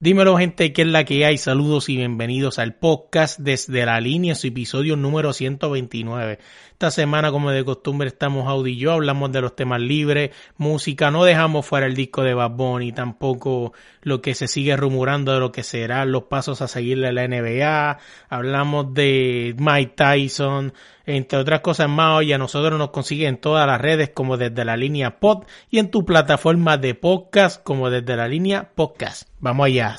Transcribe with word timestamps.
Dímelo 0.00 0.38
gente, 0.38 0.72
¿qué 0.72 0.82
es 0.82 0.88
la 0.88 1.02
que 1.02 1.26
hay? 1.26 1.38
Saludos 1.38 1.88
y 1.88 1.96
bienvenidos 1.96 2.60
al 2.60 2.76
podcast 2.76 3.40
desde 3.40 3.84
la 3.84 4.00
línea, 4.00 4.36
su 4.36 4.46
episodio 4.46 4.94
número 4.94 5.32
129. 5.32 6.38
Esta 6.70 6.92
semana, 6.92 7.32
como 7.32 7.50
de 7.50 7.64
costumbre, 7.64 8.06
estamos 8.06 8.46
Audi 8.46 8.74
y 8.74 8.76
yo, 8.76 8.92
hablamos 8.92 9.32
de 9.32 9.40
los 9.40 9.56
temas 9.56 9.80
libres, 9.80 10.30
música, 10.56 11.10
no 11.10 11.24
dejamos 11.24 11.66
fuera 11.66 11.86
el 11.86 11.96
disco 11.96 12.22
de 12.22 12.32
Bad 12.32 12.52
Bunny, 12.52 12.92
tampoco 12.92 13.72
lo 14.02 14.22
que 14.22 14.36
se 14.36 14.46
sigue 14.46 14.76
rumorando 14.76 15.32
de 15.32 15.40
lo 15.40 15.50
que 15.50 15.64
serán 15.64 16.12
los 16.12 16.22
pasos 16.22 16.62
a 16.62 16.68
seguirle 16.68 17.08
a 17.08 17.12
la 17.12 17.26
NBA, 17.26 17.98
hablamos 18.28 18.94
de 18.94 19.56
Mike 19.58 19.94
Tyson, 19.96 20.74
entre 21.16 21.38
otras 21.38 21.60
cosas 21.60 21.88
más, 21.88 22.18
hoy 22.18 22.32
a 22.32 22.38
nosotros 22.38 22.78
nos 22.78 22.90
consiguen 22.90 23.28
en 23.28 23.36
todas 23.38 23.66
las 23.66 23.80
redes 23.80 24.10
como 24.10 24.36
desde 24.36 24.64
la 24.64 24.76
línea 24.76 25.18
pod 25.18 25.44
y 25.70 25.78
en 25.78 25.90
tu 25.90 26.04
plataforma 26.04 26.76
de 26.76 26.94
podcast 26.94 27.62
como 27.62 27.88
desde 27.88 28.14
la 28.16 28.28
línea 28.28 28.70
podcast. 28.74 29.28
Vamos 29.40 29.66
allá. 29.66 29.96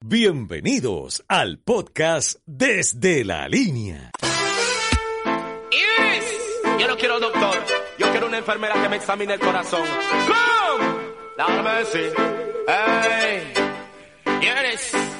Bienvenidos 0.00 1.22
al 1.28 1.58
podcast 1.58 2.40
Desde 2.44 3.24
la 3.24 3.46
Línea. 3.46 4.10
Iris. 5.70 6.80
Yo 6.80 6.88
no 6.88 6.96
quiero 6.96 7.20
doctor, 7.20 7.56
yo 7.98 8.10
quiero 8.10 8.26
una 8.26 8.38
enfermera 8.38 8.82
que 8.82 8.88
me 8.88 8.96
examine 8.96 9.34
el 9.34 9.40
corazón. 9.40 9.82
¡Come! 10.26 10.92
Déjame 11.36 11.78
decir. 11.78 12.12
¡Ey! 12.66 13.52
Iris. 14.40 15.11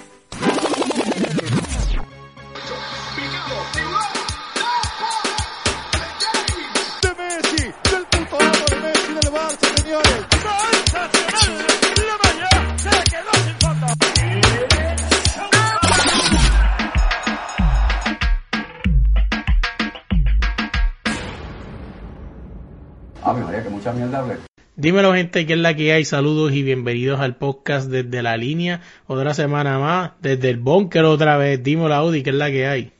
Señores. 9.82 10.26
¡Sensacional! 10.30 11.50
¡La 12.06 12.16
Maya 12.22 12.48
se 12.76 12.90
quedó 13.10 13.32
sin 13.44 13.54
fondo! 13.60 13.86
A 23.24 23.32
ver, 23.32 23.44
María, 23.44 23.62
que 23.62 23.68
mucha 23.68 23.92
mierda 23.92 24.18
hablé. 24.18 24.36
Dímelo 24.74 25.14
gente, 25.14 25.46
¿qué 25.46 25.52
es 25.52 25.58
la 25.58 25.74
que 25.74 25.92
hay? 25.92 26.04
Saludos 26.04 26.52
y 26.52 26.62
bienvenidos 26.62 27.20
al 27.20 27.36
podcast 27.36 27.88
desde 27.90 28.22
la 28.22 28.36
línea. 28.36 28.80
Otra 29.06 29.34
semana 29.34 29.78
más, 29.78 30.12
desde 30.20 30.50
el 30.50 30.58
búnker 30.58 31.04
otra 31.04 31.36
vez. 31.36 31.62
Dímelo 31.62 31.94
Audi, 31.94 32.22
¿qué 32.22 32.30
es 32.30 32.36
la 32.36 32.50
que 32.50 32.66
hay? 32.66 32.92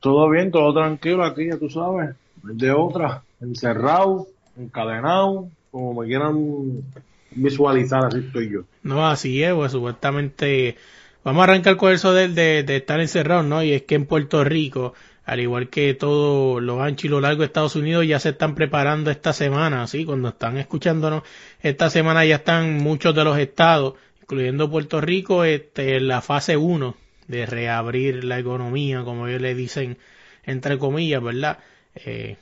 Todo 0.00 0.28
bien, 0.30 0.50
todo 0.50 0.72
tranquilo 0.74 1.24
aquí, 1.24 1.46
ya 1.48 1.58
tú 1.58 1.68
sabes. 1.70 2.16
De 2.42 2.72
otra, 2.72 3.22
encerrado, 3.40 4.26
encadenado, 4.56 5.48
como 5.74 6.00
me 6.00 6.06
quieran 6.06 6.84
visualizar, 7.32 8.04
así 8.04 8.18
estoy 8.18 8.48
yo. 8.48 8.60
No, 8.84 9.08
así 9.08 9.42
es, 9.42 9.52
pues 9.54 9.72
supuestamente 9.72 10.76
vamos 11.24 11.40
a 11.40 11.44
arrancar 11.44 11.76
con 11.76 11.92
eso 11.92 12.12
de, 12.12 12.28
de, 12.28 12.76
estar 12.76 13.00
encerrados, 13.00 13.44
¿no? 13.44 13.60
Y 13.60 13.72
es 13.72 13.82
que 13.82 13.96
en 13.96 14.06
Puerto 14.06 14.44
Rico, 14.44 14.94
al 15.24 15.40
igual 15.40 15.70
que 15.70 15.92
todo 15.94 16.60
lo 16.60 16.80
ancho 16.80 17.08
y 17.08 17.10
lo 17.10 17.20
largo 17.20 17.40
de 17.40 17.46
Estados 17.46 17.74
Unidos, 17.74 18.06
ya 18.06 18.20
se 18.20 18.28
están 18.28 18.54
preparando 18.54 19.10
esta 19.10 19.32
semana, 19.32 19.84
¿sí? 19.88 20.04
Cuando 20.04 20.28
están 20.28 20.58
escuchándonos, 20.58 21.24
esta 21.60 21.90
semana 21.90 22.24
ya 22.24 22.36
están 22.36 22.76
muchos 22.76 23.12
de 23.12 23.24
los 23.24 23.36
estados, 23.36 23.94
incluyendo 24.22 24.70
Puerto 24.70 25.00
Rico, 25.00 25.42
este, 25.42 25.96
en 25.96 26.06
la 26.06 26.20
fase 26.20 26.56
1 26.56 26.94
de 27.26 27.46
reabrir 27.46 28.22
la 28.22 28.38
economía, 28.38 29.02
como 29.02 29.26
ellos 29.26 29.40
le 29.40 29.56
dicen, 29.56 29.98
entre 30.44 30.78
comillas, 30.78 31.20
¿verdad? 31.20 31.58
Eh, 31.96 32.36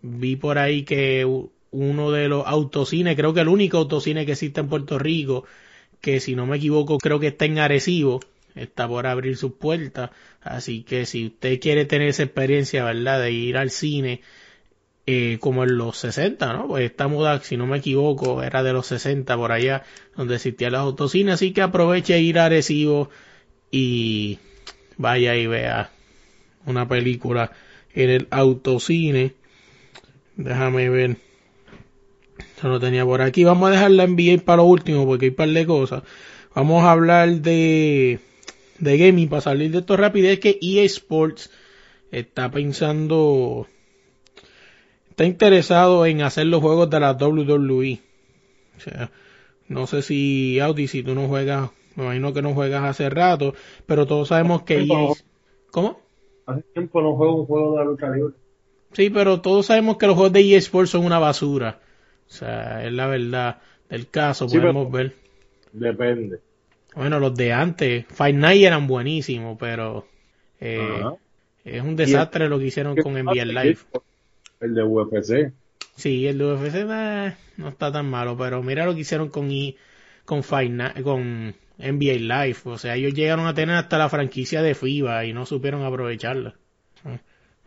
vi 0.00 0.36
por 0.36 0.56
ahí 0.56 0.84
que 0.84 1.26
uno 1.70 2.10
de 2.10 2.28
los 2.28 2.46
autocines, 2.46 3.16
creo 3.16 3.32
que 3.34 3.40
el 3.40 3.48
único 3.48 3.78
autocine 3.78 4.26
que 4.26 4.32
existe 4.32 4.60
en 4.60 4.68
Puerto 4.68 4.98
Rico, 4.98 5.44
que 6.00 6.20
si 6.20 6.34
no 6.34 6.46
me 6.46 6.56
equivoco 6.56 6.98
creo 6.98 7.20
que 7.20 7.28
está 7.28 7.44
en 7.44 7.58
Arecibo, 7.58 8.20
está 8.54 8.88
por 8.88 9.06
abrir 9.06 9.36
sus 9.36 9.52
puertas, 9.52 10.10
así 10.40 10.82
que 10.82 11.06
si 11.06 11.26
usted 11.26 11.60
quiere 11.60 11.84
tener 11.84 12.08
esa 12.08 12.24
experiencia, 12.24 12.84
¿verdad? 12.84 13.20
De 13.20 13.32
ir 13.32 13.56
al 13.56 13.70
cine 13.70 14.22
eh, 15.06 15.38
como 15.40 15.64
en 15.64 15.76
los 15.76 15.98
60, 15.98 16.52
¿no? 16.52 16.68
Pues 16.68 16.84
esta 16.84 17.08
moda, 17.08 17.40
si 17.40 17.56
no 17.56 17.66
me 17.66 17.78
equivoco, 17.78 18.42
era 18.42 18.62
de 18.62 18.72
los 18.72 18.86
60 18.86 19.36
por 19.36 19.52
allá, 19.52 19.84
donde 20.16 20.36
existían 20.36 20.72
los 20.72 20.80
autocines, 20.80 21.34
así 21.34 21.52
que 21.52 21.62
aproveche 21.62 22.20
ir 22.20 22.38
a 22.38 22.46
Arecibo 22.46 23.10
y 23.70 24.38
vaya 24.96 25.36
y 25.36 25.46
vea 25.46 25.90
una 26.66 26.88
película 26.88 27.52
en 27.94 28.10
el 28.10 28.28
autocine. 28.30 29.34
Déjame 30.36 30.88
ver. 30.88 31.29
Eso 32.60 32.68
lo 32.68 32.78
tenía 32.78 33.06
por 33.06 33.22
aquí. 33.22 33.42
Vamos 33.42 33.70
a 33.70 33.72
dejar 33.72 33.90
la 33.92 34.06
NBA 34.06 34.44
para 34.44 34.58
lo 34.58 34.64
último 34.64 35.06
porque 35.06 35.24
hay 35.24 35.30
un 35.30 35.36
par 35.36 35.48
de 35.48 35.64
cosas. 35.64 36.02
Vamos 36.54 36.84
a 36.84 36.92
hablar 36.92 37.30
de, 37.40 38.18
de 38.78 38.98
gaming 38.98 39.30
para 39.30 39.40
salir 39.40 39.70
de 39.70 39.78
esto 39.78 39.96
rápido. 39.96 40.28
Es 40.28 40.40
que 40.40 40.58
EA 40.60 40.82
Sports 40.82 41.50
está 42.10 42.50
pensando, 42.50 43.66
está 45.08 45.24
interesado 45.24 46.04
en 46.04 46.20
hacer 46.20 46.48
los 46.48 46.60
juegos 46.60 46.90
de 46.90 47.00
la 47.00 47.12
WWE. 47.12 48.00
O 48.76 48.80
sea, 48.80 49.10
no 49.66 49.86
sé 49.86 50.02
si 50.02 50.60
Audi, 50.60 50.86
si 50.86 51.02
tú 51.02 51.14
no 51.14 51.28
juegas, 51.28 51.70
me 51.96 52.04
imagino 52.04 52.34
que 52.34 52.42
no 52.42 52.52
juegas 52.52 52.84
hace 52.84 53.08
rato, 53.08 53.54
pero 53.86 54.06
todos 54.06 54.28
sabemos 54.28 54.64
que 54.64 54.80
EA... 54.80 55.14
¿Cómo? 55.70 55.98
Hace 56.44 56.60
tiempo 56.74 57.00
no 57.00 57.16
juego 57.16 57.40
un 57.40 57.46
juego 57.46 57.70
de 57.70 57.78
la 57.78 57.84
lucha 57.84 58.10
libre. 58.10 58.34
Sí, 58.92 59.08
pero 59.08 59.40
todos 59.40 59.64
sabemos 59.64 59.96
que 59.96 60.06
los 60.06 60.16
juegos 60.16 60.34
de 60.34 60.56
eSports 60.56 60.90
son 60.90 61.06
una 61.06 61.18
basura. 61.18 61.80
O 62.30 62.32
sea, 62.32 62.84
es 62.86 62.92
la 62.92 63.06
verdad 63.06 63.58
del 63.88 64.08
caso, 64.08 64.48
Sí, 64.48 64.56
podemos 64.58 64.90
ver. 64.90 65.14
Depende. 65.72 66.40
Bueno, 66.94 67.20
los 67.20 67.34
de 67.34 67.52
antes, 67.52 68.06
Fight 68.08 68.36
Night 68.36 68.64
eran 68.64 68.86
buenísimos, 68.86 69.56
pero 69.58 70.06
eh, 70.60 71.02
es 71.64 71.82
un 71.82 71.96
desastre 71.96 72.48
lo 72.48 72.58
que 72.58 72.66
hicieron 72.66 72.96
con 72.96 73.16
NBA 73.16 73.44
Live. 73.44 73.78
El 74.60 74.74
de 74.74 74.82
UFC. 74.82 75.52
Sí, 75.96 76.26
el 76.26 76.38
de 76.38 76.44
UFC 76.44 76.86
eh, 76.88 77.34
no 77.56 77.68
está 77.68 77.92
tan 77.92 78.08
malo, 78.08 78.36
pero 78.36 78.62
mira 78.62 78.86
lo 78.86 78.94
que 78.94 79.00
hicieron 79.00 79.28
con 79.28 79.50
I- 79.50 79.76
con 80.24 80.42
Night- 80.76 81.02
con 81.02 81.54
NBA 81.78 82.44
Live, 82.44 82.58
o 82.64 82.78
sea, 82.78 82.96
ellos 82.96 83.14
llegaron 83.14 83.46
a 83.46 83.54
tener 83.54 83.76
hasta 83.76 83.98
la 83.98 84.08
franquicia 84.08 84.62
de 84.62 84.74
FIBA 84.74 85.24
y 85.26 85.32
no 85.32 85.46
supieron 85.46 85.82
aprovecharla. 85.84 86.54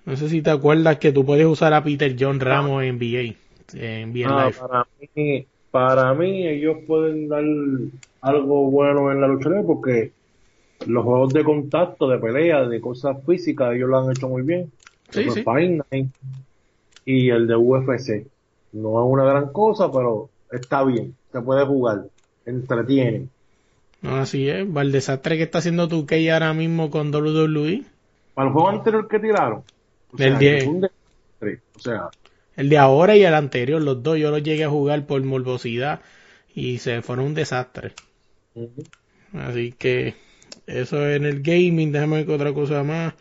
No 0.06 0.16
sé 0.18 0.30
si 0.30 0.42
te 0.42 0.50
acuerdas 0.50 0.98
que 0.98 1.12
tú 1.12 1.26
puedes 1.26 1.46
usar 1.46 1.74
a 1.74 1.84
Peter 1.84 2.16
John 2.20 2.40
Ramos 2.40 2.84
en 2.84 2.90
NBA, 2.90 3.36
en 3.74 4.14
Ah, 4.26 4.52
para 4.60 4.88
mí, 5.16 5.48
para 5.72 6.14
mí 6.14 6.48
ellos 6.48 6.78
pueden 6.86 7.28
dar 7.28 7.44
algo 8.22 8.70
bueno 8.70 9.12
en 9.12 9.22
la 9.22 9.28
lucha 9.28 9.50
libre 9.50 9.64
porque 9.66 10.12
los 10.86 11.04
juegos 11.04 11.34
de 11.34 11.44
contacto, 11.44 12.08
de 12.08 12.18
pelea, 12.20 12.68
de 12.68 12.82
cosas 12.82 13.18
físicas, 13.26 13.74
ellos 13.74 13.90
lo 13.90 14.00
han 14.00 14.12
hecho 14.12 14.28
muy 14.28 14.42
bien. 14.44 14.72
Sí, 15.10 15.30
sí. 15.30 15.44
Night 15.46 16.10
y 17.06 17.30
el 17.30 17.48
de 17.48 17.56
UFC. 17.56 18.26
No 18.74 18.90
es 19.04 19.12
una 19.12 19.26
gran 19.26 19.52
cosa, 19.52 19.92
pero 19.92 20.30
está 20.52 20.84
bien. 20.84 21.16
Se 21.32 21.42
puede 21.42 21.66
jugar. 21.66 22.06
Entretiene. 22.46 23.28
Así 24.02 24.50
es, 24.50 24.66
va 24.66 24.82
el 24.82 24.92
desastre 24.92 25.38
que 25.38 25.44
está 25.44 25.60
haciendo 25.60 25.88
tu 25.88 26.06
ahora 26.32 26.54
mismo 26.54 26.90
con 26.90 27.14
WWE. 27.14 27.84
Para 28.34 28.48
el 28.48 28.54
juego 28.54 28.70
anterior 28.70 29.08
que 29.08 29.20
tiraron. 29.20 29.64
O 30.14 30.18
Del 30.18 30.32
sea, 30.32 30.40
10. 30.40 30.56
que 30.56 30.66
fue 30.66 30.74
un 30.74 30.82
desastre. 30.82 31.60
O 31.76 31.80
sea, 31.80 32.10
El 32.56 32.70
de 32.70 32.78
ahora 32.78 33.16
y 33.16 33.24
el 33.24 33.34
anterior, 33.34 33.82
los 33.82 34.04
dos, 34.04 34.18
yo 34.18 34.32
los 34.32 34.44
llegué 34.44 34.64
a 34.64 34.70
jugar 34.70 35.06
por 35.06 35.22
morbosidad 35.24 36.02
y 36.54 36.78
se 36.78 37.02
fueron 37.02 37.26
un 37.26 37.34
desastre. 37.34 37.94
Así 39.34 39.72
que 39.72 40.16
eso 40.68 41.10
en 41.10 41.26
el 41.26 41.42
gaming, 41.42 41.92
déjame 41.92 42.24
ver 42.24 42.36
otra 42.36 42.54
cosa 42.54 42.84
más. 42.84 43.14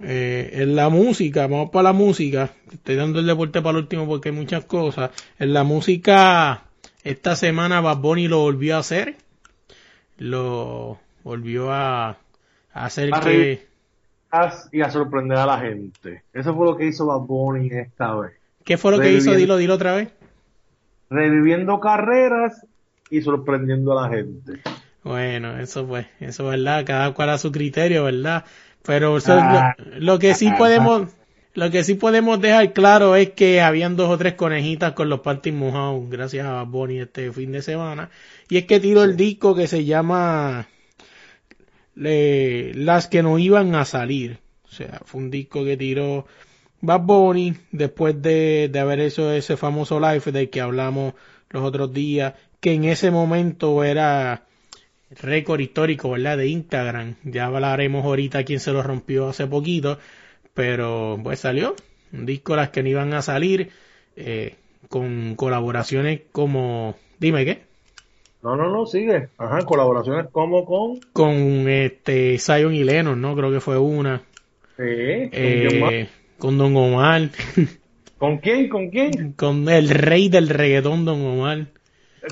Eh, 0.00 0.50
en 0.54 0.74
la 0.74 0.88
música, 0.88 1.46
vamos 1.46 1.70
para 1.70 1.84
la 1.84 1.92
música. 1.92 2.50
Estoy 2.72 2.96
dando 2.96 3.20
el 3.20 3.26
deporte 3.26 3.62
para 3.62 3.78
el 3.78 3.84
último 3.84 4.06
porque 4.06 4.30
hay 4.30 4.34
muchas 4.34 4.64
cosas. 4.64 5.10
En 5.38 5.54
la 5.54 5.64
música, 5.64 6.64
esta 7.04 7.36
semana 7.36 7.80
Bad 7.80 7.98
Bunny 7.98 8.28
lo 8.28 8.40
volvió 8.40 8.76
a 8.76 8.80
hacer. 8.80 9.16
Lo 10.18 10.98
volvió 11.22 11.72
a, 11.72 12.10
a 12.10 12.16
hacer 12.72 13.10
A 13.14 13.20
que... 13.20 13.66
y 14.72 14.80
a 14.82 14.90
sorprender 14.90 15.38
a 15.38 15.46
la 15.46 15.58
gente. 15.58 16.22
Eso 16.32 16.54
fue 16.54 16.66
lo 16.66 16.76
que 16.76 16.86
hizo 16.86 17.06
Bad 17.06 17.20
Bunny 17.20 17.68
esta 17.68 18.14
vez. 18.16 18.32
¿Qué 18.64 18.76
fue 18.78 18.92
lo 18.92 19.00
que 19.00 19.12
hizo? 19.12 19.32
Dilo, 19.34 19.56
dilo 19.56 19.74
otra 19.74 19.94
vez. 19.94 20.08
Reviviendo 21.10 21.80
carreras 21.80 22.66
y 23.10 23.20
sorprendiendo 23.20 23.98
a 23.98 24.08
la 24.08 24.16
gente. 24.16 24.60
Bueno, 25.02 25.58
eso 25.58 25.86
pues, 25.86 26.06
eso 26.20 26.46
verdad, 26.46 26.84
cada 26.86 27.12
cual 27.12 27.30
a 27.30 27.38
su 27.38 27.52
criterio, 27.52 28.04
¿verdad? 28.04 28.44
Pero 28.82 29.16
eso 29.18 29.36
es 29.36 29.42
Ah. 29.44 29.74
lo, 29.78 30.00
lo 30.00 30.18
que 30.18 30.34
sí 30.34 30.50
podemos, 30.56 31.10
lo 31.54 31.70
que 31.70 31.84
sí 31.84 31.94
podemos 31.94 32.40
dejar 32.40 32.72
claro 32.72 33.14
es 33.16 33.30
que 33.30 33.60
habían 33.60 33.96
dos 33.96 34.08
o 34.08 34.16
tres 34.18 34.32
conejitas 34.34 34.92
con 34.94 35.08
los 35.10 35.20
panties 35.20 35.54
mojados, 35.54 36.08
gracias 36.08 36.46
a 36.46 36.62
Bonnie 36.62 37.00
este 37.02 37.30
fin 37.32 37.52
de 37.52 37.60
semana. 37.62 38.08
Y 38.48 38.56
es 38.56 38.64
que 38.64 38.80
tiró 38.80 39.04
el 39.04 39.16
disco 39.16 39.54
que 39.54 39.66
se 39.66 39.84
llama 39.84 40.66
le- 41.94 42.74
las 42.74 43.06
que 43.06 43.22
no 43.22 43.38
iban 43.38 43.74
a 43.74 43.84
salir. 43.84 44.38
O 44.64 44.68
sea, 44.68 45.00
fue 45.04 45.20
un 45.20 45.30
disco 45.30 45.64
que 45.64 45.76
tiró 45.76 46.26
Bad 46.86 47.00
Bunny 47.00 47.54
después 47.72 48.20
de, 48.20 48.68
de 48.70 48.78
haber 48.78 49.00
hecho 49.00 49.30
ese 49.32 49.56
famoso 49.56 49.98
live 50.00 50.32
del 50.32 50.50
que 50.50 50.60
hablamos 50.60 51.14
los 51.50 51.62
otros 51.62 51.92
días, 51.92 52.34
que 52.60 52.72
en 52.72 52.84
ese 52.84 53.10
momento 53.10 53.84
era 53.84 54.44
récord 55.10 55.60
histórico, 55.60 56.10
¿verdad? 56.10 56.38
De 56.38 56.48
Instagram. 56.48 57.14
Ya 57.24 57.46
hablaremos 57.46 58.04
ahorita 58.04 58.44
quién 58.44 58.60
se 58.60 58.72
lo 58.72 58.82
rompió 58.82 59.28
hace 59.28 59.46
poquito, 59.46 59.98
pero 60.52 61.18
pues 61.22 61.40
salió 61.40 61.74
un 62.12 62.26
disco 62.26 62.56
las 62.56 62.70
que 62.70 62.82
no 62.82 62.88
iban 62.88 63.12
a 63.14 63.22
salir 63.22 63.70
eh, 64.16 64.54
con 64.88 65.34
colaboraciones 65.34 66.22
como, 66.32 66.96
dime 67.18 67.44
qué, 67.44 67.62
No, 68.42 68.56
no, 68.56 68.70
no, 68.70 68.86
sigue. 68.86 69.28
Ajá, 69.38 69.64
colaboraciones 69.64 70.26
como 70.30 70.64
con... 70.64 71.00
con 71.12 71.68
este 71.68 72.38
Zion 72.38 72.74
y 72.74 72.84
Lennon, 72.84 73.20
¿no? 73.20 73.34
Creo 73.34 73.50
que 73.50 73.60
fue 73.60 73.78
una. 73.78 74.22
Sí. 74.76 74.82
Eh, 74.82 76.08
con 76.38 76.58
Don 76.58 76.76
Omar, 76.76 77.30
¿Con 78.18 78.38
quién? 78.38 78.68
¿Con 78.68 78.88
quién? 78.90 79.32
con 79.32 79.68
el 79.68 79.88
rey 79.90 80.28
del 80.28 80.48
reggaetón, 80.48 81.04
Don 81.04 81.20
Omar. 81.20 81.66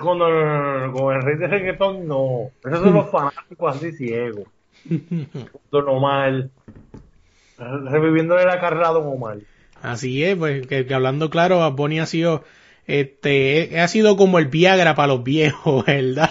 Con, 0.01 0.23
el 0.23 1.23
rey 1.23 1.37
de 1.37 1.47
reggaetón, 1.49 2.07
no. 2.09 2.51
Esos 2.65 2.81
son 2.81 2.95
los 2.95 3.11
fanáticos 3.11 3.77
así 3.77 3.93
ciegos. 3.93 4.47
Don 5.71 5.89
Omar. 5.89 6.49
Reviviéndole 7.59 8.45
la 8.45 8.59
carrera 8.61 8.89
a 8.89 8.93
Don 8.93 9.07
Omar. 9.07 9.39
Así 9.83 10.25
es, 10.25 10.37
pues 10.37 10.67
que, 10.67 10.87
que 10.87 10.95
hablando 10.95 11.29
claro, 11.29 11.71
Bunny 11.73 12.01
ha 12.01 12.07
sido, 12.07 12.45
este, 12.87 13.81
ha 13.81 13.89
sido 13.89 14.17
como 14.17 14.39
el 14.39 14.47
Viagra 14.47 14.95
para 14.95 15.09
los 15.09 15.25
viejos, 15.25 15.85
¿verdad? 15.87 16.31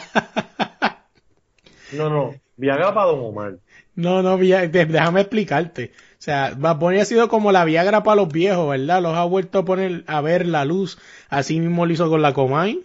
No, 1.91 2.09
no. 2.09 2.33
Viagra 2.57 2.93
para 2.93 3.11
Don 3.11 3.19
Omar. 3.19 3.57
No, 3.95 4.23
no, 4.23 4.37
déjame 4.37 5.21
explicarte. 5.21 5.91
O 6.21 6.23
sea, 6.23 6.53
Bad 6.55 6.77
Bunny 6.77 6.99
ha 6.99 7.05
sido 7.05 7.27
como 7.29 7.51
la 7.51 7.65
Viagra 7.65 8.03
para 8.03 8.17
los 8.17 8.31
viejos, 8.31 8.69
¿verdad? 8.69 9.01
Los 9.01 9.15
ha 9.15 9.23
vuelto 9.23 9.57
a 9.57 9.65
poner 9.65 10.03
a 10.05 10.21
ver 10.21 10.45
la 10.45 10.65
luz. 10.65 10.99
Así 11.29 11.59
mismo 11.59 11.87
lo 11.87 11.93
hizo 11.93 12.11
con 12.11 12.21
la 12.21 12.31
Comay. 12.31 12.79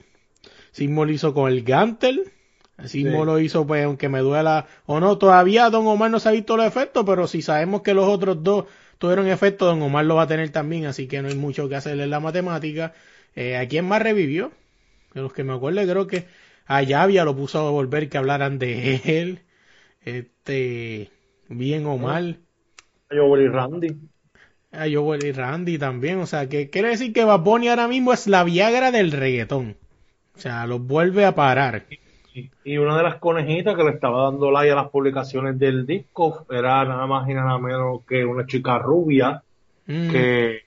Así 0.73 0.89
mismo 0.89 1.05
lo 1.05 1.13
hizo 1.13 1.35
con 1.35 1.53
el 1.53 1.63
Gantel. 1.63 2.33
Así 2.79 3.05
mismo 3.05 3.27
lo 3.27 3.39
hizo, 3.39 3.67
pues, 3.67 3.85
aunque 3.85 4.09
me 4.09 4.21
duela 4.21 4.69
o 4.87 5.01
no. 5.01 5.19
Todavía 5.19 5.69
Don 5.69 5.87
Omar 5.87 6.11
no 6.11 6.19
se 6.19 6.31
ha 6.31 6.33
visto 6.33 6.57
los 6.57 6.65
efectos, 6.65 7.05
pero 7.05 7.27
si 7.27 7.43
sabemos 7.43 7.83
que 7.83 7.93
los 7.93 8.09
otros 8.09 8.43
dos 8.43 8.65
tuvieron 8.97 9.27
efecto, 9.27 9.67
Don 9.67 9.83
Omar 9.83 10.07
lo 10.07 10.15
va 10.15 10.23
a 10.23 10.29
tener 10.29 10.49
también. 10.49 10.87
Así 10.87 11.07
que 11.07 11.21
no 11.21 11.29
hay 11.29 11.35
mucho 11.35 11.69
que 11.69 11.77
hacerle 11.77 12.05
en 12.05 12.11
la 12.11 12.21
matemática. 12.21 12.95
Eh, 13.35 13.59
¿A 13.59 13.69
quién 13.69 13.87
más 13.87 14.01
revivió? 14.01 14.51
De 15.13 15.21
los 15.21 15.35
que 15.35 15.45
me 15.45 15.53
acuerdo, 15.53 15.83
creo 15.83 16.07
que 16.07 16.27
a 16.65 16.81
Yavia 16.81 17.27
lo 17.27 17.37
puso 17.37 17.69
a 17.69 17.71
volver 17.71 18.09
que 18.09 18.17
hablaran 18.17 18.59
de 18.59 19.03
él. 19.05 19.41
Este, 20.01 21.11
bien 21.51 21.85
Omar. 23.11 23.17
Yo 23.17 23.29
voy 23.29 23.49
Randy. 23.49 23.97
A 24.73 24.87
Joel 24.93 25.25
y 25.25 25.33
Randy 25.33 25.79
también. 25.79 26.19
O 26.21 26.27
sea, 26.27 26.49
que 26.49 26.71
quiere 26.71 26.89
decir 26.89 27.13
que 27.13 27.25
Bad 27.25 27.41
Bunny 27.41 27.69
ahora 27.69 27.89
mismo 27.89 28.13
es 28.13 28.27
la 28.27 28.45
Viagra 28.45 28.91
del 28.91 29.13
reggaetón. 29.13 29.77
O 30.35 30.39
sea, 30.39 30.67
los 30.67 30.81
vuelve 30.87 31.25
a 31.25 31.35
parar. 31.35 31.85
Y 32.65 32.77
una 32.77 32.97
de 32.99 33.03
las 33.03 33.17
conejitas 33.17 33.75
que 33.75 33.85
le 33.85 33.91
estaba 33.93 34.25
dando 34.25 34.51
like 34.51 34.71
a 34.71 34.75
las 34.77 34.91
publicaciones 34.91 35.59
del 35.59 35.87
disco 35.87 36.45
era 36.51 36.85
nada 36.85 37.07
más 37.07 37.27
y 37.31 37.33
nada 37.33 37.59
menos 37.59 38.03
que 38.07 38.25
una 38.25 38.47
chica 38.47 38.79
rubia 38.79 39.43
Mm. 39.89 40.11
que, 40.11 40.63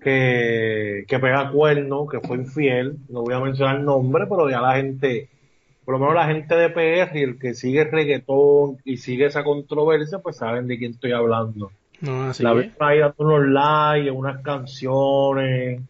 que, 0.00 1.04
que 1.06 1.18
pega 1.18 1.50
cuerno, 1.50 2.06
que 2.06 2.20
fue 2.20 2.36
infiel. 2.36 2.96
No 3.08 3.22
voy 3.22 3.34
a 3.34 3.40
mencionar 3.40 3.76
el 3.76 3.84
nombre, 3.84 4.26
pero 4.28 4.48
ya 4.48 4.60
la 4.60 4.76
gente, 4.76 5.28
por 5.84 5.94
lo 5.94 6.00
menos 6.00 6.14
la 6.14 6.26
gente 6.26 6.54
de 6.54 6.70
PR 6.70 7.16
y 7.18 7.22
el 7.22 7.38
que 7.38 7.54
sigue 7.54 7.84
reggaetón 7.84 8.78
y 8.84 8.98
sigue 8.98 9.26
esa 9.26 9.44
controversia, 9.44 10.18
pues 10.18 10.36
saben 10.36 10.66
de 10.66 10.78
quién 10.78 10.92
estoy 10.92 11.12
hablando. 11.12 11.72
No, 12.00 12.24
así 12.24 12.42
la 12.42 12.54
por 12.54 12.88
ahí 12.88 12.98
dando 12.98 13.14
unos 13.18 13.48
likes 13.48 14.10
unas 14.10 14.42
canciones 14.42 15.82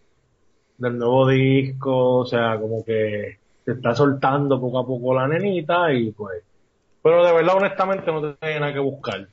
del 0.78 0.98
nuevo 0.98 1.28
disco, 1.28 2.18
o 2.18 2.26
sea, 2.26 2.58
como 2.58 2.84
que 2.84 3.38
se 3.64 3.72
está 3.72 3.94
soltando 3.94 4.60
poco 4.60 4.78
a 4.78 4.86
poco 4.86 5.14
la 5.14 5.28
nenita 5.28 5.92
y 5.92 6.10
pues, 6.12 6.42
pero 7.02 7.24
de 7.24 7.32
verdad 7.32 7.56
honestamente 7.56 8.10
no 8.10 8.34
tiene 8.34 8.60
nada 8.60 8.72
que 8.72 8.78
buscar 8.78 9.28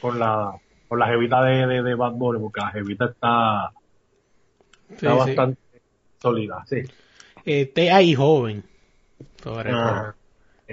con 0.00 0.18
la 0.18 0.52
con 0.86 0.98
la 0.98 1.06
jevita 1.06 1.42
de, 1.42 1.66
de, 1.66 1.82
de 1.82 1.94
Bad 1.94 2.12
Bunny, 2.12 2.40
porque 2.40 2.60
la 2.60 2.70
jevita 2.70 3.06
está, 3.06 3.72
está 4.90 5.10
sí. 5.10 5.18
bastante 5.18 5.60
sólida, 6.20 6.62
sí. 6.66 6.82
Este, 7.44 7.90
ahí 7.90 8.14
joven. 8.14 8.64
Sobre. 9.44 9.70
Ah. 9.72 10.14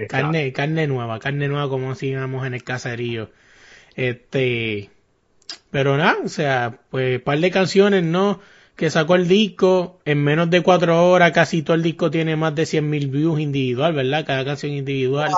Carne, 0.08 0.52
carne 0.52 0.86
nueva, 0.86 1.18
carne 1.18 1.46
nueva 1.48 1.68
como 1.68 1.90
decíamos 1.90 2.46
en 2.46 2.54
el 2.54 2.64
caserío. 2.64 3.28
Este, 3.94 4.90
pero 5.70 5.96
nada, 5.98 6.16
o 6.24 6.28
sea, 6.28 6.80
pues 6.90 7.20
par 7.20 7.38
de 7.38 7.50
canciones, 7.50 8.02
¿no? 8.02 8.40
Que 8.74 8.88
sacó 8.88 9.16
el 9.16 9.28
disco, 9.28 10.00
en 10.06 10.24
menos 10.24 10.48
de 10.48 10.62
cuatro 10.62 11.10
horas 11.10 11.32
casi 11.32 11.62
todo 11.62 11.74
el 11.76 11.82
disco 11.82 12.10
tiene 12.10 12.36
más 12.36 12.54
de 12.54 12.64
100.000 12.64 13.10
views 13.10 13.38
individual, 13.38 13.92
¿verdad? 13.92 14.24
Cada 14.26 14.44
canción 14.46 14.72
individual. 14.72 15.30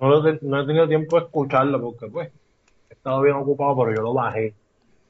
No, 0.00 0.08
lo 0.08 0.22
te- 0.22 0.38
no 0.42 0.62
he 0.62 0.66
tenido 0.66 0.86
tiempo 0.86 1.18
de 1.18 1.24
escucharlo 1.26 1.80
porque 1.80 2.06
pues 2.08 2.30
he 2.90 2.92
estado 2.94 3.22
bien 3.22 3.36
ocupado, 3.36 3.76
pero 3.78 3.96
yo 3.96 4.02
lo 4.02 4.12
bajé. 4.14 4.54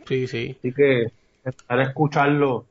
Sí, 0.06 0.28
sí. 0.28 0.56
Así 0.58 0.72
que 0.72 1.06
estar 1.44 1.80
escucharlo. 1.80 2.66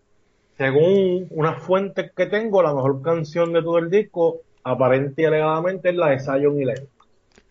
Según 0.60 1.28
unas 1.32 1.64
fuentes 1.64 2.12
que 2.16 2.28
tengo, 2.28 2.62
la 2.62 2.76
mejor 2.76 3.02
canción 3.02 3.52
de 3.54 3.64
todo 3.64 3.80
el 3.80 3.90
disco, 3.90 4.42
aparente 4.64 5.24
y 5.24 5.26
alegadamente, 5.26 5.90
es 5.90 5.96
la 5.96 6.10
de 6.12 6.20
Zion 6.20 6.62
y 6.62 6.66
Lennon. 6.66 6.90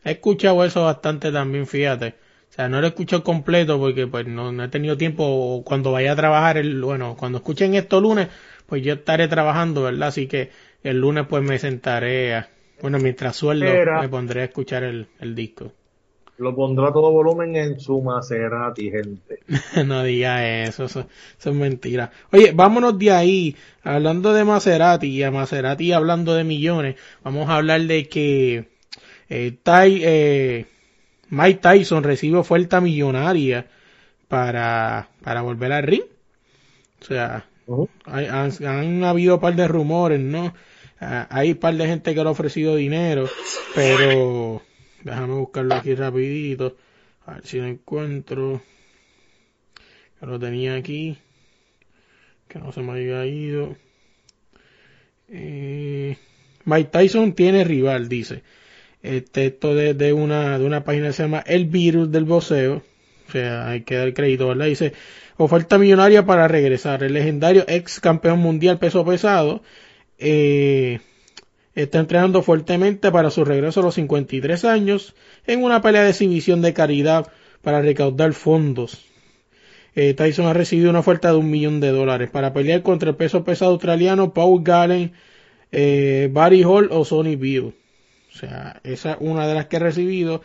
He 0.05 0.13
escuchado 0.13 0.65
eso 0.65 0.85
bastante 0.85 1.33
también, 1.33 1.67
fíjate. 1.67 2.09
O 2.51 2.53
sea, 2.53 2.69
no 2.69 2.81
lo 2.81 2.87
he 2.87 2.91
escuchado 2.91 3.25
completo 3.25 3.79
porque 3.79 4.07
pues 4.07 4.27
no, 4.27 4.53
no 4.53 4.65
he 4.65 4.69
tenido 4.69 4.97
tiempo 4.97 5.63
cuando 5.65 5.93
vaya 5.93 6.13
a 6.13 6.17
trabajar, 6.17 6.59
el, 6.59 6.83
bueno, 6.83 7.17
cuando 7.19 7.39
escuchen 7.39 7.75
esto 7.75 8.01
lunes, 8.01 8.29
pues 8.67 8.83
yo 8.83 8.95
estaré 8.95 9.29
trabajando, 9.29 9.85
¿verdad? 9.85 10.09
Así 10.09 10.27
que 10.29 10.51
el 10.83 11.01
lunes 11.01 11.27
pues 11.29 11.43
me 11.43 11.59
sentaré, 11.59 12.35
a, 12.35 12.51
bueno, 12.83 12.99
mientras 12.99 13.37
sueldo 13.37 13.67
Era. 13.67 14.01
me 14.01 14.09
pondré 14.09 14.43
a 14.43 14.45
escuchar 14.45 14.85
el, 14.85 15.09
el 15.21 15.35
disco. 15.35 15.73
Lo 16.39 16.55
pondrá 16.55 16.93
todo 16.93 17.11
volumen 17.13 17.57
en 17.57 17.81
su 17.81 18.01
Maserati, 18.01 18.91
gente. 18.91 19.41
no 19.87 20.03
diga 20.05 20.65
eso, 20.65 20.85
eso, 20.85 21.07
eso 21.39 21.51
es 21.51 21.57
mentira. 21.57 22.11
Oye, 22.33 22.53
vámonos 22.53 22.99
de 22.99 23.11
ahí, 23.11 23.57
hablando 23.83 24.33
de 24.33 24.45
Maserati 24.45 25.09
y 25.09 25.23
a 25.23 25.31
Maserati 25.31 25.93
hablando 25.93 26.35
de 26.35 26.45
millones, 26.45 26.97
vamos 27.25 27.49
a 27.49 27.57
hablar 27.57 27.83
de 27.83 28.09
que 28.09 28.69
eh, 29.29 29.53
Ty- 29.63 30.03
eh, 30.05 30.67
Mike 31.31 31.61
Tyson 31.63 32.05
recibe 32.05 32.39
oferta 32.39 32.81
millonaria 32.81 33.67
para, 34.29 35.09
para 35.23 35.43
volver 35.43 35.73
al 35.73 35.83
ring. 35.85 36.03
O 37.01 37.05
sea, 37.05 37.47
Ujú. 37.67 37.89
hay- 38.05 38.27
han, 38.27 38.51
han 38.67 39.05
habido 39.05 39.37
un 39.37 39.41
par 39.41 39.55
de 39.57 39.69
rumores, 39.69 40.21
¿no? 40.21 40.55
Ah, 41.01 41.27
hay 41.31 41.53
un 41.53 41.59
par 41.59 41.75
de 41.75 41.87
gente 41.87 42.15
que 42.15 42.21
le 42.23 42.29
ha 42.29 42.33
ofrecido 42.33 42.75
dinero, 42.77 43.27
pero 43.75 44.63
déjame 45.03 45.35
buscarlo 45.35 45.75
aquí 45.75 45.95
rapidito, 45.95 46.77
a 47.27 47.35
ver 47.35 47.47
si 47.47 47.59
lo 47.59 47.67
encuentro. 47.67 48.63
Lo 50.21 50.39
tenía 50.39 50.75
aquí, 50.75 51.17
que 52.49 52.59
no 52.59 52.73
se 52.73 52.81
me 52.81 52.93
había 52.93 53.25
ido. 53.27 53.77
Eh, 55.29 56.17
Mike 56.65 56.91
Tyson 56.91 57.35
tiene 57.35 57.65
rival, 57.65 58.09
dice. 58.09 58.43
Este, 59.03 59.47
esto 59.47 59.75
de, 59.75 59.95
de 59.95 60.13
una, 60.13 60.59
de 60.59 60.65
una 60.65 60.83
página 60.83 61.09
que 61.09 61.13
se 61.13 61.23
llama 61.23 61.45
El 61.47 61.67
Virus 61.67 62.11
del 62.11 62.25
Boxeo. 62.25 62.83
O 63.29 63.31
sea, 63.31 63.69
hay 63.69 63.83
que 63.83 63.95
dar 63.95 64.13
crédito, 64.13 64.49
¿verdad? 64.49 64.67
Dice, 64.67 64.93
oferta 65.37 65.79
millonaria 65.79 66.27
para 66.27 66.49
regresar. 66.49 67.05
El 67.05 67.13
legendario 67.13 67.65
ex 67.69 68.01
campeón 68.01 68.41
mundial 68.41 68.79
peso 68.79 69.05
pesado 69.05 69.63
eh, 70.19 71.01
está 71.83 72.01
entrenando 72.01 72.43
fuertemente 72.43 73.13
para 73.13 73.31
su 73.31 73.45
regreso 73.45 73.81
a 73.81 73.85
los 73.85 73.95
53 73.95 74.65
años 74.65 75.15
en 75.47 75.63
una 75.63 75.81
pelea 75.81 76.03
de 76.03 76.11
exhibición 76.11 76.61
de 76.61 76.75
caridad 76.75 77.31
para 77.63 77.81
recaudar 77.81 78.33
fondos. 78.33 79.05
Eh, 79.95 80.15
Tyson 80.15 80.47
ha 80.47 80.53
recibido 80.53 80.91
una 80.91 81.01
oferta 81.01 81.31
de 81.31 81.37
un 81.37 81.51
millón 81.51 81.81
de 81.81 81.91
dólares 81.91 82.31
para 82.31 82.53
pelear 82.53 82.83
contra 82.83 83.11
el 83.11 83.17
peso 83.17 83.45
pesado 83.45 83.73
australiano 83.73 84.33
Paul 84.35 84.63
Gallen, 84.63 85.13
eh, 85.73 86.29
Barry 86.33 86.63
Hall 86.65 86.89
o 86.91 87.05
Sonny 87.05 87.37
Bill. 87.37 87.75
O 88.33 88.37
sea, 88.37 88.81
esa 88.85 89.13
es 89.13 89.19
una 89.21 89.47
de 89.47 89.55
las 89.55 89.67
que 89.67 89.77
he 89.77 89.81
recibido. 89.81 90.43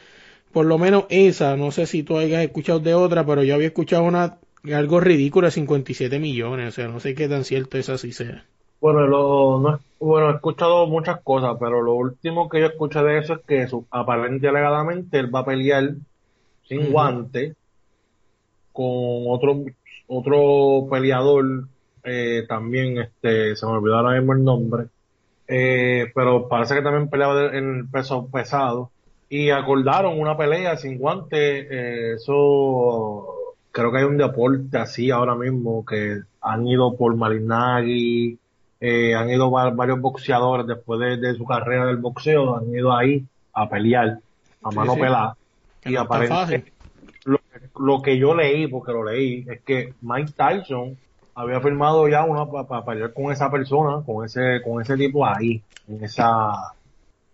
Por 0.52 0.66
lo 0.66 0.78
menos 0.78 1.06
esa, 1.10 1.58
no 1.58 1.72
sé 1.72 1.88
si 1.88 2.04
tú 2.04 2.18
hayas 2.18 2.44
escuchado 2.44 2.80
de 2.80 2.94
otra, 2.94 3.25
pero 3.25 3.44
yo 3.44 3.56
había 3.56 3.68
escuchado 3.68 4.04
una 4.04 4.38
algo 4.72 5.00
ridículo 5.00 5.48
de 5.48 5.52
57 5.52 6.20
millones. 6.20 6.70
O 6.70 6.72
sea, 6.72 6.88
no 6.88 7.00
sé 7.00 7.16
qué 7.16 7.28
tan 7.28 7.44
cierto 7.44 7.78
esa 7.78 7.98
sí 7.98 8.13
sea. 8.13 8.46
Bueno, 8.84 9.08
lo, 9.08 9.60
no, 9.62 9.80
bueno, 9.98 10.30
he 10.30 10.34
escuchado 10.34 10.88
muchas 10.88 11.22
cosas, 11.22 11.56
pero 11.58 11.82
lo 11.82 11.94
último 11.94 12.50
que 12.50 12.60
yo 12.60 12.66
escuché 12.66 13.02
de 13.02 13.20
eso 13.20 13.36
es 13.36 13.40
que 13.48 13.66
su, 13.66 13.88
aparente 13.90 14.46
y 14.46 14.50
alegadamente 14.50 15.20
él 15.20 15.34
va 15.34 15.40
a 15.40 15.46
pelear 15.46 15.96
sin 16.68 16.82
Ujú. 16.82 16.92
guante 16.92 17.56
con 18.74 18.86
otro 19.30 19.63
otro 20.08 20.90
peleador 20.92 21.70
eh, 22.04 22.44
también 22.50 22.98
este 22.98 23.56
se 23.56 23.66
me 23.66 23.72
olvidó 23.72 23.96
ahora 24.00 24.20
mismo 24.20 24.34
el 24.34 24.44
nombre 24.44 24.88
eh, 25.48 26.12
pero 26.13 26.50
parece 26.50 26.75
que 26.75 26.82
también 26.82 27.10
peleaba 27.10 27.56
en 27.56 27.75
el 27.78 27.90
peso 27.90 28.28
pesado 28.30 28.92
y 29.30 29.50
acordaron 29.50 30.20
una 30.20 30.36
pelea 30.36 30.75
sin 30.75 30.98
guantes. 30.98 31.68
eh, 31.72 32.13
eso 32.16 33.28
creo 33.72 33.92
que 33.94 34.00
hay 34.00 34.04
un 34.04 34.18
deporte 34.18 34.78
así 34.78 35.10
ahora 35.10 35.36
mismo 35.36 35.86
que 35.86 36.20
han 36.42 36.68
ido 36.68 36.98
por 36.98 37.16
Marinagui, 37.16 38.40
eh, 38.84 39.16
han 39.16 39.30
ido 39.30 39.50
va- 39.52 39.70
varios 39.72 40.00
boxeadores 40.02 40.68
después 40.68 41.00
de, 41.00 41.18
de 41.18 41.36
su 41.36 41.46
carrera 41.46 41.86
del 41.88 41.98
boxeo, 41.98 42.58
han 42.58 42.70
ido 42.74 42.96
ahí 42.96 43.25
a 43.54 43.70
pelear, 43.70 44.20
a 44.63 44.72
mano 44.72 44.94
sí. 44.96 45.00
pelada. 45.02 45.38
Que 45.82 45.90
Y 45.90 45.94
no 45.94 46.02
aparentemente 46.02 46.74
lo, 47.25 47.40
lo 47.75 48.02
que 48.02 48.18
yo 48.18 48.36
leí, 48.36 48.68
porque 48.68 48.92
lo 48.92 49.04
leí, 49.04 49.46
es 49.50 49.62
que 49.63 49.96
Mike 50.02 50.34
Tyson 50.36 50.98
había 51.36 51.62
firmado 51.62 52.08
ya 52.08 52.24
una 52.25 52.46
para 52.50 52.86
pelear 52.86 53.13
con 53.13 53.32
esa 53.32 53.50
persona, 53.52 54.04
con 54.06 54.25
ese, 54.25 54.62
con 54.63 54.82
ese 54.82 54.98
tipo 54.98 55.25
ahí, 55.25 55.63
en 55.88 56.04
esa, 56.04 56.50
o 56.52 56.75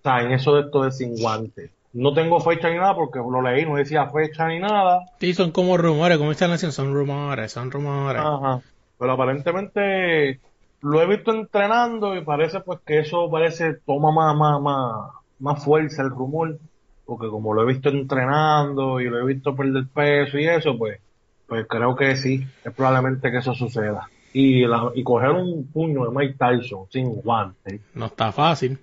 sea, 0.03 0.21
en 0.23 0.31
eso 0.31 0.55
de 0.55 0.61
esto 0.61 0.83
de 0.83 0.91
sin 0.91 1.17
guantes. 1.17 1.71
No 1.93 2.13
tengo 2.13 2.39
fecha 2.39 2.69
ni 2.69 2.77
nada 2.77 2.95
porque 2.95 3.19
lo 3.19 3.41
leí, 3.41 3.65
no 3.65 3.75
decía 3.75 4.09
fecha 4.09 4.47
ni 4.47 4.59
nada. 4.59 5.01
Sí, 5.19 5.33
son 5.33 5.51
como 5.51 5.77
rumores, 5.77 6.17
como 6.17 6.31
están 6.31 6.51
haciendo, 6.51 6.71
son 6.73 6.93
rumores, 6.93 7.51
son 7.51 7.71
rumores. 7.71 8.21
Ajá. 8.21 8.61
Pero 8.97 9.11
aparentemente 9.13 10.41
lo 10.81 11.01
he 11.01 11.07
visto 11.07 11.31
entrenando 11.33 12.15
y 12.15 12.23
parece 12.23 12.61
pues 12.61 12.79
que 12.85 12.99
eso 12.99 13.29
parece 13.29 13.73
toma 13.85 14.11
más, 14.11 14.35
más, 14.35 14.61
más, 14.61 15.11
más 15.39 15.63
fuerza 15.63 16.01
el 16.01 16.09
rumor. 16.09 16.57
Porque 17.05 17.27
como 17.27 17.53
lo 17.53 17.63
he 17.63 17.73
visto 17.73 17.89
entrenando 17.89 18.99
y 19.01 19.05
lo 19.05 19.19
he 19.19 19.25
visto 19.25 19.55
perder 19.55 19.87
peso 19.87 20.37
y 20.37 20.45
eso, 20.47 20.77
pues, 20.77 20.99
pues 21.47 21.65
creo 21.67 21.95
que 21.95 22.15
sí, 22.15 22.45
es 22.63 22.71
probablemente 22.73 23.31
que 23.31 23.37
eso 23.39 23.53
suceda. 23.55 24.07
Y, 24.31 24.67
la, 24.67 24.91
y 24.93 25.01
coger 25.03 25.31
un 25.31 25.65
puño 25.65 26.05
de 26.05 26.15
Mike 26.15 26.35
Tyson 26.37 26.85
sin 26.91 27.09
guante, 27.15 27.81
No 27.95 28.05
está 28.05 28.31
fácil. 28.31 28.77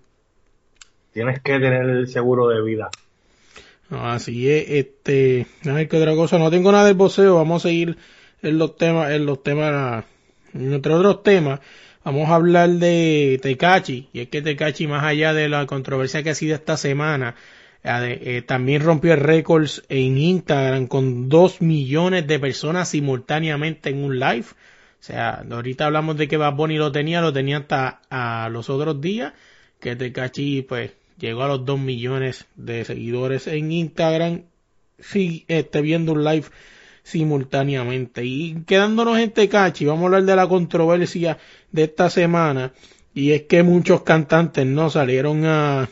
tienes 1.13 1.41
que 1.41 1.53
tener 1.53 1.89
el 1.89 2.09
seguro 2.09 2.49
de 2.49 2.63
vida. 2.63 2.91
Así 3.91 4.51
es, 4.51 4.69
este, 4.69 5.47
a 5.65 5.73
ver 5.73 5.89
qué 5.89 5.97
otra 5.99 6.17
cosa, 6.17 6.39
no 6.39 6.51
tengo 6.51 6.73
nada 6.73 6.87
del 6.87 6.95
boxeo, 6.97 7.37
vamos 7.37 7.65
a 7.65 7.69
seguir 7.69 7.97
en 8.43 8.59
los 8.59 8.77
temas, 8.77 9.13
en 9.13 9.25
los 9.25 9.45
temas, 9.45 10.05
entre 10.53 10.93
otros 10.93 11.23
temas, 11.23 11.61
vamos 12.07 12.29
a 12.29 12.37
hablar 12.37 12.71
de 12.71 13.41
Tecachi, 13.43 14.09
y 14.13 14.21
es 14.21 14.29
que 14.29 14.41
Tecachi, 14.41 14.87
más 14.87 15.03
allá 15.03 15.35
de 15.35 15.49
la 15.49 15.67
controversia 15.67 16.23
que 16.23 16.31
ha 16.31 16.35
sido 16.37 16.55
esta 16.55 16.77
semana, 16.77 17.35
eh, 17.83 18.43
también 18.47 18.83
rompió 18.83 19.13
el 19.13 19.21
récord 19.21 19.69
en 19.89 20.17
Instagram 20.17 20.87
con 20.87 21.29
dos 21.29 21.61
millones 21.61 22.25
de 22.29 22.39
personas 22.39 22.91
simultáneamente 22.91 23.91
en 23.91 24.05
un 24.05 24.21
live. 24.21 24.47
O 24.47 25.03
sea, 25.03 25.45
ahorita 25.51 25.87
hablamos 25.87 26.17
de 26.17 26.29
que 26.29 26.37
Bad 26.37 26.55
Bunny 26.55 26.77
lo 26.77 26.93
tenía, 26.93 27.21
lo 27.21 27.33
tenía 27.33 27.59
hasta 27.59 28.01
a 28.09 28.49
los 28.51 28.71
otros 28.71 29.01
días, 29.01 29.33
que 29.81 29.97
Tecachi 29.97 30.63
pues 30.63 30.93
llegó 31.19 31.43
a 31.43 31.49
los 31.49 31.65
2 31.65 31.81
millones 31.81 32.47
de 32.55 32.85
seguidores 32.85 33.49
en 33.49 33.73
Instagram, 33.73 34.43
sí, 35.01 35.45
este, 35.49 35.81
viendo 35.81 36.13
un 36.13 36.23
live 36.23 36.47
simultáneamente. 37.07 38.25
Y 38.25 38.65
quedándonos 38.67 39.17
en 39.19 39.31
Tecachi, 39.31 39.85
vamos 39.85 40.03
a 40.03 40.07
hablar 40.07 40.25
de 40.25 40.35
la 40.35 40.49
controversia 40.49 41.39
de 41.71 41.85
esta 41.85 42.11
semana, 42.11 42.73
y 43.15 43.31
es 43.31 43.43
que 43.43 43.63
muchos 43.63 44.03
cantantes 44.03 44.67
no 44.67 44.91
salieron 44.91 45.47
a, 45.47 45.89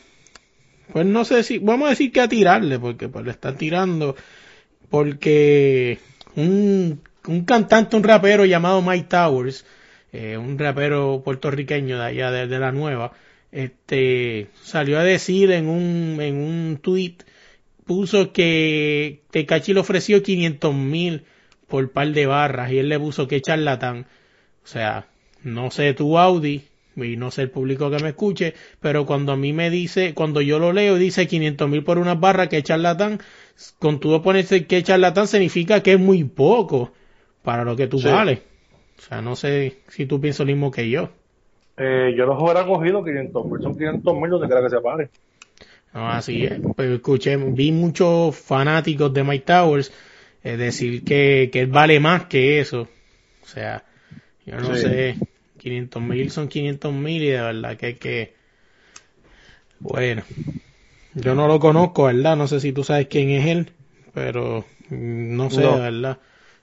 pues 0.93 1.07
no 1.07 1.25
sé 1.25 1.45
si, 1.45 1.59
vamos 1.59 1.87
a 1.87 1.91
decir 1.91 2.11
que 2.11 2.21
a 2.21 2.29
tirarle, 2.29 2.81
porque 2.81 3.09
pues 3.09 3.25
le 3.25 3.31
están 3.31 3.57
tirando, 3.57 4.17
porque 4.91 6.01
un, 6.35 7.01
un 7.29 7.45
cantante, 7.45 7.95
un 7.95 8.03
rapero 8.03 8.45
llamado 8.45 8.83
Mike 8.83 9.07
Towers, 9.09 9.65
eh, 10.13 10.37
un 10.37 10.59
rapero 10.59 11.23
puertorriqueño 11.25 11.97
de 11.97 12.05
allá 12.05 12.33
de, 12.33 12.49
de 12.49 12.59
la 12.59 12.73
nueva, 12.73 13.13
este 13.53 14.49
salió 14.61 14.99
a 14.99 15.05
decir 15.05 15.53
en 15.53 15.69
un 15.69 16.21
en 16.21 16.39
un 16.39 16.79
tweet 16.83 17.19
puso 17.87 18.33
que 18.33 19.23
Tecachi 19.31 19.75
le 19.75 19.81
ofreció 19.81 20.23
500 20.23 20.75
mil 20.75 21.25
por 21.69 21.91
par 21.93 22.09
de 22.13 22.27
barras 22.27 22.73
y 22.73 22.79
él 22.79 22.89
le 22.89 22.99
puso 22.99 23.27
que 23.29 23.41
charlatán 23.41 24.07
o 24.65 24.67
sea 24.67 25.07
no 25.43 25.71
sé 25.71 25.95
tu 25.95 26.19
Audi 26.19 26.65
y 26.97 27.17
no 27.17 27.31
sé 27.31 27.43
el 27.43 27.51
público 27.51 27.91
que 27.91 27.99
me 28.03 28.11
escuche 28.11 28.55
pero 28.81 29.05
cuando 29.07 29.33
a 29.33 29.37
mí 29.37 29.53
me 29.53 29.71
dice 29.71 30.15
cuando 30.15 30.41
yo 30.41 30.59
lo 30.59 30.73
leo 30.73 30.97
dice 30.97 31.27
500 31.27 31.69
mil 31.69 31.83
por 31.85 31.99
unas 31.99 32.21
barras 32.21 32.49
que 32.49 32.63
charlatán 32.63 33.21
con 33.79 34.01
tú 34.01 34.21
ponerse 34.23 34.67
que 34.67 34.83
charlatán 34.83 35.27
significa 35.27 35.83
que 35.83 35.95
es 35.95 36.01
muy 36.01 36.25
poco 36.25 36.93
para 37.43 37.65
lo 37.65 37.77
que 37.77 37.87
tú 37.89 37.99
Sí. 37.99 38.09
vales 38.09 38.41
o 38.99 39.03
sea 39.03 39.21
no 39.23 39.37
sé 39.37 39.79
si 39.89 40.07
tú 40.07 40.21
piensas 40.21 40.41
lo 40.41 40.47
mismo 40.47 40.71
que 40.71 40.89
yo 40.89 41.11
Eh, 41.77 42.15
yo 42.17 42.27
los 42.27 42.41
hubiera 42.41 42.65
cogido 42.67 43.03
500 43.05 43.47
mil, 43.47 43.61
son 43.63 43.75
500 43.77 44.15
mil 44.15 44.31
donde 44.31 44.47
quiera 44.47 44.63
que 44.63 44.71
se 44.71 44.81
pare. 44.81 45.11
No, 45.95 46.11
así 46.11 46.45
es. 46.45 46.61
Pues 46.75 46.91
escuché, 46.91 47.37
vi 47.37 47.71
muchos 47.73 48.37
fanáticos 48.37 49.13
de 49.15 49.25
Mike 49.25 49.45
Towers 49.47 49.93
eh, 50.43 50.57
decir 50.57 51.05
que, 51.05 51.49
que 51.53 51.61
él 51.61 51.69
vale 51.69 52.01
más 52.01 52.27
que 52.27 52.61
eso. 52.61 52.83
O 53.43 53.47
sea, 53.47 53.85
yo 54.47 54.61
no 54.61 54.75
Sí. 54.75 54.75
sé, 54.77 55.19
500 55.59 56.03
mil 56.03 56.31
son 56.31 56.49
500 56.49 56.93
mil 56.95 57.23
y 57.23 57.29
de 57.31 57.41
verdad 57.43 57.77
que 57.77 57.87
hay 57.87 57.95
que... 57.97 58.37
Bueno, 59.79 60.25
yo 61.15 61.35
no 61.35 61.49
lo 61.49 61.61
conozco, 61.61 62.05
¿verdad? 62.05 62.37
No 62.37 62.47
sé 62.49 62.61
si 62.61 62.73
tú 62.73 62.85
sabes 62.85 63.09
quién 63.09 63.31
es 63.31 63.47
él, 63.47 63.73
pero 64.15 64.67
no 64.91 65.51
sé, 65.51 65.63
No. 65.63 65.73
de 65.73 65.81
verdad. 65.81 66.21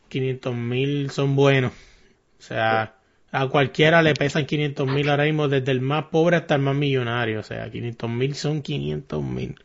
500 0.09 0.55
mil 0.55 1.11
son 1.11 1.35
buenos. 1.35 1.73
O 1.73 2.43
sea, 2.43 2.95
a 3.31 3.47
cualquiera 3.47 4.01
le 4.01 4.13
pesan 4.13 4.45
500 4.45 4.87
mil 4.87 5.09
ahora 5.09 5.23
mismo, 5.23 5.47
desde 5.47 5.71
el 5.71 5.81
más 5.81 6.05
pobre 6.05 6.37
hasta 6.37 6.55
el 6.55 6.61
más 6.61 6.75
millonario. 6.75 7.39
O 7.39 7.43
sea, 7.43 7.69
500 7.69 8.09
mil 8.09 8.35
son 8.35 8.61
500 8.61 9.23
mil. 9.23 9.55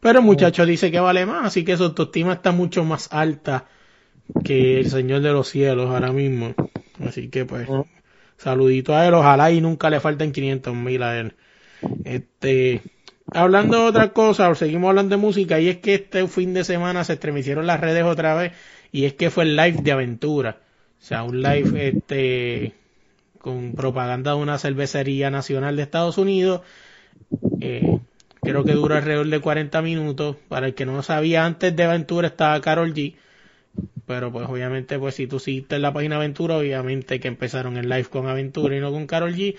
Pero 0.00 0.20
el 0.20 0.24
muchacho 0.24 0.66
dice 0.66 0.90
que 0.90 1.00
vale 1.00 1.26
más, 1.26 1.46
así 1.46 1.64
que 1.64 1.76
su 1.76 1.84
autoestima 1.84 2.34
está 2.34 2.52
mucho 2.52 2.84
más 2.84 3.12
alta 3.12 3.66
que 4.44 4.80
el 4.80 4.90
Señor 4.90 5.20
de 5.20 5.32
los 5.32 5.48
cielos 5.48 5.90
ahora 5.90 6.12
mismo. 6.12 6.54
Así 7.00 7.28
que 7.28 7.44
pues, 7.44 7.68
saludito 8.36 8.94
a 8.94 9.06
él, 9.06 9.14
ojalá 9.14 9.50
y 9.50 9.60
nunca 9.60 9.90
le 9.90 10.00
falten 10.00 10.32
500 10.32 10.74
mil 10.74 11.02
a 11.02 11.18
él. 11.18 11.34
Este, 12.04 12.82
hablando 13.32 13.78
de 13.78 13.84
otra 13.84 14.12
cosa, 14.12 14.54
seguimos 14.54 14.90
hablando 14.90 15.16
de 15.16 15.22
música, 15.22 15.60
y 15.60 15.68
es 15.68 15.78
que 15.78 15.94
este 15.94 16.26
fin 16.28 16.54
de 16.54 16.64
semana 16.64 17.04
se 17.04 17.14
estremecieron 17.14 17.66
las 17.66 17.80
redes 17.80 18.04
otra 18.04 18.34
vez, 18.34 18.52
y 18.92 19.04
es 19.04 19.14
que 19.14 19.30
fue 19.30 19.44
el 19.44 19.56
live 19.56 19.78
de 19.82 19.92
aventura. 19.92 20.60
O 21.00 21.04
sea, 21.04 21.22
un 21.22 21.42
live, 21.42 21.88
este, 21.88 22.74
con 23.46 23.74
propaganda 23.74 24.32
de 24.32 24.38
una 24.38 24.58
cervecería 24.58 25.30
nacional 25.30 25.76
de 25.76 25.82
Estados 25.84 26.18
Unidos. 26.18 26.62
Eh, 27.60 28.00
creo 28.42 28.64
que 28.64 28.72
dura 28.72 28.96
alrededor 28.96 29.28
de 29.28 29.38
40 29.38 29.82
minutos. 29.82 30.34
Para 30.48 30.66
el 30.66 30.74
que 30.74 30.84
no 30.84 31.00
sabía, 31.04 31.46
antes 31.46 31.76
de 31.76 31.84
Aventura 31.84 32.26
estaba 32.26 32.60
Carol 32.60 32.92
G. 32.92 33.14
Pero 34.04 34.32
pues 34.32 34.48
obviamente, 34.48 34.98
pues 34.98 35.14
si 35.14 35.28
tú 35.28 35.38
siguiste 35.38 35.76
en 35.76 35.82
la 35.82 35.92
página 35.92 36.16
Aventura, 36.16 36.56
obviamente 36.56 37.20
que 37.20 37.28
empezaron 37.28 37.76
el 37.76 37.88
live 37.88 38.06
con 38.06 38.26
Aventura 38.26 38.76
y 38.76 38.80
no 38.80 38.90
con 38.90 39.06
Carol 39.06 39.36
G. 39.36 39.54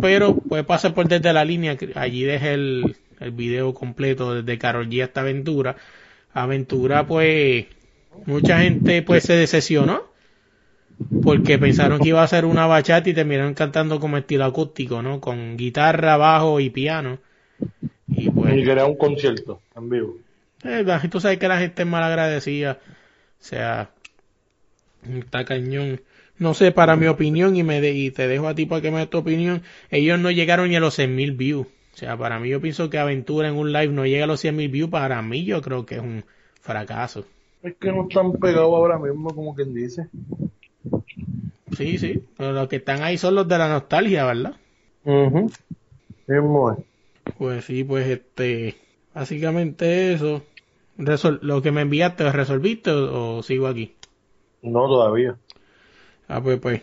Pero 0.00 0.36
pues 0.36 0.64
pasa 0.64 0.94
por 0.94 1.06
desde 1.06 1.30
la 1.34 1.44
línea, 1.44 1.76
allí 1.94 2.24
dejé 2.24 2.54
el, 2.54 2.96
el 3.20 3.32
video 3.32 3.74
completo 3.74 4.32
desde 4.32 4.56
Carol 4.56 4.88
G 4.88 5.04
hasta 5.04 5.20
Aventura. 5.20 5.76
Aventura 6.32 7.06
pues 7.06 7.66
mucha 8.24 8.60
gente 8.60 9.02
pues 9.02 9.24
se 9.24 9.34
decepcionó 9.34 10.15
porque 11.20 11.58
pensaron 11.58 12.00
que 12.00 12.08
iba 12.10 12.22
a 12.22 12.28
ser 12.28 12.44
una 12.44 12.66
bachata 12.66 13.08
y 13.10 13.14
terminaron 13.14 13.54
cantando 13.54 14.00
como 14.00 14.16
estilo 14.18 14.44
acústico, 14.44 15.02
¿no? 15.02 15.20
Con 15.20 15.56
guitarra, 15.56 16.16
bajo 16.16 16.60
y 16.60 16.70
piano. 16.70 17.18
Y 18.08 18.30
pues 18.30 18.54
Y 18.56 18.64
quería 18.64 18.86
un 18.86 18.96
concierto 18.96 19.62
en 19.76 19.88
vivo. 19.88 20.16
eh, 20.64 20.84
tú 21.10 21.20
sabes 21.20 21.38
que 21.38 21.48
la 21.48 21.58
gente 21.58 21.82
es 21.82 21.88
mal 21.88 22.02
agradecida. 22.02 22.80
O 23.40 23.44
sea, 23.44 23.92
está 25.20 25.44
cañón. 25.44 26.02
No 26.38 26.52
sé, 26.54 26.70
para 26.72 26.96
mi 26.96 27.06
opinión, 27.06 27.56
y, 27.56 27.62
me 27.62 27.80
de- 27.80 27.92
y 27.94 28.10
te 28.10 28.28
dejo 28.28 28.46
a 28.48 28.54
ti 28.54 28.66
para 28.66 28.82
que 28.82 28.90
me 28.90 28.98
des 28.98 29.08
tu 29.10 29.18
opinión, 29.18 29.62
ellos 29.90 30.18
no 30.18 30.30
llegaron 30.30 30.68
ni 30.68 30.76
a 30.76 30.80
los 30.80 30.94
100.000 30.94 31.32
views. 31.32 31.66
O 31.94 31.96
sea, 31.96 32.16
para 32.18 32.38
mí 32.38 32.50
yo 32.50 32.60
pienso 32.60 32.90
que 32.90 32.98
Aventura 32.98 33.48
en 33.48 33.54
un 33.56 33.72
live 33.72 33.88
no 33.88 34.04
llega 34.06 34.24
a 34.24 34.26
los 34.26 34.40
100.000 34.40 34.68
views. 34.68 34.90
Para 34.90 35.22
mí 35.22 35.44
yo 35.44 35.62
creo 35.62 35.86
que 35.86 35.94
es 35.96 36.02
un 36.02 36.24
fracaso. 36.60 37.24
Es 37.60 37.76
que 37.76 37.92
no 37.92 38.04
están 38.08 38.32
pegados 38.32 38.72
ahora 38.72 38.98
mismo, 38.98 39.28
como 39.34 39.54
quien 39.54 39.74
dice. 39.74 40.08
Sí, 41.76 41.98
sí. 41.98 42.22
Pero 42.36 42.52
los 42.52 42.68
que 42.68 42.76
están 42.76 43.02
ahí 43.02 43.18
son 43.18 43.34
los 43.34 43.46
de 43.48 43.58
la 43.58 43.68
nostalgia, 43.68 44.24
¿verdad? 44.24 44.56
es. 45.04 46.84
Pues 47.38 47.64
sí, 47.64 47.84
pues 47.84 48.06
este, 48.08 48.76
básicamente 49.14 50.12
eso. 50.12 50.42
Resol- 50.98 51.40
lo 51.42 51.60
que 51.62 51.72
me 51.72 51.82
enviaste, 51.82 52.24
¿lo 52.24 52.32
resolviste 52.32 52.90
o, 52.90 53.36
o 53.38 53.42
sigo 53.42 53.66
aquí? 53.66 53.94
No 54.62 54.86
todavía. 54.86 55.38
Ah, 56.28 56.42
pues, 56.42 56.58
pues, 56.60 56.82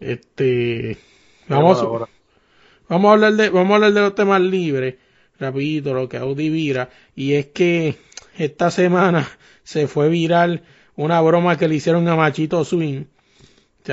este, 0.00 0.98
vamos, 1.48 1.82
ahora. 1.82 2.08
vamos 2.88 3.10
a 3.10 3.14
hablar 3.14 3.32
de, 3.34 3.50
vamos 3.50 3.72
a 3.72 3.74
hablar 3.76 3.92
de 3.92 4.00
los 4.00 4.14
temas 4.14 4.40
libres, 4.40 4.96
rapidito, 5.38 5.94
lo 5.94 6.08
que 6.08 6.16
Audi 6.18 6.50
vira, 6.50 6.90
y 7.14 7.34
es 7.34 7.46
que 7.46 7.96
esta 8.38 8.70
semana 8.70 9.28
se 9.62 9.86
fue 9.88 10.08
viral 10.08 10.62
una 10.96 11.20
broma 11.20 11.56
que 11.58 11.68
le 11.68 11.76
hicieron 11.76 12.08
a 12.08 12.16
Machito 12.16 12.64
Swing. 12.64 13.04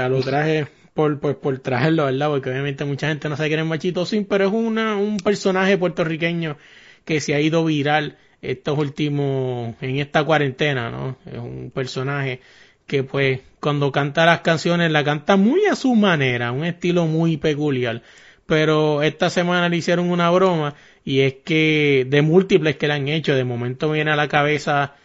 Lo 0.09 0.21
traje 0.21 0.67
por, 0.93 1.19
pues, 1.19 1.35
por 1.35 1.59
traerlo, 1.59 2.05
¿verdad? 2.05 2.29
Porque 2.29 2.49
obviamente 2.49 2.85
mucha 2.85 3.07
gente 3.07 3.29
no 3.29 3.37
sabe 3.37 3.49
quién 3.49 3.61
es 3.61 3.65
Machito 3.65 4.05
Swing, 4.05 4.25
pero 4.25 4.47
es 4.47 4.51
una, 4.53 4.97
un 4.97 5.17
personaje 5.17 5.77
puertorriqueño 5.77 6.57
que 7.05 7.21
se 7.21 7.33
ha 7.35 7.39
ido 7.39 7.63
viral 7.65 8.17
estos 8.41 8.77
últimos, 8.77 9.75
en 9.81 9.97
esta 9.97 10.23
cuarentena, 10.23 10.89
¿no? 10.89 11.17
Es 11.25 11.37
un 11.37 11.71
personaje 11.73 12.41
que 12.87 13.03
pues 13.03 13.41
cuando 13.59 13.91
canta 13.91 14.25
las 14.25 14.41
canciones 14.41 14.91
la 14.91 15.03
canta 15.03 15.35
muy 15.35 15.65
a 15.65 15.75
su 15.75 15.93
manera, 15.95 16.51
un 16.51 16.65
estilo 16.65 17.05
muy 17.05 17.37
peculiar. 17.37 18.01
Pero 18.45 19.03
esta 19.03 19.29
semana 19.29 19.69
le 19.69 19.77
hicieron 19.77 20.09
una 20.09 20.29
broma 20.29 20.75
y 21.03 21.19
es 21.21 21.35
que 21.45 22.07
de 22.09 22.21
múltiples 22.21 22.77
que 22.77 22.87
le 22.87 22.93
han 22.93 23.07
hecho, 23.07 23.35
de 23.35 23.43
momento 23.43 23.89
me 23.89 23.95
viene 23.95 24.11
a 24.11 24.15
la 24.15 24.29
cabeza 24.29 24.95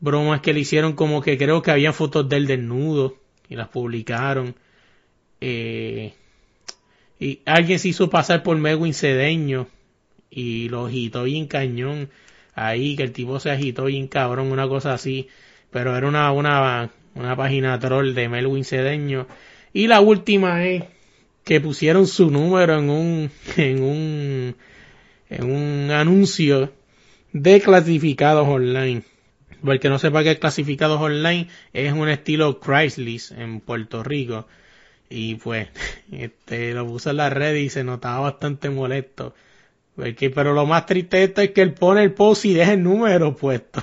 bromas 0.00 0.40
que 0.40 0.52
le 0.52 0.60
hicieron 0.60 0.94
como 0.94 1.22
que 1.22 1.38
creo 1.38 1.62
que 1.62 1.70
habían 1.70 1.94
fotos 1.94 2.28
del 2.28 2.46
desnudo 2.46 3.16
y 3.48 3.56
las 3.56 3.68
publicaron. 3.68 4.54
Eh, 5.40 6.12
y 7.20 7.40
alguien 7.44 7.78
se 7.78 7.88
hizo 7.88 8.10
pasar 8.10 8.42
por 8.42 8.56
Megwin 8.56 8.94
Cedeño 8.94 9.66
y 10.30 10.68
lo 10.68 10.86
agitó 10.86 11.24
bien 11.24 11.46
cañón 11.46 12.10
ahí, 12.54 12.96
que 12.96 13.04
el 13.04 13.12
tipo 13.12 13.40
se 13.40 13.50
agitó 13.50 13.86
bien 13.86 14.08
cabrón, 14.08 14.52
una 14.52 14.68
cosa 14.68 14.94
así. 14.94 15.28
Pero 15.70 15.96
era 15.96 16.08
una, 16.08 16.32
una, 16.32 16.90
una 17.14 17.36
página 17.36 17.78
troll 17.78 18.14
de 18.14 18.28
Melwin 18.28 18.64
Cedeño. 18.64 19.26
Y 19.72 19.86
la 19.86 20.00
última 20.00 20.64
es 20.64 20.84
que 21.44 21.60
pusieron 21.60 22.06
su 22.06 22.30
número 22.30 22.78
en 22.78 22.90
un, 22.90 23.30
en 23.56 23.82
un, 23.82 24.56
en 25.30 25.50
un 25.50 25.90
anuncio 25.90 26.72
de 27.32 27.60
clasificados 27.60 28.46
online. 28.46 29.02
Porque 29.64 29.88
no 29.88 29.98
sepa 29.98 30.22
que 30.22 30.38
clasificados 30.38 31.00
online 31.00 31.48
es 31.72 31.92
un 31.92 32.08
estilo 32.08 32.60
Chrysler 32.60 33.20
en 33.40 33.60
Puerto 33.60 34.02
Rico. 34.02 34.46
Y 35.10 35.36
pues, 35.36 35.68
este, 36.12 36.74
lo 36.74 36.86
puso 36.86 37.10
en 37.10 37.16
la 37.16 37.30
red 37.30 37.54
y 37.56 37.70
se 37.70 37.84
notaba 37.84 38.20
bastante 38.20 38.70
molesto. 38.70 39.34
Porque, 39.96 40.30
pero 40.30 40.52
lo 40.52 40.64
más 40.64 40.86
triste 40.86 41.16
de 41.16 41.24
esto 41.24 41.40
es 41.40 41.50
que 41.50 41.62
él 41.62 41.74
pone 41.74 42.04
el 42.04 42.12
post 42.12 42.44
y 42.44 42.54
deja 42.54 42.74
el 42.74 42.82
número 42.82 43.34
puesto. 43.36 43.82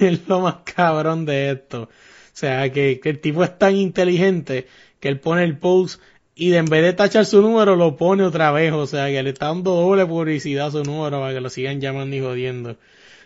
es 0.00 0.28
lo 0.28 0.40
más 0.40 0.56
cabrón 0.64 1.24
de 1.24 1.52
esto. 1.52 1.82
O 1.84 2.36
sea, 2.36 2.70
que, 2.70 3.00
que 3.00 3.10
el 3.10 3.20
tipo 3.20 3.42
es 3.44 3.56
tan 3.58 3.76
inteligente 3.76 4.66
que 5.00 5.08
él 5.08 5.20
pone 5.20 5.44
el 5.44 5.56
post 5.56 6.00
y 6.34 6.54
en 6.54 6.66
vez 6.66 6.82
de 6.82 6.92
tachar 6.92 7.24
su 7.26 7.40
número 7.40 7.76
lo 7.76 7.96
pone 7.96 8.24
otra 8.24 8.50
vez. 8.52 8.72
O 8.72 8.86
sea, 8.86 9.06
que 9.06 9.22
le 9.22 9.30
está 9.30 9.46
dando 9.46 9.72
doble 9.72 10.04
publicidad 10.06 10.66
a 10.68 10.70
su 10.72 10.82
número 10.84 11.20
para 11.20 11.32
que 11.32 11.40
lo 11.40 11.48
sigan 11.48 11.80
llamando 11.80 12.16
y 12.16 12.20
jodiendo. 12.20 12.76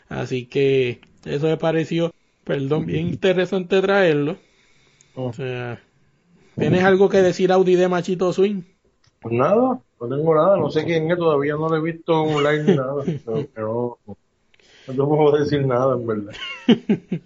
Así 0.08 0.46
que 0.46 1.00
eso 1.24 1.46
me 1.46 1.56
pareció, 1.56 2.12
perdón, 2.44 2.86
bien 2.86 3.08
interesante 3.08 3.80
traerlo. 3.80 4.36
O 5.14 5.32
sea, 5.32 5.80
¿tienes 6.56 6.84
algo 6.84 7.08
que 7.08 7.22
decir 7.22 7.52
Audi 7.52 7.74
de 7.74 7.88
Machito 7.88 8.32
Swing? 8.32 8.62
Pues 9.20 9.34
nada, 9.34 9.80
no 10.00 10.08
tengo 10.08 10.34
nada, 10.34 10.56
no 10.56 10.70
sé 10.70 10.84
quién 10.84 11.10
es, 11.10 11.18
todavía 11.18 11.54
no 11.54 11.68
lo 11.68 11.76
he 11.76 11.92
visto 11.92 12.22
online 12.22 12.62
ni 12.62 12.76
nada. 12.76 13.04
Pero, 13.04 13.48
pero 13.54 13.98
no, 14.86 14.94
no 14.94 15.08
puedo 15.08 15.38
decir 15.38 15.66
nada, 15.66 15.94
en 15.94 16.06
verdad. 16.06 16.34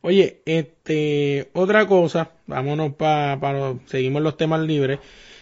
Oye, 0.00 0.42
este, 0.44 1.48
otra 1.54 1.86
cosa, 1.86 2.32
vámonos 2.46 2.92
para, 2.94 3.40
pa, 3.40 3.74
seguimos 3.86 4.22
los 4.22 4.36
temas 4.36 4.60
libres, 4.60 5.00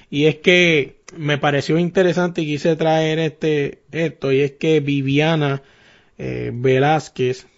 y 0.09 0.27
es 0.27 0.37
que 0.37 1.01
me 1.17 1.37
pareció 1.37 1.79
interesante 1.79 2.43
y 2.43 2.47
quise 2.47 2.77
traer 2.77 3.19
este, 3.19 3.83
esto, 3.91 4.31
y 4.33 4.41
es 4.41 4.53
que 4.53 4.79
Viviana 4.79 5.62
eh, 6.25 6.52
Velázquez, 6.55 7.49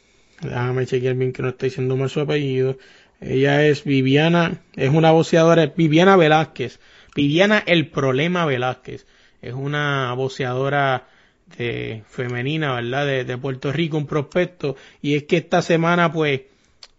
déjame 0.40 0.86
chequear 0.86 1.14
bien 1.16 1.34
que 1.34 1.42
no 1.42 1.50
estoy 1.50 1.68
diciendo 1.68 1.98
mal 1.98 2.08
su 2.08 2.20
apellido, 2.20 2.78
ella 3.20 3.62
es 3.66 3.84
Viviana, 3.84 4.62
es 4.74 4.88
una 4.88 5.10
voceadora, 5.10 5.74
Viviana 5.76 6.16
Velázquez, 6.16 6.80
Viviana 7.14 7.62
El 7.66 7.88
Problema 7.88 8.46
Velázquez, 8.46 9.06
es 9.42 9.52
una 9.52 10.14
voceadora 10.14 11.08
de, 11.58 12.04
femenina, 12.08 12.74
¿verdad? 12.74 13.04
De, 13.06 13.24
de 13.24 13.36
Puerto 13.36 13.70
Rico, 13.70 13.98
un 13.98 14.06
prospecto, 14.06 14.76
y 15.02 15.14
es 15.14 15.24
que 15.24 15.36
esta 15.36 15.60
semana 15.60 16.10
pues 16.10 16.40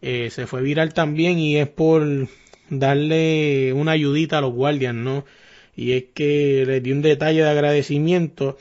eh, 0.04 0.30
se 0.30 0.46
fue 0.46 0.62
viral 0.62 0.94
también 0.94 1.40
y 1.40 1.58
es 1.58 1.68
por 1.68 2.28
darle 2.70 3.74
una 3.74 3.94
ayudita 3.94 4.38
a 4.38 4.42
los 4.42 4.54
guardias, 4.54 4.94
¿no? 4.94 5.26
Y 5.76 5.94
es 5.94 6.06
que 6.14 6.64
les 6.68 6.84
di 6.84 6.92
un 6.92 7.02
detalle 7.02 7.42
de 7.42 7.50
agradecimiento 7.50 8.58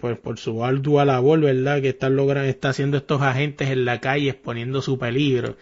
pues 0.00 0.18
por 0.18 0.38
su 0.38 0.64
ardua 0.64 1.04
labor, 1.04 1.40
¿verdad? 1.40 1.82
Que 1.82 1.90
están 1.90 2.16
logrando, 2.16 2.48
está 2.48 2.70
haciendo 2.70 2.96
estos 2.96 3.20
agentes 3.22 3.68
en 3.70 3.84
la 3.84 4.00
calle 4.00 4.30
exponiendo 4.30 4.82
su 4.82 4.98
peligro. 4.98 5.56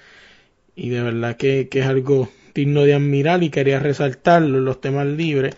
Y 0.76 0.90
de 0.90 1.02
verdad 1.02 1.36
que, 1.36 1.68
que 1.68 1.80
es 1.80 1.86
algo 1.86 2.28
digno 2.54 2.82
de 2.82 2.94
admirar 2.94 3.42
y 3.42 3.50
quería 3.50 3.80
resaltarlo 3.80 4.58
en 4.58 4.64
los 4.64 4.80
temas 4.80 5.06
libres, 5.06 5.56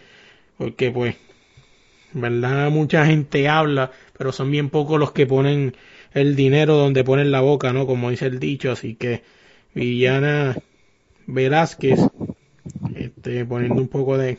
porque 0.56 0.90
pues, 0.90 1.16
¿verdad? 2.12 2.70
Mucha 2.70 3.06
gente 3.06 3.48
habla, 3.48 3.92
pero 4.16 4.32
son 4.32 4.50
bien 4.50 4.70
pocos 4.70 4.98
los 4.98 5.12
que 5.12 5.26
ponen 5.26 5.74
el 6.14 6.36
dinero 6.36 6.76
donde 6.76 7.04
ponen 7.04 7.30
la 7.30 7.40
boca, 7.40 7.72
¿no? 7.72 7.86
Como 7.86 8.10
dice 8.10 8.26
el 8.26 8.38
dicho, 8.40 8.72
así 8.72 8.94
que 8.94 9.22
Villana 9.74 10.56
Velázquez, 11.26 12.00
este, 12.96 13.44
poniendo 13.44 13.80
un 13.80 13.88
poco 13.88 14.18
de, 14.18 14.38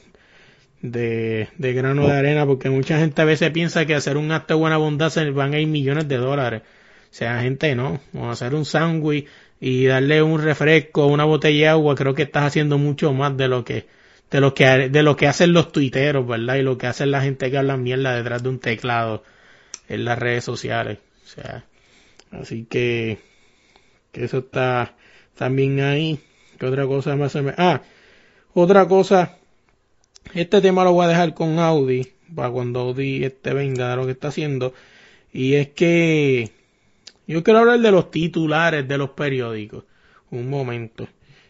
de, 0.81 1.49
de 1.57 1.73
grano 1.73 2.07
de 2.07 2.13
arena, 2.13 2.45
porque 2.45 2.69
mucha 2.69 2.97
gente 2.99 3.21
a 3.21 3.25
veces 3.25 3.51
piensa 3.51 3.85
que 3.85 3.95
hacer 3.95 4.17
un 4.17 4.31
acto 4.31 4.53
de 4.53 4.59
buena 4.59 4.77
bondad 4.77 5.09
se 5.09 5.29
van 5.31 5.53
a 5.53 5.59
ir 5.59 5.67
millones 5.67 6.07
de 6.07 6.17
dólares. 6.17 6.61
O 7.11 7.13
sea, 7.13 7.41
gente 7.41 7.75
no, 7.75 7.99
o 8.13 8.29
hacer 8.29 8.53
un 8.55 8.65
sándwich 8.65 9.27
y 9.59 9.85
darle 9.85 10.21
un 10.21 10.41
refresco, 10.41 11.07
una 11.07 11.25
botella 11.25 11.59
de 11.59 11.67
agua, 11.69 11.95
creo 11.95 12.13
que 12.13 12.23
estás 12.23 12.43
haciendo 12.43 12.77
mucho 12.77 13.13
más 13.13 13.35
de 13.35 13.47
lo 13.47 13.65
que 13.65 13.87
de 14.31 14.41
lo 14.41 14.53
que 14.53 14.89
de 14.89 15.03
lo 15.03 15.15
que 15.15 15.27
hacen 15.27 15.53
los 15.53 15.71
tuiteros, 15.71 16.25
¿verdad? 16.27 16.55
Y 16.55 16.61
lo 16.61 16.77
que 16.77 16.87
hacen 16.87 17.11
la 17.11 17.21
gente 17.21 17.49
que 17.49 17.57
habla 17.57 17.77
mierda 17.77 18.15
detrás 18.15 18.43
de 18.43 18.49
un 18.49 18.59
teclado 18.59 19.23
en 19.89 20.05
las 20.05 20.19
redes 20.19 20.43
sociales. 20.43 20.99
O 21.25 21.27
sea, 21.27 21.65
así 22.31 22.65
que 22.69 23.19
que 24.11 24.25
eso 24.25 24.39
está 24.39 24.95
también 25.35 25.81
ahí. 25.81 26.19
¿Qué 26.59 26.65
otra 26.65 26.85
cosa 26.85 27.15
más 27.15 27.31
se 27.31 27.41
me 27.41 27.53
Ah, 27.57 27.81
otra 28.53 28.87
cosa 28.87 29.38
este 30.33 30.61
tema 30.61 30.83
lo 30.83 30.93
voy 30.93 31.05
a 31.05 31.09
dejar 31.09 31.33
con 31.33 31.59
Audi 31.59 32.07
para 32.35 32.49
cuando 32.49 32.79
Audi 32.81 33.23
este 33.23 33.53
venga 33.53 33.89
de 33.89 33.95
lo 33.95 34.05
que 34.05 34.11
está 34.11 34.29
haciendo 34.29 34.73
y 35.31 35.55
es 35.55 35.69
que 35.69 36.51
yo 37.29 37.43
quiero 37.43 37.59
hablar 37.59 37.79
de 37.79 37.91
los 37.91 38.09
titulares 38.09 38.87
de 38.87 38.97
los 38.97 39.11
periódicos. 39.11 39.83
Un 40.31 40.49
momento. 40.49 41.07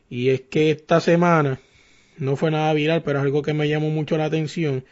Y 0.09 0.29
es 0.29 0.41
que 0.41 0.71
esta 0.71 0.99
semana 0.99 1.61
no 2.17 2.35
fue 2.35 2.51
nada 2.51 2.73
viral, 2.73 3.01
pero 3.03 3.19
es 3.19 3.23
algo 3.23 3.41
que 3.41 3.53
me 3.53 3.69
llamó 3.69 3.89
mucho 3.89 4.17
la 4.17 4.25
atención. 4.25 4.83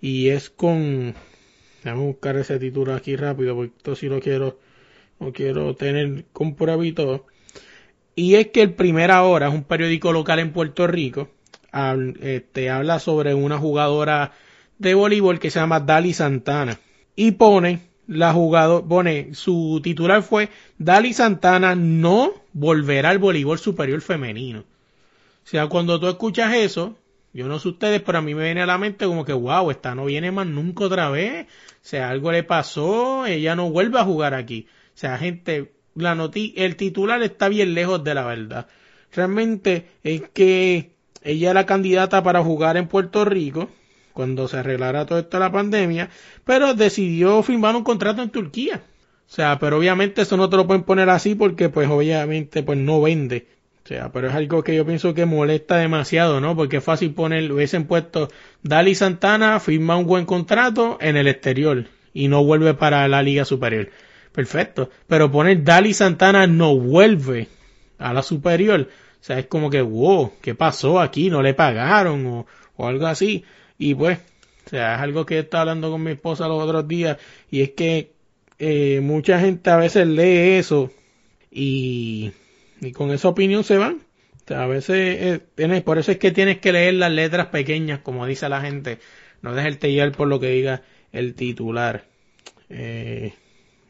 Y 0.00 0.30
es 0.30 0.50
con. 0.50 1.14
A 1.84 1.94
buscar 1.94 2.36
ese 2.36 2.58
título 2.58 2.94
aquí 2.94 3.14
rápido, 3.14 3.54
porque 3.54 3.74
esto 3.76 3.94
sí 3.94 4.08
lo 4.08 4.20
quiero. 4.20 4.58
Lo 5.20 5.32
quiero 5.32 5.76
tener 5.76 6.24
con 6.32 6.56
prueba 6.56 6.84
y 6.84 6.92
todo. 6.92 7.26
Y 8.16 8.34
es 8.34 8.48
que 8.48 8.62
el 8.62 8.74
Primera 8.74 9.22
Hora 9.22 9.48
es 9.48 9.54
un 9.54 9.62
periódico 9.62 10.12
local 10.12 10.40
en 10.40 10.52
Puerto 10.52 10.88
Rico. 10.88 11.28
Este, 12.20 12.70
habla 12.70 13.00
sobre 13.00 13.34
una 13.34 13.58
jugadora 13.58 14.32
de 14.78 14.94
voleibol 14.94 15.40
que 15.40 15.50
se 15.50 15.58
llama 15.58 15.80
Dali 15.80 16.12
Santana. 16.12 16.78
Y 17.16 17.32
pone 17.32 17.80
la 18.06 18.32
jugadora, 18.32 18.86
pone, 18.86 19.34
su 19.34 19.80
titular 19.82 20.22
fue 20.22 20.50
Dali 20.78 21.12
Santana 21.12 21.74
no 21.74 22.32
volverá 22.52 23.10
al 23.10 23.18
voleibol 23.18 23.58
superior 23.58 24.00
femenino. 24.00 24.60
O 24.60 25.46
sea, 25.46 25.66
cuando 25.66 25.98
tú 25.98 26.08
escuchas 26.08 26.54
eso, 26.54 26.96
yo 27.32 27.48
no 27.48 27.58
sé 27.58 27.68
ustedes, 27.68 28.00
pero 28.02 28.18
a 28.18 28.22
mí 28.22 28.34
me 28.34 28.44
viene 28.44 28.62
a 28.62 28.66
la 28.66 28.78
mente 28.78 29.06
como 29.06 29.24
que, 29.24 29.32
wow, 29.32 29.70
esta 29.70 29.94
no 29.94 30.04
viene 30.04 30.30
más 30.30 30.46
nunca 30.46 30.84
otra 30.84 31.10
vez. 31.10 31.46
O 31.46 31.48
sea, 31.82 32.08
algo 32.10 32.30
le 32.30 32.44
pasó, 32.44 33.26
ella 33.26 33.56
no 33.56 33.70
vuelve 33.70 33.98
a 33.98 34.04
jugar 34.04 34.34
aquí. 34.34 34.68
O 34.94 34.96
sea, 34.98 35.18
gente, 35.18 35.72
la 35.96 36.14
noti 36.14 36.54
el 36.56 36.76
titular 36.76 37.20
está 37.22 37.48
bien 37.48 37.74
lejos 37.74 38.04
de 38.04 38.14
la 38.14 38.24
verdad. 38.24 38.68
Realmente 39.12 39.88
es 40.02 40.22
que 40.32 40.93
ella 41.24 41.50
era 41.50 41.66
candidata 41.66 42.22
para 42.22 42.42
jugar 42.42 42.76
en 42.76 42.86
Puerto 42.86 43.24
Rico 43.24 43.68
cuando 44.12 44.46
se 44.46 44.58
arreglara 44.58 45.06
todo 45.06 45.18
esto 45.18 45.38
de 45.38 45.44
la 45.44 45.50
pandemia, 45.52 46.08
pero 46.44 46.74
decidió 46.74 47.42
firmar 47.42 47.74
un 47.74 47.82
contrato 47.82 48.22
en 48.22 48.30
Turquía. 48.30 48.82
O 49.26 49.32
sea, 49.34 49.58
pero 49.58 49.78
obviamente 49.78 50.22
eso 50.22 50.36
no 50.36 50.48
te 50.48 50.56
lo 50.56 50.66
pueden 50.66 50.84
poner 50.84 51.10
así 51.10 51.34
porque 51.34 51.68
pues 51.68 51.88
obviamente 51.88 52.62
pues 52.62 52.78
no 52.78 53.00
vende. 53.02 53.48
O 53.84 53.88
sea, 53.88 54.12
pero 54.12 54.28
es 54.28 54.34
algo 54.34 54.62
que 54.62 54.74
yo 54.74 54.86
pienso 54.86 55.12
que 55.12 55.26
molesta 55.26 55.76
demasiado, 55.76 56.40
¿no? 56.40 56.56
Porque 56.56 56.78
es 56.78 56.84
fácil 56.84 57.12
poner, 57.12 57.52
hubiesen 57.52 57.86
puesto, 57.86 58.28
Dali 58.62 58.94
Santana 58.94 59.60
firma 59.60 59.96
un 59.96 60.06
buen 60.06 60.24
contrato 60.24 60.96
en 61.00 61.16
el 61.16 61.26
exterior 61.26 61.86
y 62.14 62.28
no 62.28 62.44
vuelve 62.44 62.74
para 62.74 63.06
la 63.08 63.22
Liga 63.22 63.44
Superior. 63.44 63.90
Perfecto. 64.32 64.90
Pero 65.06 65.30
poner 65.30 65.64
Dali 65.64 65.92
Santana 65.92 66.46
no 66.46 66.76
vuelve 66.76 67.48
a 67.98 68.12
la 68.12 68.22
superior. 68.22 68.88
Sea, 69.24 69.38
es 69.38 69.46
como 69.46 69.70
que, 69.70 69.80
wow, 69.80 70.32
¿qué 70.42 70.54
pasó 70.54 71.00
aquí? 71.00 71.30
¿No 71.30 71.40
le 71.40 71.54
pagaron? 71.54 72.26
O, 72.26 72.46
o 72.76 72.86
algo 72.86 73.06
así. 73.06 73.42
Y 73.78 73.94
pues, 73.94 74.18
o 74.66 74.68
sea, 74.68 74.96
es 74.96 75.00
algo 75.00 75.24
que 75.24 75.38
estaba 75.38 75.62
hablando 75.62 75.90
con 75.90 76.02
mi 76.02 76.10
esposa 76.10 76.46
los 76.46 76.62
otros 76.62 76.86
días. 76.86 77.16
Y 77.50 77.62
es 77.62 77.70
que 77.70 78.12
eh, 78.58 79.00
mucha 79.02 79.40
gente 79.40 79.70
a 79.70 79.78
veces 79.78 80.06
lee 80.06 80.58
eso 80.58 80.90
y, 81.50 82.32
y 82.82 82.92
con 82.92 83.12
esa 83.12 83.28
opinión 83.28 83.64
se 83.64 83.78
van. 83.78 84.02
O 84.44 84.46
sea, 84.46 84.64
a 84.64 84.66
veces, 84.66 85.16
eh, 85.22 85.40
tienes, 85.54 85.82
por 85.82 85.96
eso 85.96 86.12
es 86.12 86.18
que 86.18 86.30
tienes 86.30 86.58
que 86.58 86.72
leer 86.72 86.92
las 86.92 87.10
letras 87.10 87.46
pequeñas, 87.46 88.00
como 88.00 88.26
dice 88.26 88.46
la 88.50 88.60
gente. 88.60 88.98
No 89.40 89.54
dejarte 89.54 89.90
llevar 89.90 90.12
por 90.12 90.28
lo 90.28 90.38
que 90.38 90.50
diga 90.50 90.82
el 91.12 91.34
titular. 91.34 92.04
Eh, 92.68 93.32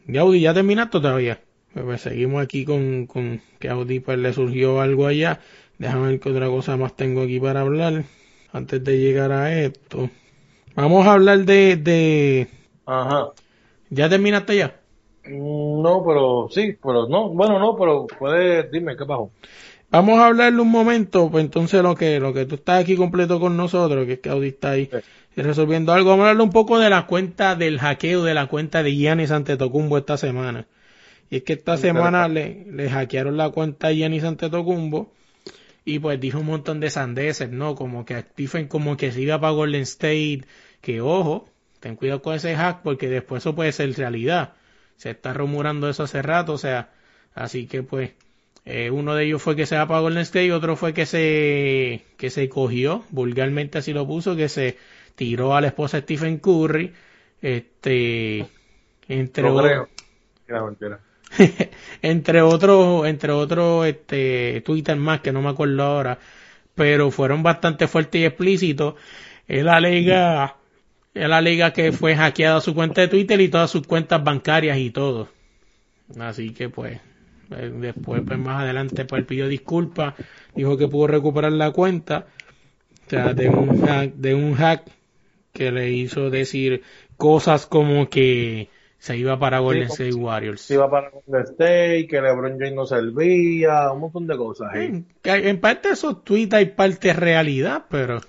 ¿Y 0.06 0.16
Audi 0.16 0.42
ya 0.42 0.54
terminaste 0.54 1.00
todavía? 1.00 1.40
Pues, 1.74 1.84
pues, 1.84 2.00
seguimos 2.02 2.42
aquí 2.42 2.64
con, 2.64 3.06
con 3.06 3.42
que 3.58 3.68
Audi 3.68 4.00
pues 4.00 4.18
le 4.18 4.32
surgió 4.32 4.80
algo 4.80 5.06
allá. 5.06 5.40
Déjame 5.78 6.08
ver 6.08 6.20
qué 6.20 6.30
otra 6.30 6.48
cosa 6.48 6.76
más 6.76 6.96
tengo 6.96 7.22
aquí 7.22 7.40
para 7.40 7.60
hablar 7.62 8.04
antes 8.52 8.82
de 8.84 8.98
llegar 8.98 9.32
a 9.32 9.52
esto. 9.60 10.10
Vamos 10.76 11.06
a 11.06 11.14
hablar 11.14 11.40
de, 11.44 11.76
de... 11.76 12.48
Ajá. 12.86 13.34
¿Ya 13.90 14.08
terminaste 14.10 14.56
ya? 14.56 14.80
Mm, 15.24 15.82
No, 15.82 16.02
pero 16.06 16.48
sí, 16.50 16.78
pero 16.82 17.08
no, 17.08 17.30
bueno, 17.30 17.58
no, 17.58 17.76
pero 17.76 18.06
puedes, 18.18 18.70
dime, 18.70 18.96
¿qué 18.96 19.04
pasó? 19.06 19.34
Vamos 19.90 20.18
a 20.18 20.26
hablarle 20.26 20.60
un 20.60 20.70
momento, 20.70 21.30
pues 21.30 21.44
entonces 21.44 21.82
lo 21.82 21.94
que, 21.94 22.18
lo 22.20 22.32
que 22.34 22.46
tú 22.46 22.56
estás 22.56 22.80
aquí 22.82 22.96
completo 22.96 23.38
con 23.40 23.56
nosotros, 23.56 24.06
que 24.06 24.14
es 24.14 24.20
que 24.20 24.28
Audi 24.30 24.48
está 24.48 24.70
ahí 24.72 24.90
Sí. 24.90 24.98
resolviendo 25.36 25.92
algo, 25.92 26.10
vamos 26.10 26.26
a 26.26 26.30
hablar 26.30 26.44
un 26.44 26.52
poco 26.52 26.78
de 26.78 26.90
la 26.90 27.06
cuenta 27.06 27.54
del 27.56 27.78
hackeo 27.78 28.24
de 28.24 28.34
la 28.34 28.46
cuenta 28.48 28.82
de 28.82 28.94
Giannis 28.94 29.30
Antetokounmpo 29.30 29.98
esta 29.98 30.16
semana. 30.16 30.66
Y 31.30 31.36
es 31.38 31.42
que 31.44 31.54
esta 31.54 31.76
semana 31.76 32.28
le, 32.28 32.66
le 32.70 32.90
hackearon 32.90 33.36
la 33.36 33.50
cuenta 33.50 33.88
a 33.88 33.92
Giannis 33.92 34.24
Antetokounmpo 34.24 35.12
y 35.84 35.98
pues 35.98 36.20
dijo 36.20 36.40
un 36.40 36.46
montón 36.46 36.80
de 36.80 36.90
sandeces, 36.90 37.50
¿no? 37.50 37.74
Como 37.74 38.04
que 38.04 38.20
Stephen 38.20 38.68
como 38.68 38.96
que 38.96 39.12
se 39.12 39.20
iba 39.22 39.40
para 39.40 39.52
Golden 39.52 39.82
State, 39.82 40.42
que 40.80 41.00
ojo, 41.00 41.48
ten 41.80 41.96
cuidado 41.96 42.22
con 42.22 42.34
ese 42.34 42.56
hack 42.56 42.82
porque 42.82 43.08
después 43.08 43.42
eso 43.42 43.54
puede 43.54 43.72
ser 43.72 43.92
realidad. 43.96 44.54
Se 44.96 45.10
está 45.10 45.32
rumorando 45.34 45.88
eso 45.88 46.04
hace 46.04 46.22
rato, 46.22 46.54
o 46.54 46.58
sea, 46.58 46.92
así 47.34 47.66
que 47.66 47.82
pues 47.82 48.12
eh, 48.64 48.90
uno 48.90 49.14
de 49.14 49.24
ellos 49.26 49.42
fue 49.42 49.56
que 49.56 49.66
se 49.66 49.76
va 49.76 49.86
para 49.86 50.00
Golden 50.00 50.22
State 50.22 50.46
y 50.46 50.50
otro 50.52 50.76
fue 50.76 50.94
que 50.94 51.06
se 51.06 52.04
que 52.16 52.30
se 52.30 52.48
cogió, 52.48 53.04
vulgarmente 53.10 53.78
así 53.78 53.92
lo 53.92 54.06
puso, 54.06 54.36
que 54.36 54.48
se 54.48 54.76
tiró 55.16 55.54
a 55.54 55.60
la 55.60 55.68
esposa 55.68 56.00
Stephen 56.00 56.38
Curry, 56.38 56.92
este 57.42 58.46
entre 59.08 59.44
Lo 59.44 59.54
o- 59.56 59.62
creo. 59.62 59.88
Mira, 60.48 60.64
mentira. 60.64 61.00
entre 62.02 62.42
otros, 62.42 63.06
entre 63.06 63.32
otros, 63.32 63.86
este, 63.86 64.62
Twitter 64.64 64.96
más 64.96 65.20
que 65.20 65.32
no 65.32 65.42
me 65.42 65.50
acuerdo 65.50 65.82
ahora, 65.82 66.18
pero 66.74 67.10
fueron 67.10 67.42
bastante 67.42 67.88
fuertes 67.88 68.20
y 68.20 68.24
explícitos. 68.24 68.94
Él 69.46 69.68
alega, 69.68 70.56
él 71.14 71.32
alega 71.32 71.72
que 71.72 71.92
fue 71.92 72.16
hackeada 72.16 72.60
su 72.60 72.74
cuenta 72.74 73.02
de 73.02 73.08
Twitter 73.08 73.40
y 73.40 73.48
todas 73.48 73.70
sus 73.70 73.86
cuentas 73.86 74.22
bancarias 74.22 74.78
y 74.78 74.90
todo. 74.90 75.28
Así 76.18 76.52
que 76.52 76.68
pues, 76.68 77.00
eh, 77.50 77.72
después, 77.74 78.22
pues 78.26 78.38
más 78.38 78.62
adelante, 78.62 79.04
pues 79.04 79.24
pidió 79.24 79.48
disculpas, 79.48 80.14
dijo 80.54 80.76
que 80.76 80.88
pudo 80.88 81.06
recuperar 81.06 81.52
la 81.52 81.70
cuenta, 81.70 82.26
de 83.08 83.48
un 83.48 84.12
de 84.16 84.34
un 84.34 84.54
hack 84.54 84.84
que 85.52 85.70
le 85.70 85.92
hizo 85.92 86.30
decir 86.30 86.82
cosas 87.16 87.66
como 87.66 88.08
que 88.08 88.68
se 89.04 89.18
iba 89.18 89.38
para 89.38 89.58
Golden 89.58 89.88
State 89.88 90.14
Warriors. 90.14 90.62
Se 90.62 90.74
iba 90.74 90.90
para 90.90 91.10
Golden 91.10 91.42
State, 91.42 92.06
que 92.08 92.22
LeBron 92.22 92.58
James 92.58 92.72
no 92.74 92.86
servía, 92.86 93.92
un 93.92 94.00
montón 94.00 94.26
de 94.26 94.34
cosas 94.38 94.70
ahí. 94.72 94.86
En, 94.86 95.06
en 95.24 95.60
parte 95.60 95.90
esos 95.90 96.24
tweets 96.24 96.54
hay 96.54 96.66
parte 96.70 97.12
realidad, 97.12 97.84
pero. 97.90 98.20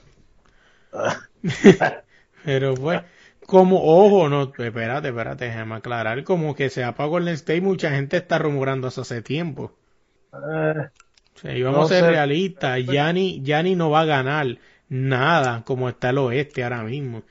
pero 2.43 2.73
pues, 2.75 3.01
como, 3.45 3.81
ojo, 3.81 4.27
no, 4.29 4.51
espérate, 4.57 5.07
espérate, 5.09 5.45
déjame 5.45 5.75
aclarar, 5.75 6.23
como 6.25 6.55
que 6.55 6.69
se 6.69 6.83
apagó 6.83 7.19
el 7.19 7.29
State, 7.29 7.61
mucha 7.61 7.91
gente 7.91 8.17
está 8.17 8.37
rumorando 8.37 8.89
eso 8.89 9.01
hace 9.01 9.21
tiempo. 9.21 9.71
Eh, 10.33 10.89
O 11.35 11.39
sea, 11.39 11.57
y 11.57 11.61
No 11.63 11.83
a 11.83 11.87
ser 11.87 12.03
sé. 12.03 12.11
realistas, 12.11 12.79
Yanni 13.41 13.75
no 13.75 13.89
va 13.89 14.01
a 14.01 14.05
ganar 14.05 14.57
nada 14.89 15.63
como 15.65 15.89
está 15.89 16.09
el 16.11 16.17
oeste 16.19 16.63
ahora 16.63 16.83
mismo. 16.83 17.23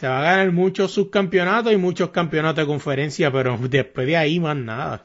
Se 0.00 0.08
va 0.08 0.20
a 0.20 0.22
ganar 0.22 0.50
muchos 0.52 0.92
subcampeonatos 0.92 1.74
y 1.74 1.76
muchos 1.76 2.08
campeonatos 2.08 2.64
de 2.64 2.66
conferencia, 2.66 3.30
pero 3.30 3.58
después 3.58 4.06
de 4.06 4.16
ahí 4.16 4.40
más 4.40 4.56
nada. 4.56 5.04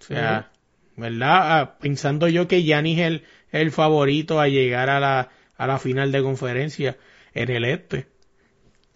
O 0.00 0.02
sea, 0.02 0.50
¿verdad? 0.96 1.60
Ah, 1.60 1.74
Pensando 1.78 2.26
yo 2.28 2.48
que 2.48 2.62
Giannis 2.62 3.00
es 3.00 3.06
el, 3.06 3.24
el 3.52 3.70
favorito 3.70 4.40
a 4.40 4.48
llegar 4.48 4.88
a 4.88 4.98
la, 4.98 5.28
a 5.58 5.66
la 5.66 5.78
final 5.78 6.10
de 6.10 6.22
conferencia 6.22 6.96
en 7.34 7.50
el 7.50 7.66
este. 7.66 8.06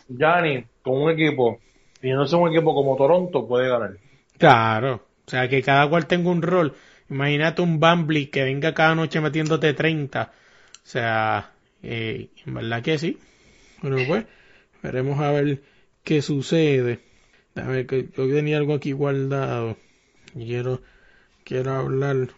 Gianni, 0.09 0.65
con 0.81 1.03
un 1.03 1.11
equipo, 1.11 1.61
y 2.01 2.09
no 2.09 2.25
es 2.25 2.33
un 2.33 2.49
equipo 2.49 2.75
como 2.75 2.97
Toronto, 2.97 3.47
puede 3.47 3.69
ganar. 3.69 3.99
Claro. 4.39 4.95
O 5.27 5.31
sea, 5.31 5.47
que 5.47 5.61
cada 5.61 5.91
cual 5.91 6.07
tenga 6.07 6.31
un 6.31 6.41
rol. 6.41 6.73
Imagínate 7.11 7.61
un 7.61 7.79
Bambly 7.79 8.29
que 8.29 8.45
venga 8.45 8.73
cada 8.73 8.95
noche 8.95 9.21
metiéndote 9.21 9.75
30. 9.75 10.23
O 10.23 10.31
sea, 10.85 11.51
eh, 11.83 12.31
en 12.47 12.55
verdad 12.55 12.81
que 12.81 12.97
sí. 12.97 13.19
Bueno, 13.83 13.99
pues, 14.09 14.25
veremos 14.83 15.21
a 15.21 15.33
ver 15.33 15.63
qué 16.05 16.23
sucede. 16.23 17.01
A 17.55 17.63
ver, 17.63 17.87
que 17.87 18.09
yo 18.17 18.29
tenía 18.29 18.59
algo 18.59 18.75
aquí 18.75 18.93
guardado. 18.93 19.77
Quiero, 20.33 20.83
quiero 21.45 21.73
hablar. 21.73 22.29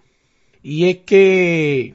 Y 0.62 0.88
es 0.88 0.98
que 0.98 1.94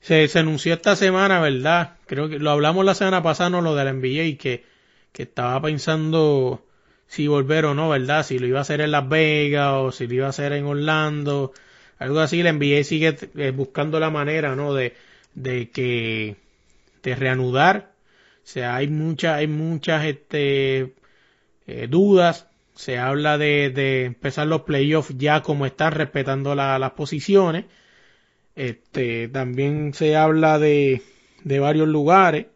se, 0.00 0.28
se 0.28 0.38
anunció 0.38 0.74
esta 0.74 0.96
semana, 0.96 1.40
¿verdad? 1.40 1.96
Creo 2.06 2.28
que 2.28 2.38
lo 2.38 2.50
hablamos 2.50 2.84
la 2.84 2.94
semana 2.94 3.22
pasada, 3.22 3.50
no 3.50 3.60
lo 3.62 3.74
de 3.74 3.84
la 3.84 3.92
NBA, 3.92 4.38
que, 4.38 4.64
que 5.12 5.22
estaba 5.22 5.60
pensando 5.62 6.64
si 7.06 7.28
volver 7.28 7.64
o 7.66 7.74
no, 7.74 7.90
¿verdad? 7.90 8.24
Si 8.24 8.38
lo 8.38 8.46
iba 8.46 8.58
a 8.58 8.62
hacer 8.62 8.80
en 8.80 8.90
Las 8.90 9.08
Vegas 9.08 9.72
o 9.74 9.92
si 9.92 10.06
lo 10.06 10.14
iba 10.14 10.26
a 10.26 10.30
hacer 10.30 10.52
en 10.52 10.66
Orlando, 10.66 11.52
algo 11.98 12.20
así. 12.20 12.42
La 12.42 12.52
NBA 12.52 12.84
sigue 12.84 13.16
eh, 13.36 13.50
buscando 13.50 14.00
la 14.00 14.10
manera, 14.10 14.56
¿no? 14.56 14.74
De, 14.74 14.94
de 15.34 15.70
que, 15.70 16.36
de 17.02 17.14
reanudar. 17.14 17.93
O 18.44 18.46
sea, 18.46 18.76
hay 18.76 18.88
muchas, 18.88 19.36
hay 19.38 19.46
muchas, 19.48 20.04
este, 20.04 20.94
eh, 21.66 21.88
dudas. 21.90 22.48
Se 22.74 22.98
habla 22.98 23.38
de, 23.38 23.70
de 23.70 24.04
empezar 24.06 24.46
los 24.48 24.62
playoffs 24.62 25.14
ya 25.18 25.42
como 25.42 25.66
están, 25.66 25.92
respetando 25.92 26.54
la- 26.54 26.78
las 26.78 26.92
posiciones. 26.92 27.66
Este, 28.56 29.28
también 29.28 29.94
se 29.94 30.16
habla 30.16 30.58
de, 30.58 31.02
de 31.44 31.60
varios 31.60 31.88
lugares. 31.88 32.46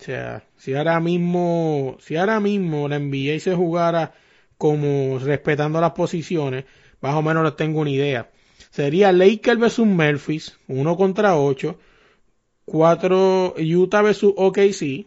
O 0.00 0.04
sea, 0.04 0.44
si 0.56 0.74
ahora 0.74 1.00
mismo, 1.00 1.96
si 2.00 2.16
ahora 2.16 2.40
mismo 2.40 2.88
la 2.88 2.96
NBA 2.96 3.40
se 3.40 3.54
jugara 3.54 4.14
como 4.58 5.18
respetando 5.20 5.80
las 5.80 5.92
posiciones, 5.92 6.64
más 7.00 7.14
o 7.16 7.22
menos 7.22 7.44
les 7.44 7.56
tengo 7.56 7.80
una 7.80 7.90
idea. 7.90 8.30
Sería 8.70 9.12
Lakers 9.12 9.58
versus 9.60 9.86
Memphis, 9.86 10.58
1 10.68 10.96
contra 10.96 11.36
8, 11.38 11.78
4 12.64 13.54
Utah 13.58 14.02
versus 14.02 14.32
OKC, 14.36 15.06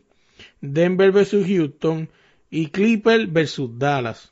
Denver 0.61 1.11
versus 1.11 1.45
Houston 1.47 2.09
y 2.49 2.67
Clippers 2.67 3.31
versus 3.31 3.77
Dallas. 3.77 4.31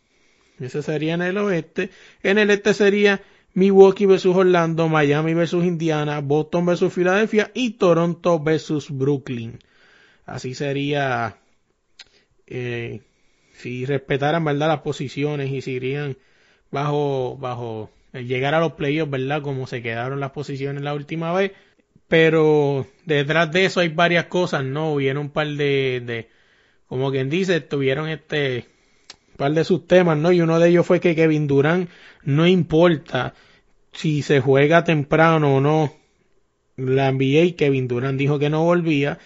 Ese 0.59 0.81
sería 0.81 1.13
en 1.13 1.21
el 1.21 1.38
oeste. 1.38 1.89
En 2.23 2.38
el 2.38 2.49
este 2.49 2.73
sería 2.73 3.21
Milwaukee 3.53 4.05
versus 4.05 4.35
Orlando, 4.35 4.88
Miami 4.89 5.33
versus 5.33 5.65
Indiana, 5.65 6.21
Boston 6.21 6.65
versus 6.65 6.93
Filadelfia 6.93 7.51
y 7.53 7.71
Toronto 7.71 8.39
versus 8.39 8.89
Brooklyn. 8.89 9.59
Así 10.25 10.55
sería 10.55 11.38
eh, 12.47 13.01
si 13.53 13.85
respetaran 13.85 14.43
verdad 14.43 14.67
las 14.67 14.81
posiciones 14.81 15.51
y 15.51 15.61
si 15.61 15.71
irían 15.71 16.17
bajo 16.71 17.38
bajo 17.38 17.89
llegar 18.13 18.53
a 18.53 18.59
los 18.59 18.73
playoffs, 18.73 19.11
verdad, 19.11 19.41
como 19.41 19.67
se 19.67 19.81
quedaron 19.81 20.19
las 20.19 20.31
posiciones 20.31 20.83
la 20.83 20.93
última 20.93 21.33
vez. 21.33 21.51
Pero 22.07 22.87
detrás 23.05 23.51
de 23.51 23.65
eso 23.65 23.79
hay 23.79 23.89
varias 23.89 24.25
cosas, 24.25 24.63
¿no? 24.63 24.93
Hubieron 24.93 25.25
un 25.25 25.29
par 25.31 25.47
de, 25.47 26.01
de 26.05 26.29
como 26.87 27.11
quien 27.11 27.29
dice, 27.29 27.61
tuvieron 27.61 28.09
este 28.09 28.65
par 29.37 29.53
de 29.53 29.63
sus 29.63 29.87
temas, 29.87 30.17
¿no? 30.17 30.31
Y 30.31 30.41
uno 30.41 30.59
de 30.59 30.69
ellos 30.69 30.85
fue 30.85 30.99
que 30.99 31.15
Kevin 31.15 31.47
Durant 31.47 31.89
no 32.23 32.47
importa 32.47 33.33
si 33.91 34.21
se 34.21 34.39
juega 34.39 34.83
temprano 34.83 35.55
o 35.55 35.61
no 35.61 35.93
la 36.77 37.11
NBA, 37.11 37.55
Kevin 37.57 37.87
Durant 37.87 38.17
dijo 38.17 38.39
que 38.39 38.49
no 38.49 38.63
volvía. 38.63 39.19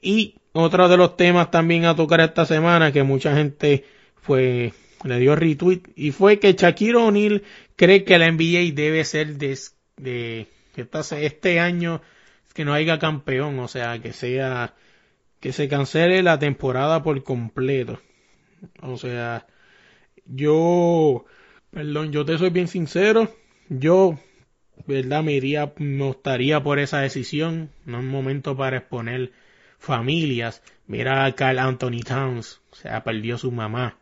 Y 0.00 0.36
otro 0.52 0.88
de 0.88 0.96
los 0.96 1.16
temas 1.16 1.50
también 1.50 1.84
a 1.84 1.96
tocar 1.96 2.20
esta 2.20 2.46
semana 2.46 2.92
que 2.92 3.02
mucha 3.02 3.34
gente 3.34 3.84
fue 4.20 4.72
le 5.04 5.18
dio 5.18 5.34
retweet 5.34 5.82
y 5.96 6.12
fue 6.12 6.38
que 6.38 6.52
Shaquille 6.52 6.94
O'Neal 6.94 7.42
cree 7.74 8.04
que 8.04 8.18
la 8.18 8.30
NBA 8.30 8.72
debe 8.72 9.04
ser 9.04 9.36
de, 9.36 9.58
de 9.96 10.46
este 11.20 11.58
año 11.58 12.00
que 12.52 12.64
no 12.64 12.74
haya 12.74 12.98
campeón, 12.98 13.58
o 13.58 13.68
sea, 13.68 14.00
que 14.00 14.12
sea 14.12 14.74
que 15.42 15.52
se 15.52 15.68
cancele 15.68 16.22
la 16.22 16.38
temporada 16.38 17.02
por 17.02 17.24
completo. 17.24 18.00
O 18.80 18.96
sea, 18.96 19.46
yo, 20.24 21.24
perdón, 21.72 22.12
yo 22.12 22.24
te 22.24 22.38
soy 22.38 22.50
bien 22.50 22.68
sincero, 22.68 23.34
yo, 23.68 24.18
verdad, 24.86 25.24
me 25.24 25.32
iría, 25.32 25.72
me 25.78 26.04
optaría 26.04 26.62
por 26.62 26.78
esa 26.78 27.00
decisión, 27.00 27.70
no 27.86 27.98
es 27.98 28.04
momento 28.04 28.56
para 28.56 28.78
exponer 28.78 29.32
familias. 29.78 30.62
Mira 30.86 31.24
a 31.24 31.32
Carl 31.34 31.58
Anthony 31.58 32.02
Towns, 32.06 32.60
o 32.70 32.76
sea, 32.76 33.02
perdió 33.04 33.36
su 33.36 33.50
mamá. 33.50 33.98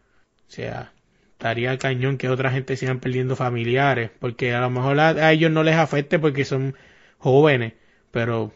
O 0.46 0.50
sea, 0.50 0.92
estaría 1.32 1.78
cañón 1.78 2.18
que 2.18 2.28
otra 2.28 2.50
gente 2.50 2.76
sigan 2.76 3.00
perdiendo 3.00 3.34
familiares, 3.36 4.10
porque 4.20 4.52
a 4.52 4.60
lo 4.60 4.70
mejor 4.70 5.00
a, 5.00 5.08
a 5.08 5.32
ellos 5.32 5.50
no 5.50 5.62
les 5.62 5.76
afecte 5.76 6.18
porque 6.18 6.44
son 6.44 6.76
jóvenes, 7.18 7.74
pero 8.10 8.52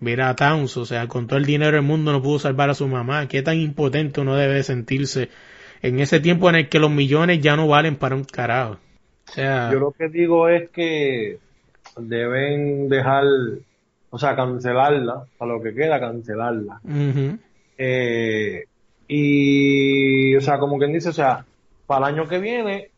mira 0.00 0.28
a 0.28 0.36
Towns, 0.36 0.76
o 0.76 0.84
sea, 0.84 1.08
con 1.08 1.26
todo 1.26 1.38
el 1.38 1.46
dinero 1.46 1.76
del 1.76 1.84
mundo 1.84 2.12
no 2.12 2.22
pudo 2.22 2.38
salvar 2.38 2.70
a 2.70 2.74
su 2.74 2.86
mamá. 2.88 3.28
Qué 3.28 3.42
tan 3.42 3.58
impotente 3.58 4.20
uno 4.20 4.36
debe 4.36 4.62
sentirse 4.62 5.30
en 5.82 6.00
ese 6.00 6.20
tiempo 6.20 6.48
en 6.48 6.56
el 6.56 6.68
que 6.68 6.78
los 6.78 6.90
millones 6.90 7.40
ya 7.40 7.56
no 7.56 7.68
valen 7.68 7.96
para 7.96 8.16
un 8.16 8.24
carajo. 8.24 8.78
O 9.28 9.32
sea, 9.32 9.70
Yo 9.72 9.80
lo 9.80 9.92
que 9.92 10.08
digo 10.08 10.48
es 10.48 10.70
que 10.70 11.38
deben 11.96 12.88
dejar, 12.88 13.24
o 14.10 14.18
sea, 14.18 14.36
cancelarla, 14.36 15.24
a 15.38 15.46
lo 15.46 15.62
que 15.62 15.74
queda, 15.74 16.00
cancelarla. 16.00 16.80
Eh, 17.78 18.64
y, 19.08 20.34
o 20.36 20.40
sea, 20.40 20.58
como 20.58 20.78
quien 20.78 20.92
dice, 20.92 21.08
o 21.10 21.12
sea, 21.12 21.44
para 21.86 22.08
el 22.08 22.14
año 22.14 22.28
que 22.28 22.38
viene, 22.38 22.90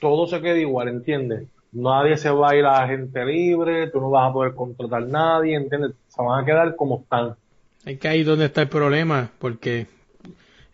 todo 0.00 0.26
se 0.26 0.40
queda 0.40 0.58
igual, 0.58 0.88
¿entiendes? 0.88 1.44
Nadie 1.72 2.18
se 2.18 2.30
va 2.30 2.50
a 2.50 2.56
ir 2.56 2.66
a 2.66 2.86
gente 2.86 3.24
libre, 3.24 3.88
tú 3.88 4.00
no 4.00 4.10
vas 4.10 4.28
a 4.28 4.32
poder 4.32 4.54
contratar 4.54 5.02
a 5.02 5.06
nadie, 5.06 5.56
¿entiendes? 5.56 5.92
Se 6.08 6.22
van 6.22 6.42
a 6.42 6.46
quedar 6.46 6.76
como 6.76 7.00
están. 7.00 7.34
es 7.86 7.98
que 7.98 8.08
ahí 8.08 8.22
donde 8.22 8.46
está 8.46 8.62
el 8.62 8.68
problema, 8.68 9.30
porque 9.38 9.86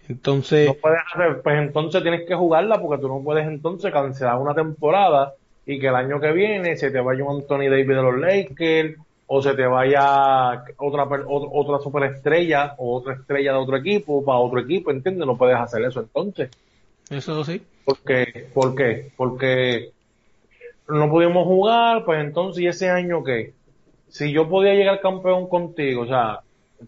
entonces, 0.08 0.66
No 0.66 0.74
puedes 0.74 1.00
hacer, 1.14 1.42
pues 1.42 1.58
entonces 1.58 2.02
tienes 2.02 2.26
que 2.26 2.34
jugarla 2.34 2.80
porque 2.80 3.00
tú 3.00 3.08
no 3.08 3.22
puedes 3.22 3.46
entonces 3.46 3.92
cancelar 3.92 4.38
una 4.38 4.54
temporada 4.54 5.34
y 5.66 5.78
que 5.78 5.88
el 5.88 5.94
año 5.94 6.18
que 6.18 6.32
viene 6.32 6.76
se 6.76 6.90
te 6.90 7.00
vaya 7.00 7.22
un 7.24 7.42
Anthony 7.42 7.68
Davis 7.70 7.88
de 7.88 7.94
los 7.94 8.18
Lakers 8.18 8.96
o 9.26 9.42
se 9.42 9.54
te 9.54 9.66
vaya 9.66 10.64
otra 10.78 11.04
otra 11.28 11.78
superestrella 11.80 12.74
o 12.78 12.96
otra 12.96 13.14
estrella 13.14 13.52
de 13.52 13.58
otro 13.58 13.76
equipo 13.76 14.24
para 14.24 14.38
otro 14.38 14.60
equipo, 14.60 14.90
¿entiendes? 14.90 15.26
No 15.26 15.36
puedes 15.36 15.56
hacer 15.56 15.84
eso 15.84 16.00
entonces. 16.00 16.50
eso 17.10 17.44
sí. 17.44 17.62
¿Por 17.84 17.98
qué? 17.98 18.48
¿Por 18.54 18.74
qué? 18.74 19.12
Porque 19.14 19.90
no 20.88 21.10
pudimos 21.10 21.44
jugar, 21.44 22.04
pues 22.04 22.20
entonces, 22.20 22.62
¿y 22.62 22.66
ese 22.66 22.90
año 22.90 23.22
qué? 23.22 23.52
Si 24.08 24.32
yo 24.32 24.48
podía 24.48 24.74
llegar 24.74 25.00
campeón 25.00 25.48
contigo, 25.48 26.02
o 26.02 26.06
sea, 26.06 26.40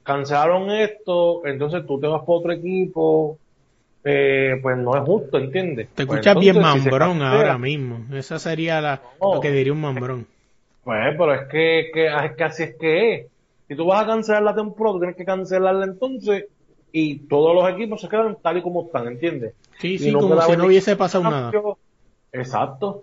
cancelaron 0.02 0.70
esto, 0.70 1.44
entonces 1.46 1.86
tú 1.86 2.00
te 2.00 2.06
vas 2.06 2.20
para 2.20 2.38
otro 2.38 2.52
equipo, 2.52 3.38
eh, 4.04 4.58
pues 4.62 4.78
no 4.78 4.96
es 4.96 5.02
justo, 5.02 5.38
¿entiendes? 5.38 5.88
Te 5.94 6.06
Pues 6.06 6.20
escuchas 6.20 6.40
bien 6.40 6.56
entonces, 6.56 6.84
mambrón 6.84 7.22
ahora 7.22 7.58
mismo. 7.58 8.06
Esa 8.14 8.38
sería 8.38 8.80
la, 8.80 9.02
No. 9.20 9.34
lo 9.34 9.40
que 9.40 9.50
diría 9.50 9.72
un 9.72 9.80
mambrón. 9.82 10.26
Pues, 10.82 10.98
pero 11.18 11.34
es 11.34 11.48
que, 11.48 11.90
que, 11.92 12.06
es 12.06 12.32
que 12.36 12.44
así 12.44 12.62
es 12.62 12.76
que 12.76 13.14
es. 13.14 13.26
Si 13.68 13.76
tú 13.76 13.86
vas 13.86 14.02
a 14.02 14.06
cancelar 14.06 14.42
la 14.42 14.54
temporada, 14.54 14.98
tienes 14.98 15.16
que 15.16 15.24
cancelarla 15.24 15.84
entonces 15.84 16.46
y 16.90 17.20
todos 17.28 17.54
los 17.54 17.70
equipos 17.70 18.00
se 18.00 18.08
quedan 18.08 18.36
tal 18.42 18.56
y 18.58 18.62
como 18.62 18.86
están, 18.86 19.06
¿entiendes? 19.06 19.54
Sí, 19.78 19.98
sí, 19.98 20.10
no 20.10 20.20
como 20.20 20.40
si 20.40 20.56
no 20.56 20.66
hubiese 20.66 20.96
pasado 20.96 21.24
nada. 21.24 21.52
Exacto. 22.32 23.02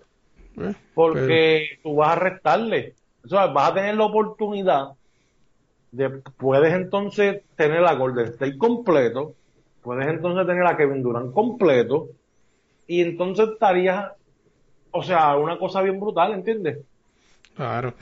Eh, 0.60 0.74
Porque 0.94 1.78
tú 1.82 1.96
vas 1.96 2.16
a 2.16 2.20
restarle. 2.20 2.94
O 3.24 3.28
sea, 3.28 3.46
vas 3.46 3.70
a 3.70 3.74
tener 3.74 3.96
la 3.96 4.04
oportunidad 4.04 4.88
de, 5.92 6.10
puedes 6.36 6.72
entonces 6.72 7.42
tener 7.56 7.84
a 7.84 7.94
Golden 7.94 8.26
State 8.26 8.58
completo, 8.58 9.34
puedes 9.82 10.06
entonces 10.06 10.46
tener 10.46 10.66
a 10.66 10.76
Kevin 10.76 11.02
Durant 11.02 11.32
completo, 11.32 12.08
y 12.86 13.02
entonces 13.02 13.50
estarías, 13.52 14.12
o 14.90 15.02
sea, 15.02 15.36
una 15.36 15.58
cosa 15.58 15.82
bien 15.82 16.00
brutal, 16.00 16.32
¿entiendes? 16.32 16.78
Claro. 17.54 17.94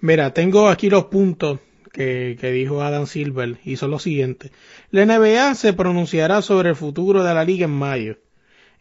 Mira, 0.00 0.32
tengo 0.32 0.68
aquí 0.68 0.90
los 0.90 1.04
puntos 1.04 1.60
que, 1.92 2.36
que 2.40 2.50
dijo 2.50 2.82
Adam 2.82 3.06
Silver 3.06 3.58
y 3.64 3.76
son 3.76 3.90
los 3.90 4.02
siguientes. 4.02 4.50
La 4.90 5.06
NBA 5.06 5.54
se 5.54 5.72
pronunciará 5.72 6.42
sobre 6.42 6.70
el 6.70 6.76
futuro 6.76 7.22
de 7.22 7.34
la 7.34 7.44
liga 7.44 7.66
en 7.66 7.72
mayo. 7.72 8.16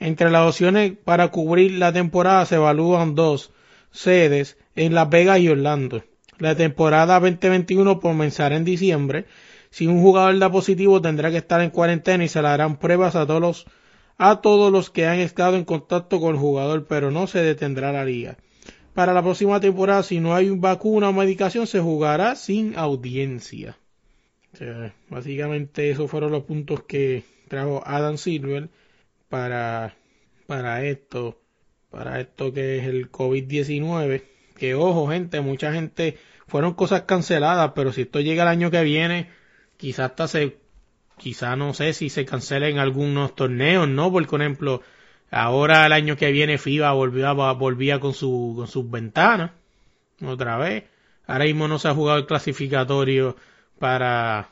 Entre 0.04 0.30
las 0.30 0.50
opciones 0.50 0.92
para 1.02 1.30
cubrir 1.30 1.72
la 1.72 1.94
temporada 1.94 2.46
se 2.46 2.56
evalúan 2.56 3.16
dos 3.16 3.54
sedes 3.90 4.58
en 4.76 4.94
Las 4.94 5.10
Vegas 5.10 5.40
y 5.40 5.48
Orlando. 5.48 6.04
La 6.40 6.56
temporada 6.56 7.22
2021 7.22 8.02
comenzará 8.02 8.58
en 8.58 8.66
diciembre. 8.66 9.28
Si 9.70 9.88
un 9.88 10.02
jugador 10.02 10.38
da 10.40 10.52
positivo 10.52 11.02
tendrá 11.02 11.32
que 11.32 11.38
estar 11.38 11.62
en 11.62 11.70
cuarentena 11.70 12.26
y 12.26 12.28
se 12.28 12.42
le 12.42 12.50
harán 12.50 12.80
pruebas 12.80 13.16
a 13.16 13.26
todos 13.26 13.40
los, 13.40 13.66
a 14.18 14.42
todos 14.42 14.74
los 14.74 14.90
que 14.90 15.08
han 15.08 15.20
estado 15.20 15.56
en 15.56 15.64
contacto 15.64 16.20
con 16.20 16.36
el 16.36 16.42
jugador, 16.42 16.86
pero 16.86 17.10
no 17.10 17.26
se 17.26 17.42
detendrá 17.42 17.94
la 17.94 18.04
liga. 18.04 18.36
Para 18.94 19.14
la 19.14 19.22
próxima 19.22 19.62
temporada, 19.62 20.04
si 20.04 20.20
no 20.20 20.36
hay 20.36 20.50
vacuna 20.50 21.08
o 21.08 21.14
medicación, 21.14 21.66
se 21.66 21.80
jugará 21.80 22.36
sin 22.36 22.78
audiencia. 22.78 23.78
Básicamente 25.08 25.90
esos 25.90 26.12
fueron 26.12 26.34
los 26.34 26.44
puntos 26.44 26.84
que 26.84 27.24
trajo 27.48 27.82
Adam 27.86 28.18
Silver 28.18 28.68
para, 29.34 29.96
para 30.46 30.84
esto, 30.84 31.42
para 31.90 32.20
esto 32.20 32.54
que 32.54 32.78
es 32.78 32.86
el 32.86 33.12
COVID-19. 33.12 34.22
Que 34.56 34.76
ojo, 34.76 35.08
gente, 35.08 35.42
mucha 35.42 35.74
gente 35.74 36.20
fueron 36.46 36.76
cosas 36.76 37.02
canceladas, 37.08 37.72
pero 37.74 37.92
si 37.92 38.02
esto 38.02 38.20
llega 38.20 38.44
el 38.44 38.50
año 38.50 38.70
que 38.70 38.84
viene, 38.84 39.32
quizás 39.78 40.12
hasta 40.12 40.28
se, 40.28 40.58
quizás 41.18 41.58
no 41.58 41.74
sé 41.74 41.94
si 41.94 42.12
se 42.12 42.26
cancelen 42.26 42.78
algunos 42.78 43.36
torneos, 43.36 43.90
¿no? 43.90 44.12
Por 44.12 44.24
ejemplo, 44.24 44.84
ahora 45.32 45.88
el 45.88 45.94
año 45.94 46.16
que 46.16 46.32
viene 46.32 46.60
FIBA 46.60 46.92
volvía, 46.92 47.32
volvía 47.32 48.00
con 48.00 48.14
su, 48.14 48.54
con 48.56 48.68
sus 48.68 48.88
ventanas, 48.88 49.50
otra 50.24 50.58
vez. 50.60 50.84
Ahora 51.26 51.46
mismo 51.46 51.68
no 51.68 51.80
se 51.80 51.88
ha 51.88 51.96
jugado 51.96 52.20
el 52.20 52.28
clasificatorio 52.28 53.36
para, 53.80 54.50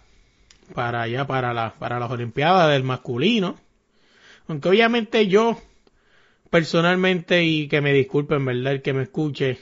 para 0.74 1.06
para 1.28 1.76
para 1.78 2.00
las 2.00 2.10
Olimpiadas 2.10 2.72
del 2.72 2.82
masculino. 2.82 3.60
Aunque 4.47 4.69
obviamente 4.69 5.27
yo, 5.27 5.58
personalmente, 6.49 7.43
y 7.43 7.67
que 7.67 7.82
me 7.82 7.93
disculpen, 7.93 8.45
¿verdad? 8.45 8.73
El 8.73 8.82
que 8.82 8.93
me 8.93 9.04
escuche, 9.04 9.58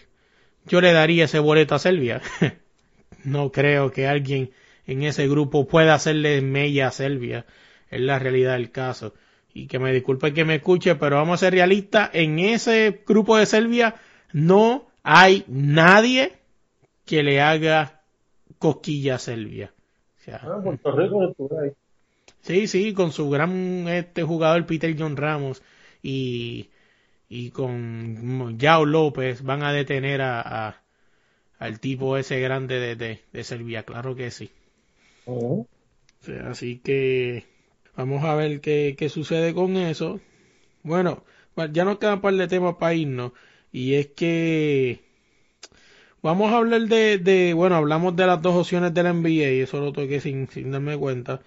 yo 0.65 0.81
le 0.81 0.93
daría 0.93 1.25
ese 1.25 1.39
boleto 1.39 1.75
a 1.75 1.79
Serbia. 1.79 2.21
no 3.23 3.51
creo 3.51 3.91
que 3.91 4.07
alguien 4.07 4.51
en 4.85 5.03
ese 5.03 5.27
grupo 5.27 5.67
pueda 5.67 5.93
hacerle 5.93 6.41
mella 6.41 6.87
a 6.87 6.91
Serbia. 6.91 7.45
Es 7.89 8.01
la 8.01 8.19
realidad 8.19 8.53
del 8.53 8.71
caso. 8.71 9.13
Y 9.53 9.67
que 9.67 9.79
me 9.79 9.91
disculpe 9.91 10.33
que 10.33 10.45
me 10.45 10.55
escuche, 10.55 10.95
pero 10.95 11.17
vamos 11.17 11.35
a 11.35 11.45
ser 11.45 11.53
realistas. 11.53 12.09
En 12.13 12.39
ese 12.39 13.03
grupo 13.05 13.37
de 13.37 13.45
Serbia 13.45 13.95
no 14.31 14.87
hay 15.03 15.43
nadie 15.47 16.33
que 17.05 17.23
le 17.23 17.41
haga 17.41 18.01
cosquilla 18.59 19.15
a 19.15 19.19
Serbia. 19.19 19.73
Ah, 20.31 20.59
Puerto 20.63 20.91
Rico. 20.91 21.35
Sí, 22.49 22.67
sí, 22.67 22.93
con 22.93 23.11
su 23.13 23.29
gran 23.29 23.87
este 23.87 24.23
jugador 24.23 24.65
Peter 24.65 24.93
John 24.99 25.15
Ramos 25.17 25.61
y, 26.03 26.69
y 27.29 27.51
con 27.51 28.57
Yao 28.59 28.85
López 28.85 29.43
van 29.43 29.63
a 29.63 29.73
detener 29.73 30.21
a, 30.21 30.41
a- 30.69 30.83
al 31.59 31.79
tipo 31.81 32.17
ese 32.17 32.39
grande 32.41 32.79
de, 32.79 32.95
de, 32.97 33.23
de 33.33 33.43
Serbia, 33.45 33.83
claro 33.85 34.15
que 34.15 34.31
sí. 34.31 34.51
Ujú. 35.25 35.65
O 36.21 36.25
sea, 36.25 36.49
así 36.51 36.79
que 36.79 37.45
vamos 37.95 38.23
a 38.23 38.35
ver 38.35 38.61
qué, 38.61 38.95
qué 38.97 39.09
sucede 39.09 39.53
con 39.53 39.75
eso. 39.77 40.19
Bueno, 40.83 41.25
ya 41.73 41.85
nos 41.85 41.99
quedan 41.99 42.15
un 42.15 42.21
par 42.21 42.35
de 42.35 42.47
temas 42.49 42.75
para 42.77 42.95
irnos. 42.95 43.33
Y 43.71 43.95
es 43.95 44.07
que 44.09 45.01
vamos 46.21 46.51
a 46.51 46.57
hablar 46.57 46.81
de, 46.81 47.17
de, 47.17 47.53
bueno, 47.53 47.75
hablamos 47.75 48.15
de 48.15 48.25
las 48.27 48.41
dos 48.41 48.55
opciones 48.55 48.93
del 48.93 49.07
NBA 49.07 49.51
y 49.51 49.59
eso 49.61 49.79
lo 49.79 49.91
toqué 49.93 50.19
sin, 50.19 50.47
sin 50.49 50.71
darme 50.71 50.97
cuenta. 50.97 51.41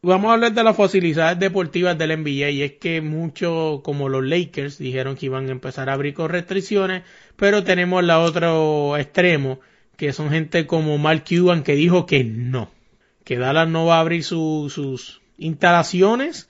Vamos 0.00 0.30
a 0.30 0.34
hablar 0.34 0.52
de 0.52 0.62
las 0.62 0.76
facilidades 0.76 1.38
deportivas 1.40 1.98
del 1.98 2.12
NBA 2.12 2.50
y 2.50 2.62
es 2.62 2.72
que 2.72 3.00
muchos, 3.00 3.80
como 3.82 4.08
los 4.08 4.24
Lakers, 4.24 4.78
dijeron 4.78 5.16
que 5.16 5.26
iban 5.26 5.48
a 5.48 5.52
empezar 5.52 5.88
a 5.90 5.94
abrir 5.94 6.14
con 6.14 6.28
restricciones, 6.30 7.02
pero 7.36 7.64
tenemos 7.64 8.04
la 8.04 8.20
otro 8.20 8.96
extremo, 8.96 9.58
que 9.96 10.12
son 10.12 10.30
gente 10.30 10.66
como 10.68 10.98
Mark 10.98 11.24
Cuban 11.28 11.64
que 11.64 11.74
dijo 11.74 12.06
que 12.06 12.22
no, 12.22 12.70
que 13.24 13.38
Dallas 13.38 13.68
no 13.68 13.86
va 13.86 13.96
a 13.96 14.00
abrir 14.00 14.22
su- 14.22 14.70
sus 14.72 15.20
instalaciones 15.36 16.48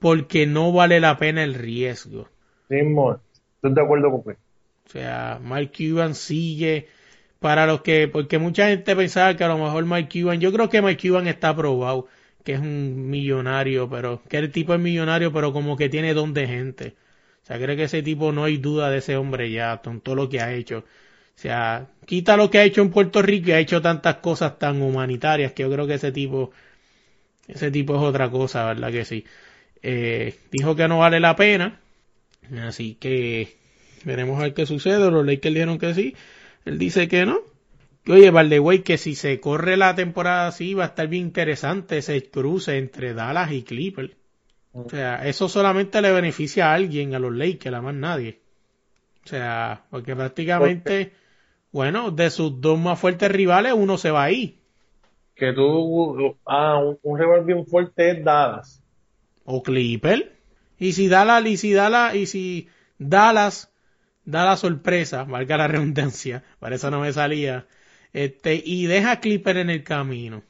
porque 0.00 0.46
no 0.46 0.72
vale 0.72 0.98
la 0.98 1.18
pena 1.18 1.44
el 1.44 1.54
riesgo. 1.54 2.28
Sí. 2.68 2.76
Estoy 2.78 3.74
de 3.74 3.80
acuerdo 3.82 4.10
con 4.10 4.20
usted. 4.20 4.36
O 4.86 4.90
sea, 4.90 5.38
Mark 5.42 5.70
Cuban 5.76 6.14
sigue 6.16 6.88
para 7.38 7.66
los 7.66 7.82
que, 7.82 8.08
porque 8.08 8.38
mucha 8.38 8.68
gente 8.68 8.96
pensaba 8.96 9.36
que 9.36 9.44
a 9.44 9.48
lo 9.48 9.58
mejor 9.58 9.84
Mark 9.84 10.08
Cuban, 10.12 10.40
yo 10.40 10.52
creo 10.52 10.68
que 10.68 10.82
Mark 10.82 10.98
Cuban 11.00 11.28
está 11.28 11.50
aprobado, 11.50 12.08
que 12.48 12.54
es 12.54 12.60
un 12.60 13.10
millonario, 13.10 13.90
pero 13.90 14.22
que 14.26 14.38
el 14.38 14.50
tipo 14.50 14.72
es 14.72 14.80
millonario, 14.80 15.30
pero 15.30 15.52
como 15.52 15.76
que 15.76 15.90
tiene 15.90 16.14
don 16.14 16.32
de 16.32 16.46
gente. 16.46 16.94
O 17.42 17.46
sea, 17.46 17.58
creo 17.58 17.76
que 17.76 17.84
ese 17.84 18.02
tipo 18.02 18.32
no 18.32 18.44
hay 18.44 18.56
duda 18.56 18.88
de 18.88 18.98
ese 18.98 19.18
hombre 19.18 19.50
ya, 19.50 19.82
con 19.84 20.00
todo 20.00 20.14
lo 20.14 20.30
que 20.30 20.40
ha 20.40 20.54
hecho. 20.54 20.78
O 20.78 20.84
sea, 21.34 21.88
quita 22.06 22.38
lo 22.38 22.48
que 22.48 22.56
ha 22.56 22.64
hecho 22.64 22.80
en 22.80 22.88
Puerto 22.88 23.20
Rico 23.20 23.50
y 23.50 23.52
ha 23.52 23.58
hecho 23.58 23.82
tantas 23.82 24.16
cosas 24.16 24.58
tan 24.58 24.80
humanitarias 24.80 25.52
que 25.52 25.64
yo 25.64 25.70
creo 25.70 25.86
que 25.86 25.94
ese 25.94 26.10
tipo, 26.10 26.50
ese 27.48 27.70
tipo 27.70 27.96
es 27.96 28.00
otra 28.02 28.30
cosa, 28.30 28.64
¿verdad 28.64 28.92
que 28.92 29.04
sí? 29.04 29.26
Eh, 29.82 30.34
dijo 30.50 30.74
que 30.74 30.88
no 30.88 31.00
vale 31.00 31.20
la 31.20 31.36
pena, 31.36 31.80
así 32.62 32.94
que 32.94 33.56
veremos 34.04 34.38
a 34.40 34.44
ver 34.44 34.54
qué 34.54 34.64
sucede. 34.64 35.10
Los 35.10 35.26
Lakers 35.26 35.54
dijeron 35.54 35.78
que 35.78 35.92
sí, 35.92 36.16
él 36.64 36.78
dice 36.78 37.08
que 37.08 37.26
no. 37.26 37.40
Oye, 38.06 38.30
Valdewey, 38.30 38.82
que 38.82 38.96
si 38.96 39.14
se 39.14 39.40
corre 39.40 39.76
la 39.76 39.94
temporada 39.94 40.48
así 40.48 40.74
va 40.74 40.84
a 40.84 40.88
estar 40.88 41.08
bien 41.08 41.24
interesante 41.26 41.98
ese 41.98 42.30
cruce 42.30 42.78
entre 42.78 43.14
Dallas 43.14 43.52
y 43.52 43.62
Clippers. 43.62 44.16
O 44.72 44.88
sea, 44.88 45.26
eso 45.26 45.48
solamente 45.48 46.00
le 46.00 46.12
beneficia 46.12 46.70
a 46.70 46.74
alguien, 46.74 47.14
a 47.14 47.18
los 47.18 47.34
Lakers, 47.34 47.74
a 47.74 47.82
más 47.82 47.94
nadie. 47.94 48.40
O 49.24 49.28
sea, 49.28 49.84
porque 49.90 50.14
prácticamente, 50.14 51.12
bueno, 51.72 52.10
de 52.10 52.30
sus 52.30 52.60
dos 52.60 52.78
más 52.78 52.98
fuertes 52.98 53.30
rivales, 53.30 53.74
uno 53.74 53.98
se 53.98 54.10
va 54.10 54.24
ahí. 54.24 54.60
Que 55.34 55.52
tú, 55.52 56.36
ah, 56.46 56.78
un, 56.78 56.98
un 57.02 57.18
rival 57.18 57.44
bien 57.44 57.66
fuerte 57.66 58.10
es 58.10 58.24
Dallas. 58.24 58.82
O 59.44 59.62
Clipper. 59.62 60.36
Y 60.78 60.92
si 60.92 61.08
Dallas, 61.08 61.44
y 61.44 61.56
si 61.56 61.72
Dallas, 61.72 62.14
y 62.14 62.26
si 62.26 62.68
Dallas 62.98 63.72
da 64.24 64.44
la 64.44 64.56
sorpresa, 64.56 65.24
valga 65.24 65.56
la 65.56 65.68
redundancia, 65.68 66.44
para 66.58 66.76
eso 66.76 66.90
no 66.90 67.00
me 67.00 67.12
salía, 67.12 67.66
este, 68.12 68.60
y 68.64 68.86
deja 68.86 69.12
a 69.12 69.20
Clipper 69.20 69.56
en 69.58 69.70
el 69.70 69.84
camino. 69.84 70.42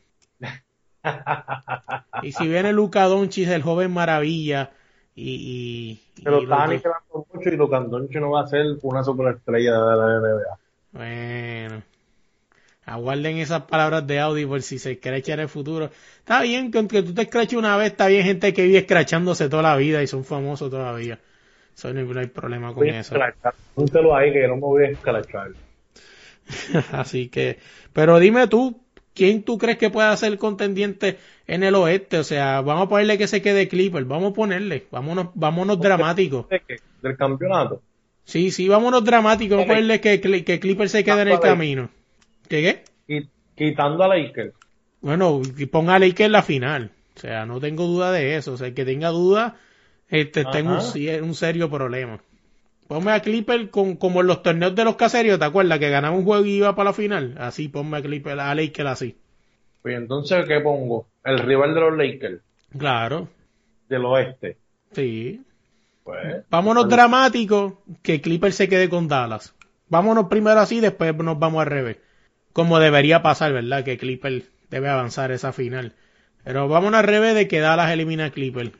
y 2.22 2.32
si 2.32 2.48
viene 2.48 2.72
Luca 2.72 3.04
Doncic, 3.04 3.48
el 3.48 3.62
joven 3.62 3.92
maravilla, 3.92 4.72
y, 5.14 6.00
y, 6.16 6.22
Pero 6.22 6.38
y 6.38 6.42
está 6.42 6.54
los- 6.56 6.64
aniquilando 6.64 7.26
mucho 7.32 7.48
y 7.48 7.56
Luka 7.56 7.80
Doncic 7.80 8.20
no 8.20 8.30
va 8.30 8.42
a 8.42 8.46
ser 8.46 8.66
una 8.82 9.02
superestrella 9.02 9.72
de 9.72 9.96
la 9.96 10.18
NBA. 10.18 10.58
Bueno. 10.92 11.82
Aguarden 12.86 13.36
esas 13.36 13.62
palabras 13.64 14.06
de 14.06 14.18
Audi 14.18 14.46
por 14.46 14.62
si 14.62 14.78
se 14.78 14.92
escracha 14.92 15.34
en 15.34 15.40
el 15.40 15.48
futuro. 15.48 15.90
Está 16.20 16.40
bien 16.40 16.70
que 16.70 16.78
aunque 16.78 17.02
tú 17.02 17.12
te 17.12 17.22
escraches 17.22 17.58
una 17.58 17.76
vez, 17.76 17.88
está 17.88 18.06
bien 18.06 18.24
gente 18.24 18.54
que 18.54 18.62
vive 18.62 18.78
escrachándose 18.78 19.50
toda 19.50 19.62
la 19.62 19.76
vida 19.76 20.02
y 20.02 20.06
son 20.06 20.24
famosos 20.24 20.70
todavía. 20.70 21.18
Eso 21.76 21.92
no, 21.92 22.18
hay 22.18 22.26
problema 22.28 22.68
con 22.68 22.76
Voy 22.76 22.88
eso. 22.88 23.14
escrachar. 23.14 23.54
Póntelo 23.74 24.16
ahí 24.16 24.32
que 24.32 24.40
yo 24.40 24.48
no 24.48 24.54
me 24.54 24.60
voy 24.62 24.84
a 24.84 24.88
escrachar. 24.90 25.50
Así 26.92 27.28
que, 27.28 27.58
pero 27.92 28.18
dime 28.18 28.46
tú, 28.48 28.80
¿quién 29.14 29.42
tú 29.42 29.58
crees 29.58 29.78
que 29.78 29.90
pueda 29.90 30.16
ser 30.16 30.38
contendiente 30.38 31.18
en 31.46 31.62
el 31.62 31.74
oeste? 31.74 32.18
O 32.18 32.24
sea, 32.24 32.60
vamos 32.60 32.86
a 32.86 32.88
ponerle 32.88 33.18
que 33.18 33.28
se 33.28 33.42
quede 33.42 33.68
Clipper, 33.68 34.04
vamos 34.04 34.32
a 34.32 34.34
ponerle, 34.34 34.86
vámonos, 34.90 35.28
vámonos 35.34 35.80
dramáticos. 35.80 36.46
¿Del 37.02 37.16
campeonato? 37.16 37.82
Sí, 38.24 38.50
sí, 38.50 38.68
vámonos 38.68 39.04
dramáticos, 39.04 39.56
vamos 39.56 39.66
a 39.66 39.68
ponerle 39.68 40.00
que, 40.00 40.20
Cli- 40.20 40.44
que 40.44 40.60
Clipper 40.60 40.88
se 40.88 41.04
quede 41.04 41.22
en 41.22 41.28
el 41.28 41.40
camino. 41.40 41.90
¿Qué 42.48 42.82
quitando 43.54 44.04
a 44.04 44.08
Lakers. 44.08 44.54
Bueno, 45.00 45.42
y 45.56 45.66
ponga 45.66 45.96
a 45.96 45.98
Lakers 45.98 46.26
en 46.26 46.32
la 46.32 46.42
final. 46.42 46.90
O 47.16 47.20
sea, 47.20 47.46
no 47.46 47.60
tengo 47.60 47.86
duda 47.86 48.12
de 48.12 48.36
eso. 48.36 48.52
O 48.52 48.56
sea, 48.56 48.68
el 48.68 48.74
que 48.74 48.84
tenga 48.84 49.08
duda, 49.08 49.56
este, 50.08 50.46
en 50.52 50.66
un, 50.66 50.80
un 51.24 51.34
serio 51.34 51.70
problema. 51.70 52.20
Ponme 52.88 53.12
a 53.12 53.20
Clipper 53.20 53.70
con, 53.70 53.96
como 53.96 54.20
en 54.20 54.26
los 54.26 54.42
torneos 54.42 54.74
de 54.74 54.84
los 54.84 54.96
caseros, 54.96 55.38
¿te 55.38 55.44
acuerdas? 55.44 55.78
Que 55.78 55.90
ganaba 55.90 56.16
un 56.16 56.24
juego 56.24 56.44
y 56.44 56.56
iba 56.56 56.74
para 56.74 56.90
la 56.90 56.94
final. 56.94 57.36
Así, 57.38 57.68
ponme 57.68 57.98
a 57.98 58.02
Clipper, 58.02 58.40
a 58.40 58.54
Lakers 58.54 58.88
así. 58.90 59.16
Pues 59.82 59.96
entonces, 59.96 60.44
¿qué 60.46 60.60
pongo? 60.60 61.08
El 61.24 61.38
rival 61.40 61.74
de 61.74 61.80
los 61.80 61.96
Lakers, 61.96 62.42
Claro, 62.78 63.28
del 63.88 64.04
oeste. 64.04 64.56
sí. 64.92 65.44
Pues, 66.04 66.44
Vámonos 66.50 66.84
Vale. 66.84 66.96
dramáticos, 66.96 67.74
que 68.02 68.20
Clipper 68.20 68.52
se 68.52 68.68
quede 68.68 68.88
con 68.88 69.08
Dallas. 69.08 69.54
Vámonos 69.88 70.26
primero 70.28 70.60
así, 70.60 70.80
después 70.80 71.14
nos 71.16 71.38
vamos 71.38 71.60
al 71.62 71.66
revés. 71.70 71.98
Como 72.52 72.78
debería 72.78 73.22
pasar, 73.22 73.52
¿verdad? 73.52 73.84
Que 73.84 73.98
Clipper 73.98 74.44
debe 74.70 74.88
avanzar 74.88 75.30
esa 75.32 75.52
final. 75.52 75.94
Pero 76.44 76.68
vámonos 76.68 77.00
al 77.00 77.06
revés 77.06 77.34
de 77.34 77.48
que 77.48 77.60
Dallas 77.60 77.90
elimina 77.92 78.26
a 78.26 78.30
Clipper. 78.30 78.72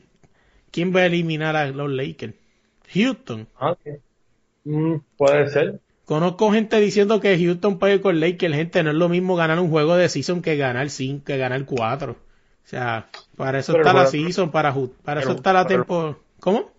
¿Quién 0.71 0.94
va 0.94 1.01
a 1.01 1.07
eliminar 1.07 1.57
a 1.57 1.66
los 1.68 1.90
Lakers? 1.90 2.35
Houston. 2.94 3.46
ah, 3.59 3.72
ok. 3.72 3.81
Mm, 4.64 4.94
puede 5.16 5.48
ser. 5.48 5.81
Conozco 6.05 6.51
gente 6.53 6.81
diciendo 6.81 7.20
que 7.20 7.38
Houston 7.38 7.79
puede 7.79 8.01
con 8.01 8.18
Lakers. 8.20 8.55
Gente, 8.55 8.83
no 8.83 8.90
es 8.90 8.96
lo 8.96 9.09
mismo 9.09 9.37
ganar 9.37 9.59
un 9.61 9.70
juego 9.70 9.96
de 9.96 10.09
season 10.09 10.40
que 10.42 10.57
ganar 10.57 10.88
5, 10.90 11.24
que 11.24 11.37
ganar 11.37 11.64
4. 11.64 12.12
O 12.12 12.16
sea, 12.64 13.09
para 13.37 13.59
eso 13.59 13.72
Pero 13.72 13.85
está 13.85 13.98
la 13.98 14.07
season, 14.07 14.51
para, 14.51 14.74
para 15.05 15.20
eso 15.20 15.33
está 15.33 15.53
la 15.53 15.66
pero- 15.66 15.85
tempo. 15.85 16.16
¿Cómo? 16.40 16.70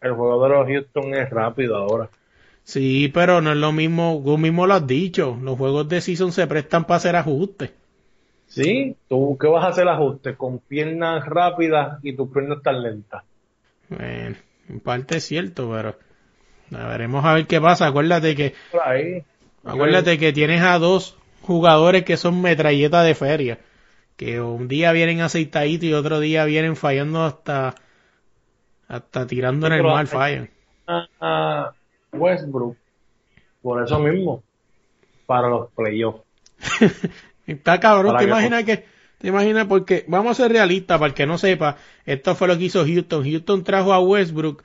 El 0.00 0.12
juego 0.12 0.42
de 0.44 0.48
los 0.50 0.66
Houston 0.68 1.14
es 1.14 1.28
rápido 1.30 1.76
ahora. 1.76 2.08
Sí, 2.62 3.10
pero 3.12 3.40
no 3.40 3.52
es 3.52 3.56
lo 3.56 3.72
mismo, 3.72 4.20
tú 4.24 4.36
mismo 4.36 4.66
lo 4.66 4.74
has 4.74 4.86
dicho, 4.86 5.38
los 5.42 5.56
juegos 5.56 5.88
de 5.88 6.00
season 6.02 6.32
se 6.32 6.46
prestan 6.46 6.84
para 6.84 6.96
hacer 6.98 7.16
ajustes. 7.16 7.70
Sí, 8.46 8.94
tú 9.08 9.36
qué 9.40 9.46
vas 9.48 9.64
a 9.64 9.68
hacer 9.68 9.88
ajustes 9.88 10.36
con 10.36 10.58
piernas 10.58 11.24
rápidas 11.26 11.98
y 12.02 12.14
tus 12.14 12.30
piernas 12.30 12.62
tan 12.62 12.82
lentas. 12.82 13.22
Bueno, 13.88 14.36
en 14.68 14.80
parte 14.80 15.16
es 15.18 15.24
cierto, 15.24 15.70
pero 15.70 15.96
a 16.80 16.86
veremos 16.88 17.24
a 17.24 17.34
ver 17.34 17.46
qué 17.46 17.60
pasa. 17.60 17.86
Acuérdate 17.86 18.34
que, 18.36 18.54
ahí. 18.84 19.24
acuérdate 19.64 20.18
que 20.18 20.32
tienes 20.32 20.62
a 20.62 20.78
dos 20.78 21.16
jugadores 21.42 22.04
que 22.04 22.16
son 22.16 22.40
metralletas 22.42 23.06
de 23.06 23.14
feria, 23.14 23.58
que 24.16 24.40
un 24.40 24.68
día 24.68 24.92
vienen 24.92 25.20
aceitaditos 25.20 25.84
y 25.88 25.92
otro 25.94 26.20
día 26.20 26.44
vienen 26.44 26.76
fallando 26.76 27.24
hasta, 27.24 27.74
hasta 28.88 29.26
tirando 29.26 29.66
en 29.66 29.72
el 29.74 29.82
mal 29.82 30.06
fallo. 30.06 30.48
a- 30.86 31.06
a 31.20 31.72
Westbrook 32.12 32.76
por 33.62 33.82
eso 33.82 33.98
mismo 33.98 34.42
para 35.26 35.48
los 35.48 35.70
playoffs. 35.72 36.22
Está 37.46 37.80
cabrón, 37.80 38.08
Para 38.12 38.18
te 38.18 38.24
que- 38.24 38.30
imaginas 38.30 38.64
que, 38.64 38.84
te 39.18 39.28
imaginas 39.28 39.66
porque, 39.66 40.04
vamos 40.08 40.32
a 40.32 40.42
ser 40.42 40.52
realistas, 40.52 40.98
para 40.98 41.08
el 41.08 41.14
que 41.14 41.26
no 41.26 41.38
sepa, 41.38 41.76
esto 42.06 42.34
fue 42.34 42.48
lo 42.48 42.56
que 42.56 42.64
hizo 42.64 42.84
Houston. 42.84 43.24
Houston 43.24 43.64
trajo 43.64 43.92
a 43.92 44.00
Westbrook 44.00 44.62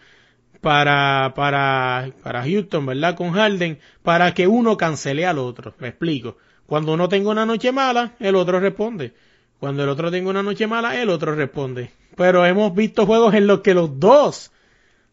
para, 0.62 1.34
para, 1.36 2.12
para 2.22 2.44
Houston, 2.44 2.86
¿verdad? 2.86 3.16
Con 3.16 3.32
Harden, 3.32 3.80
para 4.04 4.34
que 4.34 4.48
uno 4.48 4.78
cancele 4.78 5.26
al 5.26 5.40
otro. 5.40 5.74
Me 5.80 5.90
explico. 5.90 6.38
Cuando 6.68 6.94
uno 6.94 7.10
tenga 7.10 7.30
una 7.32 7.46
noche 7.46 7.72
mala, 7.72 8.14
el 8.20 8.36
otro 8.36 8.60
responde. 8.60 9.14
Cuando 9.60 9.84
el 9.84 9.90
otro 9.90 10.12
tenga 10.12 10.30
una 10.30 10.44
noche 10.44 10.68
mala, 10.68 11.02
el 11.02 11.10
otro 11.10 11.36
responde. 11.36 11.92
Pero 12.16 12.46
hemos 12.46 12.76
visto 12.76 13.06
juegos 13.06 13.34
en 13.34 13.48
los 13.48 13.62
que 13.62 13.74
los 13.74 14.00
dos 14.00 14.52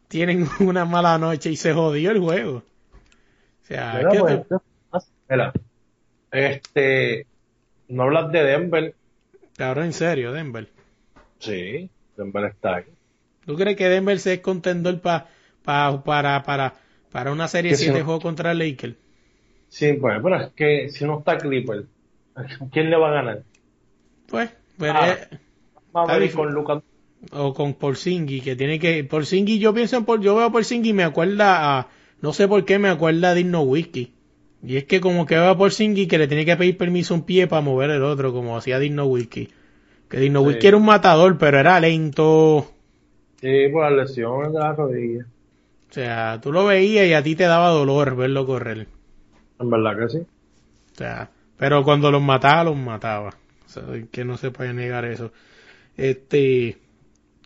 tienen 0.09 0.49
una 0.61 0.85
mala 0.85 1.17
noche 1.19 1.51
y 1.51 1.57
se 1.57 1.73
jodió 1.73 2.11
el 2.11 2.21
juego. 2.21 2.59
O 2.59 3.67
sea, 3.67 4.01
¿qué 4.11 4.19
pues, 4.19 4.41
este, 6.31 7.27
no 7.89 8.05
hablas 8.05 8.31
de 8.33 8.45
Denver. 8.45 8.95
Cabrón, 9.61 9.85
en 9.87 9.93
serio, 9.93 10.33
Denver. 10.33 10.69
Sí, 11.39 11.89
Denver 12.17 12.45
está 12.47 12.77
ahí. 12.77 12.85
¿Tú 13.47 13.57
crees 13.57 13.77
que 13.77 13.89
Denver 13.89 14.19
se 14.19 14.35
es 14.35 14.41
contendor 14.41 15.01
pa, 15.01 15.29
pa- 15.63 16.03
para, 16.05 16.43
para, 16.43 16.75
para 17.11 17.33
una 17.33 17.47
serie 17.49 17.71
Que 17.71 17.75
de 17.75 17.79
si 17.79 17.85
siete 17.85 17.99
no- 18.01 18.05
juegos 18.07 18.23
contra 18.23 18.55
Lakers? 18.55 18.97
Sí, 19.69 19.93
pues, 19.95 20.19
pero 20.23 20.37
es 20.41 20.53
que 20.53 20.89
si 20.89 21.05
no 21.05 21.19
está 21.21 21.39
Clipper, 21.39 21.85
¿quién 22.73 22.91
le 22.91 22.97
va 22.97 23.09
a 23.11 23.13
ganar? 23.13 23.43
Pues, 24.27 24.51
pero 24.79 24.93
Ah. 24.95 25.11
es- 25.13 25.29
Va 25.95 26.05
a 26.13 26.19
difícil. 26.19 26.37
con 26.37 26.53
Lucas. 26.55 26.83
o 27.33 27.53
con 27.53 27.75
Porzingis, 27.75 28.43
que 28.45 28.57
tiene 28.57 28.79
que, 28.79 29.05
Porzingis, 29.05 29.61
yo 29.61 29.75
pienso 29.75 29.97
en, 29.97 30.05
Por- 30.05 30.21
yo 30.21 30.35
veo 30.37 30.47
a 30.47 30.53
Porzingis 30.53 30.91
y 30.91 30.95
me 30.95 31.03
acuerda 31.05 31.79
a, 31.79 31.89
no 32.23 32.33
sé 32.33 32.47
por 32.49 32.65
qué 32.65 32.79
me 32.79 32.89
acuerda 32.89 33.31
a 33.31 33.35
Dino 33.35 33.61
Whisky. 33.63 34.15
Y 34.63 34.77
es 34.77 34.85
que 34.85 35.01
como 35.01 35.27
que 35.27 35.37
veo 35.37 35.51
a 35.51 35.57
Porzingis 35.57 36.09
que 36.09 36.19
le 36.19 36.29
tiene 36.29 36.45
que 36.45 36.57
pedir 36.57 36.77
permiso 36.77 37.15
a 37.15 37.19
un 37.19 37.25
pie 37.25 37.47
para 37.47 37.63
mover 37.63 37.91
el 37.91 38.03
otro, 38.03 38.33
como 38.33 38.57
hacía 38.57 38.79
Dino. 38.79 39.11
Que 40.09 40.19
Dino 40.19 40.51
Sí. 40.51 40.59
Era 40.67 40.77
un 40.77 40.85
matador, 40.85 41.39
pero 41.39 41.59
era 41.59 41.81
lento. 41.81 42.71
Sí, 43.41 43.69
por 43.73 43.85
las 43.85 44.09
lesiones 44.09 44.53
de 44.53 44.59
la 44.59 44.73
rodilla. 44.73 45.25
O 45.89 45.93
sea, 45.93 46.41
tú 46.43 46.53
lo 46.53 46.67
veías 46.67 47.07
y 47.07 47.15
a 47.15 47.23
ti 47.23 47.35
te 47.35 47.45
daba 47.45 47.71
dolor 47.71 48.15
verlo 48.17 48.47
correr. 48.47 48.87
En 49.59 49.71
verdad 49.71 49.99
que 49.99 50.09
sí. 50.09 50.19
O 50.19 50.97
sea, 50.97 51.31
pero 51.57 51.83
cuando 51.83 52.11
los 52.11 52.23
mataba, 52.23 52.65
los 52.65 52.77
mataba. 52.77 53.31
O 53.67 53.69
sea, 53.69 53.83
que 54.11 54.25
no 54.25 54.37
se 54.37 54.51
puede 54.51 54.75
negar 54.75 55.05
eso. 55.05 55.33
Este, 55.97 56.77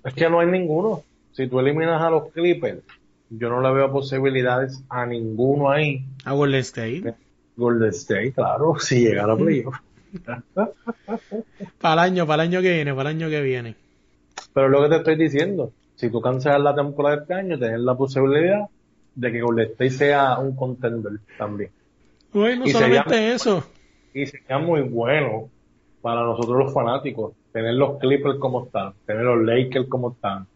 Es 0.05 0.14
que 0.14 0.29
no 0.29 0.40
hay 0.40 0.46
ninguno. 0.48 1.03
Si 1.33 1.48
tú 1.48 1.59
eliminas 1.61 2.03
a 2.03 2.11
los 2.11 2.31
Clippers, 2.33 2.83
yo 3.38 3.49
no 3.49 3.61
le 3.61 3.73
veo 3.73 3.90
posibilidades 3.92 4.83
a 4.88 5.07
ninguno 5.07 5.70
ahí. 5.70 6.05
a 6.25 6.33
Golden 6.33 6.61
State. 6.61 7.14
Golden 7.57 7.90
State, 7.90 8.33
claro, 8.33 8.77
si 8.79 9.01
llegara 9.01 9.33
a 9.35 9.37
playoff. 9.37 9.77
Para 11.81 11.94
el 11.94 11.99
año, 12.12 12.27
para 12.27 12.42
el 12.44 12.49
año 12.51 12.62
que 12.62 12.73
viene, 12.75 12.94
para 12.94 13.11
el 13.11 13.16
año 13.16 13.29
que 13.29 13.40
viene. 13.42 13.75
Pero 14.53 14.66
es 14.66 14.73
lo 14.73 14.83
que 14.83 14.88
te 14.88 14.97
estoy 14.97 15.16
diciendo, 15.16 15.73
si 15.97 16.11
tú 16.11 16.20
cancelas 16.20 16.61
la 16.61 16.75
temporada 16.75 17.16
de 17.16 17.23
este 17.23 17.35
año, 17.35 17.59
tienes 17.59 17.81
la 17.81 17.94
posibilidad 17.97 18.66
de 19.14 19.33
que 19.33 19.40
Golden 19.40 19.66
State 19.70 19.90
sea 19.90 20.38
un 20.38 20.55
contender 20.57 21.12
también. 21.38 21.70
Bueno, 22.33 22.64
Y 22.66 22.70
solamente 22.70 23.11
sería- 23.14 23.35
eso. 23.35 23.64
Y 24.12 24.27
sería 24.27 24.59
muy 24.59 24.83
bueno 24.83 25.49
para 26.03 26.23
nosotros 26.23 26.59
los 26.59 26.73
fanáticos 26.75 27.33
tener 27.53 27.75
los 27.75 27.99
Clippers 27.99 28.38
como 28.38 28.65
están, 28.67 28.92
tener 29.06 29.23
los 29.25 29.44
Lakers 29.44 29.87
como 29.88 30.13
están. 30.13 30.46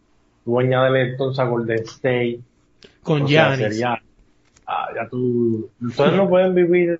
Tú 0.45 0.59
añádele 0.59 1.11
entonces 1.11 1.39
a 1.39 1.45
Golden 1.45 1.79
State. 1.83 2.39
Con 3.03 3.27
sea, 3.27 3.55
Giannis. 3.55 3.81
ah, 4.67 4.87
ya 4.95 5.07
tú, 5.09 5.69
ustedes 5.81 6.13
no 6.13 6.29
pueden 6.29 6.53
vivir, 6.55 6.99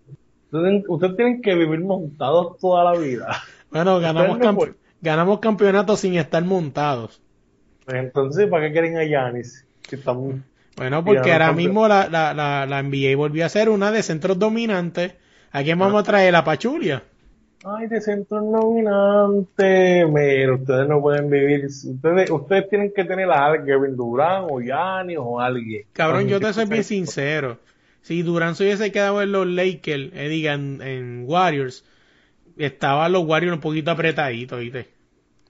ustedes, 0.52 0.84
ustedes 0.88 1.16
tienen 1.16 1.42
que 1.42 1.56
vivir 1.56 1.80
montados 1.82 2.58
toda 2.58 2.84
la 2.94 3.00
vida. 3.00 3.42
Bueno, 3.72 4.00
ganamos, 4.00 4.40
no 4.40 4.44
camp- 4.44 4.76
ganamos 5.02 5.40
campeonatos 5.40 6.00
sin 6.00 6.16
estar 6.16 6.44
montados. 6.44 7.22
Entonces, 7.88 8.48
¿para 8.48 8.68
qué 8.68 8.72
quieren 8.72 8.98
a 8.98 9.04
Giannis? 9.04 9.66
Están- 9.92 10.44
Bueno, 10.76 11.04
porque 11.04 11.32
ahora 11.34 11.48
mismo 11.58 11.88
la, 11.88 12.08
la, 12.10 12.34
la, 12.34 12.66
la 12.66 12.84
NBA 12.84 13.16
volvió 13.18 13.46
a 13.46 13.50
ser 13.50 13.70
una 13.70 13.92
de 13.92 14.02
centros 14.04 14.40
dominantes. 14.40 15.14
¿A 15.52 15.64
quién 15.64 15.78
vamos 15.80 16.00
a 16.02 16.04
traer? 16.04 16.32
La 16.32 16.44
Pachulia. 16.44 17.04
Ay, 17.66 17.88
de 17.88 18.00
centro 18.00 18.42
nominante. 18.42 20.06
Mira, 20.06 20.54
ustedes 20.56 20.88
no 20.88 21.02
pueden 21.02 21.30
vivir. 21.30 21.66
Ustedes, 21.66 22.30
ustedes 22.32 22.70
tienen 22.70 22.94
que 22.96 23.04
tener 23.04 23.30
a 23.32 23.54
Kevin 23.66 23.98
Durant 23.98 24.48
o 24.50 24.60
Giannis 24.62 25.18
o 25.20 25.40
alguien. 25.40 25.84
Cabrón, 25.94 26.28
yo 26.28 26.40
te 26.40 26.54
soy 26.54 26.66
bien 26.66 26.78
que- 26.80 26.84
sincero. 26.84 27.60
Si 28.02 28.22
Durant 28.22 28.56
se 28.56 28.64
hubiese 28.64 28.92
quedado 28.94 29.22
en 29.22 29.34
los 29.34 29.46
Lakers, 29.46 30.12
eh, 30.14 30.30
diga, 30.30 30.54
en, 30.54 30.82
en 30.82 31.24
Warriors, 31.28 31.84
estaban 32.58 33.12
los 33.12 33.26
Warriors 33.26 33.56
un 33.56 33.62
poquito 33.62 33.92
apretaditos, 33.92 34.58
¿viste? 34.60 34.88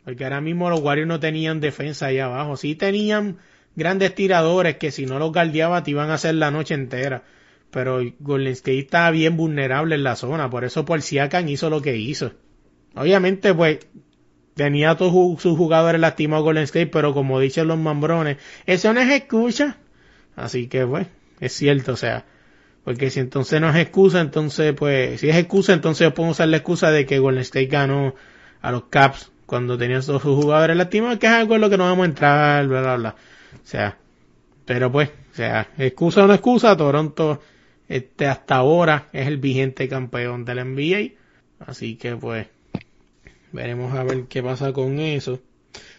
Porque 0.03 0.24
ahora 0.24 0.41
mismo 0.41 0.68
los 0.70 0.80
Warriors 0.82 1.07
no 1.07 1.20
tenían 1.20 1.60
defensa 1.60 2.07
allá 2.07 2.26
abajo. 2.26 2.57
Sí 2.57 2.74
tenían 2.74 3.38
grandes 3.76 4.16
tiradores 4.16 4.78
que 4.78 4.89
si 4.89 5.05
no 5.05 5.20
los 5.20 5.32
guardiaba 5.32 5.84
te 5.84 5.91
iban 5.91 6.10
a 6.10 6.16
hacer 6.16 6.34
la 6.36 6.49
noche 6.49 6.74
entera. 6.74 7.22
Pero 7.72 8.01
Golden 8.20 8.53
State 8.53 8.80
estaba 8.80 9.11
bien 9.11 9.38
vulnerable 9.38 9.95
en 9.95 10.03
la 10.03 10.15
zona, 10.15 10.49
por 10.49 10.63
eso 10.63 10.86
por 10.86 11.01
Siakam 11.01 11.47
hizo 11.49 11.70
lo 11.70 11.82
que 11.82 11.97
hizo. 11.97 12.34
Obviamente, 12.95 13.53
pues, 13.53 13.80
tenía 14.55 14.91
a 14.91 14.97
todos 14.97 15.41
sus 15.41 15.57
jugadores 15.57 16.01
lastimados 16.01 16.43
Golden 16.43 16.63
State, 16.63 16.88
pero 16.88 17.13
como 17.13 17.39
dicen 17.39 17.67
los 17.67 17.78
mambrones, 17.78 18.38
eso 18.65 18.93
no 18.93 18.99
es 18.99 19.09
excusa. 19.11 19.78
Así 20.36 20.67
que, 20.67 20.86
pues, 20.86 21.07
es 21.39 21.53
cierto, 21.53 21.93
o 21.93 21.97
sea, 21.97 22.26
porque 22.84 23.09
si 23.09 23.20
entonces 23.20 23.61
no 23.61 23.70
es 23.70 23.76
excusa, 23.76 24.20
entonces, 24.20 24.74
pues, 24.74 25.22
si 25.22 25.30
es 25.30 25.36
excusa, 25.36 25.74
entonces 25.74 26.07
yo 26.07 26.13
puedo 26.13 26.32
usar 26.32 26.47
la 26.47 26.57
excusa 26.57 26.91
de 26.91 27.05
que 27.05 27.20
Golden 27.20 27.41
State 27.41 27.67
ganó 27.67 28.15
a 28.61 28.72
los 28.72 28.86
Caps 28.86 29.32
cuando 29.45 29.78
tenían 29.78 30.05
todos 30.05 30.22
sus 30.22 30.36
jugadores 30.36 30.76
lastimados, 30.76 31.20
que 31.20 31.28
es 31.28 31.34
algo 31.34 31.55
en 31.55 31.61
lo 31.61 31.70
que 31.70 31.78
no 31.78 31.86
vamos 31.86 32.03
a 32.03 32.09
entrar, 32.09 32.67
bla, 32.67 32.82
bla, 32.82 32.95
bla. 32.97 33.15
O 33.53 33.67
sea, 33.67 33.97
pero 34.65 34.91
pues, 34.91 35.09
o 35.09 35.36
sea, 35.36 35.70
excusa 35.78 36.24
o 36.24 36.28
no 36.28 36.34
excusa, 36.34 36.78
Toronto, 36.78 37.41
este, 37.90 38.28
hasta 38.28 38.56
ahora 38.58 39.10
es 39.14 39.28
el 39.28 39.38
vigente 39.40 39.90
campeón 39.90 40.46
del 40.46 40.60
NBA. 40.60 41.66
Así 41.72 41.98
que, 41.98 42.16
pues, 42.18 42.48
veremos 43.52 43.94
a 43.96 44.04
ver 44.04 44.26
qué 44.28 44.44
pasa 44.44 44.74
con 44.74 45.00
eso. 45.00 45.40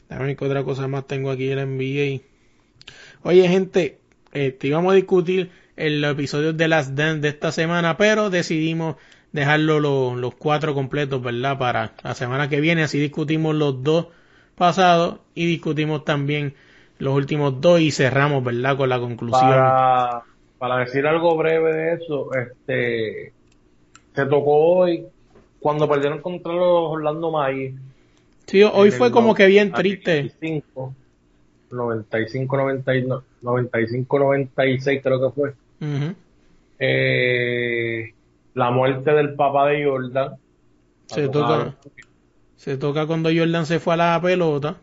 Déjame 0.09 0.36
que 0.36 0.45
otra 0.45 0.64
cosa 0.64 0.88
más 0.88 1.07
tengo 1.07 1.30
aquí 1.30 1.47
en 1.51 1.53
el 1.53 1.59
NBA. 1.61 3.28
Oye, 3.30 3.49
gente, 3.49 4.01
este, 4.32 4.68
íbamos 4.68 4.93
a 4.93 4.97
discutir 4.97 5.51
el 5.76 6.05
episodio 6.05 6.53
de 6.53 6.68
las 6.68 6.95
Dance 6.97 7.20
de 7.22 7.28
esta 7.28 7.53
semana, 7.53 7.97
pero 7.97 8.30
decidimos 8.30 8.97
dejarlo 9.32 9.80
lo- 9.80 10.16
los 10.16 10.34
cuatro 10.36 10.74
completos, 10.74 11.22
¿verdad? 11.22 11.59
Para 11.59 11.95
la 12.03 12.14
semana 12.14 12.49
que 12.49 12.61
viene, 12.61 12.82
así 12.84 12.99
discutimos 13.01 13.55
los 13.57 13.82
dos 13.84 14.09
pasados 14.57 15.20
y 15.34 15.47
discutimos 15.47 16.05
también 16.05 16.55
los 16.99 17.14
últimos 17.14 17.61
dos 17.61 17.80
y 17.80 17.91
cerramos, 17.93 18.45
¿verdad? 18.45 18.76
Con 18.76 18.88
la 18.91 19.01
conclusión. 19.01 19.78
Para 20.61 20.76
decir 20.76 21.06
algo 21.06 21.36
breve 21.36 21.72
de 21.72 21.94
eso, 21.94 22.28
este 22.34 23.32
se 24.14 24.26
tocó 24.26 24.56
hoy 24.76 25.06
cuando 25.58 25.88
perdieron 25.88 26.20
contra 26.20 26.52
los 26.52 26.92
Orlando 26.92 27.30
Magic. 27.30 27.74
Sí, 28.46 28.62
hoy 28.62 28.90
fue 28.90 29.11
como 29.11 29.34
que 29.34 29.46
bien 29.46 29.72
triste. 29.72 30.22
95, 30.40 30.94
95, 31.70 32.56
90, 32.56 33.22
95, 33.42 34.18
96 34.18 35.00
creo 35.02 35.20
que 35.28 35.34
fue. 35.34 35.54
Eh, 36.78 38.12
la 38.54 38.70
muerte 38.70 39.12
del 39.12 39.34
papá 39.34 39.68
de 39.68 39.84
Jordan. 39.84 40.34
Se 41.06 41.28
toca, 41.28 41.74
se 42.56 42.76
toca 42.76 43.06
cuando 43.06 43.30
Jordan 43.34 43.64
se 43.66 43.78
fue 43.80 43.94
a 43.94 43.96
la 43.96 44.20
pelota. 44.22 44.76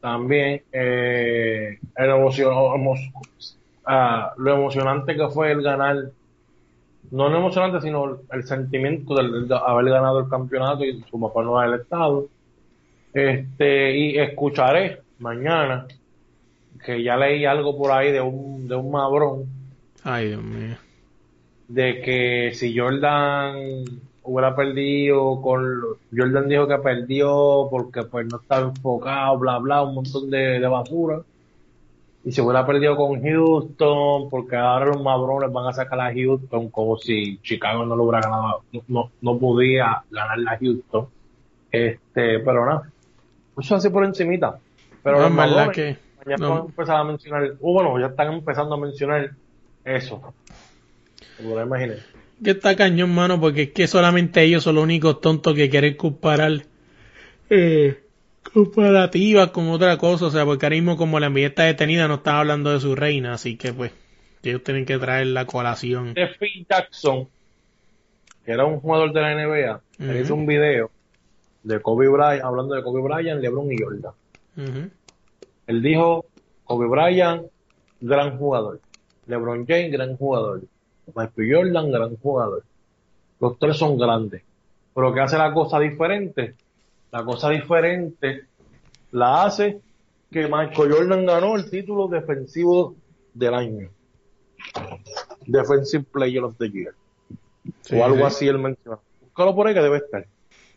También 0.00 0.62
eh, 0.72 1.78
el 1.96 2.10
emocio- 2.10 2.50
ah, 3.86 4.32
lo 4.36 4.54
emocionante 4.54 5.16
que 5.16 5.28
fue 5.28 5.52
el 5.52 5.62
ganar, 5.62 5.96
no 7.10 7.28
lo 7.28 7.38
emocionante, 7.38 7.80
sino 7.80 8.18
el 8.32 8.44
sentimiento 8.44 9.14
de 9.14 9.54
haber 9.54 9.86
ganado 9.86 10.20
el 10.20 10.28
campeonato 10.28 10.84
y 10.84 11.02
su 11.10 11.20
papá 11.20 11.42
no 11.42 11.58
haber 11.58 11.80
estado. 11.80 12.26
Este, 13.12 13.96
y 13.96 14.18
escucharé 14.18 15.00
mañana 15.18 15.86
que 16.84 17.02
ya 17.02 17.16
leí 17.16 17.46
algo 17.46 17.76
por 17.78 17.90
ahí 17.90 18.12
de 18.12 18.20
un, 18.20 18.68
de 18.68 18.74
un 18.74 18.90
mabrón 18.90 19.44
Ay, 20.04 20.28
Dios 20.28 20.42
mío. 20.42 20.76
de 21.68 22.00
que 22.02 22.50
si 22.54 22.76
Jordan 22.76 23.54
hubiera 24.22 24.54
perdido 24.54 25.40
con 25.40 25.64
Jordan 26.14 26.48
dijo 26.48 26.68
que 26.68 26.76
perdió 26.78 27.68
porque 27.70 28.02
pues 28.02 28.26
no 28.26 28.36
estaba 28.38 28.68
enfocado, 28.68 29.38
bla 29.38 29.58
bla, 29.58 29.82
un 29.82 29.94
montón 29.94 30.28
de, 30.30 30.60
de 30.60 30.68
basura. 30.68 31.20
Y 32.26 32.32
si 32.32 32.40
hubiera 32.40 32.66
perdido 32.66 32.96
con 32.96 33.22
Houston, 33.22 34.28
porque 34.28 34.56
ahora 34.56 34.86
los 34.86 35.00
mabrones 35.00 35.52
van 35.52 35.68
a 35.68 35.72
sacar 35.72 36.00
a 36.00 36.12
Houston 36.12 36.70
como 36.70 36.98
si 36.98 37.38
Chicago 37.38 37.86
no 37.86 37.94
lo 37.94 38.02
hubiera 38.02 38.20
ganado, 38.20 38.64
no, 38.88 39.12
no 39.20 39.38
podía 39.38 40.02
ganar 40.10 40.36
a 40.48 40.58
Houston. 40.58 41.06
Este, 41.70 42.40
pero 42.40 42.66
nada, 42.66 42.90
eso 43.56 43.76
así 43.76 43.90
por 43.90 44.04
encimita. 44.04 44.58
Pero 45.04 45.18
No, 45.18 45.22
los 45.22 45.32
mabrones 45.32 45.68
que 45.70 45.96
ya 46.26 46.36
no. 46.36 46.54
a 46.54 46.60
empezar 46.62 46.96
a 46.96 47.04
mencionar, 47.04 47.52
uh, 47.60 47.72
bueno, 47.72 48.00
ya 48.00 48.06
están 48.06 48.32
empezando 48.32 48.74
a 48.74 48.78
mencionar 48.78 49.30
eso. 49.84 50.34
Como 51.36 51.54
lo 51.54 51.62
imaginé. 51.62 51.94
que 52.42 52.50
está 52.50 52.74
cañón, 52.74 53.14
mano, 53.14 53.40
porque 53.40 53.62
es 53.62 53.70
que 53.70 53.86
solamente 53.86 54.42
ellos 54.42 54.64
son 54.64 54.74
los 54.74 54.82
únicos 54.82 55.20
tontos 55.20 55.54
que 55.54 55.70
quieren 55.70 55.94
comparar 55.94 56.62
eh, 57.50 58.02
comparativas 58.48 59.50
con 59.50 59.68
otra 59.68 59.96
cosa, 59.98 60.26
o 60.26 60.30
sea, 60.30 60.44
porque 60.44 60.66
ahora 60.66 60.76
mismo 60.76 60.96
como 60.96 61.20
la 61.20 61.28
NBA 61.28 61.46
está 61.46 61.64
detenida 61.64 62.08
no 62.08 62.14
están 62.14 62.36
hablando 62.36 62.72
de 62.72 62.80
su 62.80 62.94
reina, 62.94 63.34
así 63.34 63.56
que 63.56 63.72
pues 63.72 63.92
ellos 64.42 64.62
tienen 64.62 64.86
que 64.86 64.98
traer 64.98 65.28
la 65.28 65.44
colación. 65.46 66.14
de 66.14 66.28
Phil 66.38 66.66
Jackson, 66.68 67.28
que 68.44 68.52
era 68.52 68.64
un 68.64 68.80
jugador 68.80 69.12
de 69.12 69.20
la 69.20 69.34
NBA, 69.34 70.20
hizo 70.20 70.34
un 70.34 70.46
video 70.46 70.90
de 71.62 71.80
Kobe 71.80 72.08
Bryant, 72.08 72.44
hablando 72.44 72.74
de 72.74 72.82
Kobe 72.82 73.02
Bryant, 73.02 73.40
LeBron 73.40 73.72
y 73.72 73.76
Jordan. 73.78 74.12
Él 75.66 75.82
dijo, 75.82 76.26
Kobe 76.64 76.86
Bryant, 76.86 77.46
gran 78.00 78.38
jugador. 78.38 78.80
LeBron 79.26 79.66
James, 79.66 79.90
gran 79.90 80.16
jugador. 80.16 80.62
Michael 81.14 81.54
Jordan, 81.54 81.90
gran 81.90 82.16
jugador. 82.16 82.64
Los 83.40 83.58
tres 83.58 83.76
son 83.76 83.98
grandes. 83.98 84.42
Pero 84.94 85.12
¿qué 85.12 85.20
hace 85.20 85.36
la 85.36 85.52
cosa 85.52 85.78
diferente? 85.80 86.54
La 87.12 87.24
cosa 87.24 87.50
diferente 87.50 88.44
la 89.12 89.44
hace 89.44 89.80
que 90.30 90.42
Michael 90.48 90.92
Jordan 90.92 91.24
ganó 91.26 91.56
el 91.56 91.70
título 91.70 92.08
defensivo 92.08 92.94
del 93.32 93.54
año. 93.54 93.88
Defensive 95.46 96.04
Player 96.12 96.42
of 96.42 96.56
the 96.58 96.70
Year. 96.70 96.94
Sí, 97.82 97.96
o 97.96 98.04
algo 98.04 98.18
sí. 98.18 98.22
así 98.24 98.48
él 98.48 98.58
menciona. 98.58 98.98
Búscalo 99.22 99.54
por 99.54 99.66
ahí 99.66 99.74
que 99.74 99.80
debe 99.82 99.98
estar. 99.98 100.26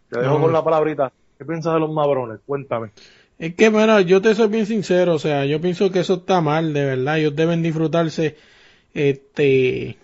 Te 0.10 0.20
dejo 0.20 0.36
No. 0.36 0.42
con 0.42 0.54
la 0.54 0.64
palabrita. 0.64 1.12
¿Qué 1.38 1.46
piensas 1.46 1.74
de 1.74 1.80
los 1.80 1.92
mabrones? 1.92 2.40
Cuéntame. 2.46 2.92
Es 3.38 3.56
que, 3.56 3.70
bueno, 3.70 4.00
yo 4.02 4.22
te 4.22 4.36
soy 4.36 4.50
bien 4.50 4.66
sincero, 4.66 5.14
o 5.14 5.20
sea, 5.20 5.46
yo 5.46 5.62
pienso 5.62 5.92
que 5.92 6.00
eso 6.02 6.16
está 6.16 6.42
mal, 6.42 6.74
de 6.74 6.84
verdad, 6.84 7.20
ellos 7.20 7.36
deben 7.38 7.64
disfrutarse 7.64 8.36
este, 8.94 9.98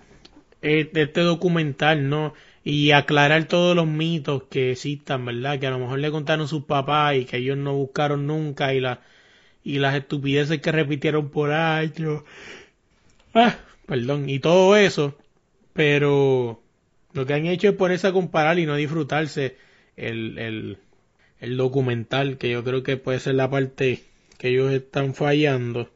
este, 0.62 1.02
este 1.02 1.22
documental, 1.22 2.08
¿no? 2.10 2.34
Y 2.66 2.92
aclarar 2.92 3.46
todos 3.46 3.76
los 3.78 3.88
mitos 3.88 4.44
que 4.50 4.72
existan, 4.72 5.24
¿verdad? 5.24 5.60
Que 5.60 5.68
a 5.68 5.72
lo 5.72 5.80
mejor 5.80 6.00
le 6.00 6.12
contaron 6.12 6.50
sus 6.50 6.66
papás 6.66 7.16
y 7.16 7.26
que 7.26 7.38
ellos 7.38 7.58
no 7.58 7.76
buscaron 7.76 8.28
nunca 8.28 8.74
y, 8.74 8.82
y 9.64 9.80
las 9.80 9.96
estupideces 9.96 10.60
que 10.62 10.72
repitieron 10.74 11.30
por 11.30 11.52
años. 11.54 12.24
Ah, 13.34 13.56
perdón, 13.86 14.30
y 14.30 14.40
todo 14.40 14.76
eso, 14.76 15.16
pero 15.74 16.62
lo 17.14 17.26
que 17.26 17.34
han 17.34 17.46
hecho 17.46 17.70
es 17.70 17.76
ponerse 17.76 18.08
a 18.08 18.14
comparar 18.14 18.60
y 18.60 18.66
no 18.66 18.76
disfrutarse 18.76 19.58
el, 19.96 20.38
el, 20.38 20.78
el 21.40 21.58
documental, 21.58 22.38
que 22.38 22.50
yo 22.50 22.64
creo 22.64 22.84
que 22.84 22.98
puede 22.98 23.20
ser 23.20 23.36
la 23.36 23.50
parte 23.50 24.04
que 24.38 24.50
ellos 24.50 24.72
están 24.72 25.14
fallando. 25.14 25.90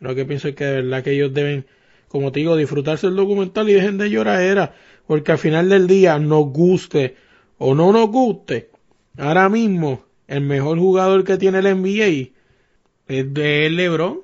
Lo 0.00 0.14
que 0.14 0.24
pienso 0.24 0.48
es 0.48 0.54
que 0.56 0.64
de 0.64 0.82
verdad 0.82 1.04
que 1.04 1.12
ellos 1.12 1.32
deben, 1.34 1.66
como 2.08 2.32
te 2.32 2.40
digo, 2.40 2.56
disfrutarse 2.56 3.06
el 3.06 3.16
documental 3.16 3.68
y 3.68 3.74
dejen 3.74 3.98
de 3.98 4.10
llorar 4.10 4.40
era, 4.40 4.74
porque 5.10 5.32
al 5.32 5.38
final 5.38 5.68
del 5.68 5.88
día 5.88 6.20
nos 6.20 6.44
guste 6.52 7.16
o 7.58 7.74
no 7.74 7.90
nos 7.90 8.10
guste, 8.10 8.70
ahora 9.18 9.48
mismo 9.48 10.04
el 10.28 10.42
mejor 10.42 10.78
jugador 10.78 11.24
que 11.24 11.36
tiene 11.36 11.58
el 11.58 11.64
NBA 11.64 12.30
es 13.08 13.34
de 13.34 13.70
LeBron. 13.70 14.18
O 14.18 14.22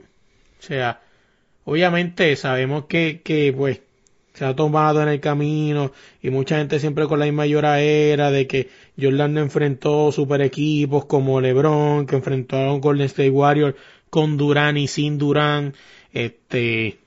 sea, 0.60 1.00
obviamente 1.64 2.36
sabemos 2.36 2.84
que, 2.84 3.20
que 3.24 3.52
pues 3.52 3.80
se 4.32 4.44
ha 4.44 4.54
tomado 4.54 5.02
en 5.02 5.08
el 5.08 5.18
camino 5.18 5.90
y 6.22 6.30
mucha 6.30 6.58
gente 6.58 6.78
siempre 6.78 7.08
con 7.08 7.18
la 7.18 7.24
misma 7.24 7.46
lloradera 7.46 8.30
de 8.30 8.46
que 8.46 8.68
Jordan 8.96 9.38
enfrentó 9.38 10.12
super 10.12 10.40
equipos 10.40 11.06
como 11.06 11.40
LeBron, 11.40 12.06
que 12.06 12.14
enfrentó 12.14 12.58
a 12.58 12.72
un 12.72 12.80
Golden 12.80 13.06
State 13.06 13.30
Warriors 13.30 13.74
con 14.08 14.36
Durán 14.36 14.76
y 14.76 14.86
sin 14.86 15.18
Durán, 15.18 15.74
este 16.12 16.98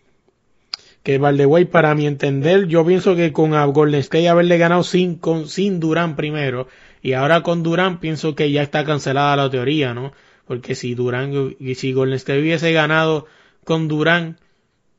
que 1.04 1.18
by 1.18 1.38
the 1.38 1.46
way, 1.46 1.66
para 1.66 1.96
mi 1.96 2.08
entender, 2.08 2.68
yo 2.68 2.86
pienso 2.86 3.16
que 3.16 3.32
con 3.32 3.54
a 3.54 3.66
Golden 3.66 4.00
State 4.02 4.30
haberle 4.30 4.58
ganado 4.58 4.84
sin, 4.84 5.16
con, 5.16 5.48
sin 5.48 5.80
Durán 5.80 6.16
primero, 6.16 6.68
y 7.02 7.14
ahora 7.14 7.42
con 7.42 7.64
Durán 7.64 8.00
pienso 8.00 8.36
que 8.36 8.52
ya 8.52 8.62
está 8.62 8.84
cancelada 8.84 9.36
la 9.36 9.50
teoría, 9.50 9.94
¿no? 9.94 10.12
Porque 10.46 10.76
si 10.76 10.96
Durán, 10.96 11.56
y 11.60 11.76
si 11.76 11.94
Golden 11.94 12.16
State 12.16 12.42
hubiese 12.42 12.74
ganado 12.74 13.28
con 13.64 13.88
Durán, 13.88 14.38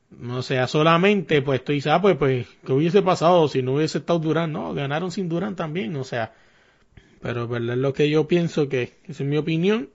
no 0.09 0.41
sea 0.41 0.67
solamente, 0.67 1.41
pues 1.41 1.63
tú 1.63 1.71
dices, 1.71 1.91
ah, 1.91 2.01
pues, 2.01 2.17
pues, 2.17 2.47
¿qué 2.65 2.73
hubiese 2.73 3.01
pasado 3.01 3.47
si 3.47 3.61
no 3.61 3.75
hubiese 3.75 3.99
estado 3.99 4.19
Durán? 4.19 4.51
No, 4.51 4.73
ganaron 4.73 5.11
sin 5.11 5.29
Durán 5.29 5.55
también, 5.55 5.95
o 5.95 6.03
sea, 6.03 6.33
pero 7.21 7.47
verdad 7.47 7.75
es 7.75 7.81
lo 7.81 7.93
que 7.93 8.09
yo 8.09 8.27
pienso 8.27 8.67
que, 8.67 8.93
esa 9.07 9.23
es 9.23 9.29
mi 9.29 9.37
opinión. 9.37 9.89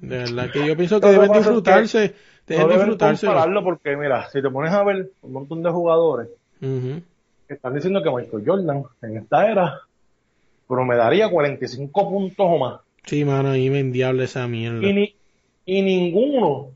De 0.00 0.18
verdad 0.18 0.50
que 0.52 0.66
yo 0.66 0.76
pienso 0.76 1.00
que 1.00 1.08
deben 1.08 1.32
disfrutarse, 1.32 2.14
deben 2.46 2.66
no 2.66 2.94
deben 2.96 3.16
compararlo 3.16 3.64
porque, 3.64 3.96
mira, 3.96 4.28
si 4.30 4.42
te 4.42 4.50
pones 4.50 4.72
a 4.72 4.84
ver 4.84 5.10
un 5.22 5.32
montón 5.32 5.62
de 5.62 5.70
jugadores 5.70 6.28
Ujú. 6.60 7.02
que 7.48 7.54
están 7.54 7.74
diciendo 7.74 8.02
que 8.02 8.10
Michael 8.10 8.44
Jordan 8.46 8.84
en 9.02 9.16
esta 9.16 9.50
era 9.50 9.80
promedaría 10.66 11.30
45 11.30 12.10
puntos 12.10 12.46
o 12.48 12.58
más. 12.58 12.80
Sí, 13.04 13.24
mano, 13.24 13.50
ahí 13.50 13.68
me 13.70 13.80
endiable 13.80 14.24
esa 14.24 14.46
mierda. 14.48 14.86
Y, 14.86 14.92
ni, 14.92 15.14
Y 15.66 15.82
ninguno 15.82 16.70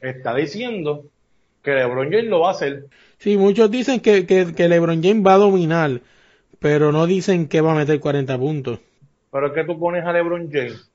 está 0.00 0.34
diciendo 0.34 1.04
que 1.62 1.72
LeBron 1.72 2.10
James 2.10 2.26
lo 2.28 2.40
va 2.40 2.48
a 2.48 2.52
hacer. 2.52 2.86
Sí, 3.18 3.36
muchos 3.36 3.70
dicen 3.70 4.00
que, 4.00 4.26
que, 4.26 4.54
que 4.54 4.68
LeBron 4.68 5.02
James 5.02 5.26
va 5.26 5.34
a 5.34 5.38
dominar, 5.38 6.00
pero 6.60 6.92
no 6.92 7.06
dicen 7.06 7.48
que 7.48 7.60
va 7.60 7.72
a 7.72 7.76
meter 7.76 7.98
40 7.98 8.38
puntos. 8.38 8.78
Pero 9.30 9.48
es 9.48 9.52
que 9.52 9.64
tú 9.64 9.78
pones 9.78 10.04
a 10.04 10.12
LeBron 10.12 10.48
James 10.50 10.90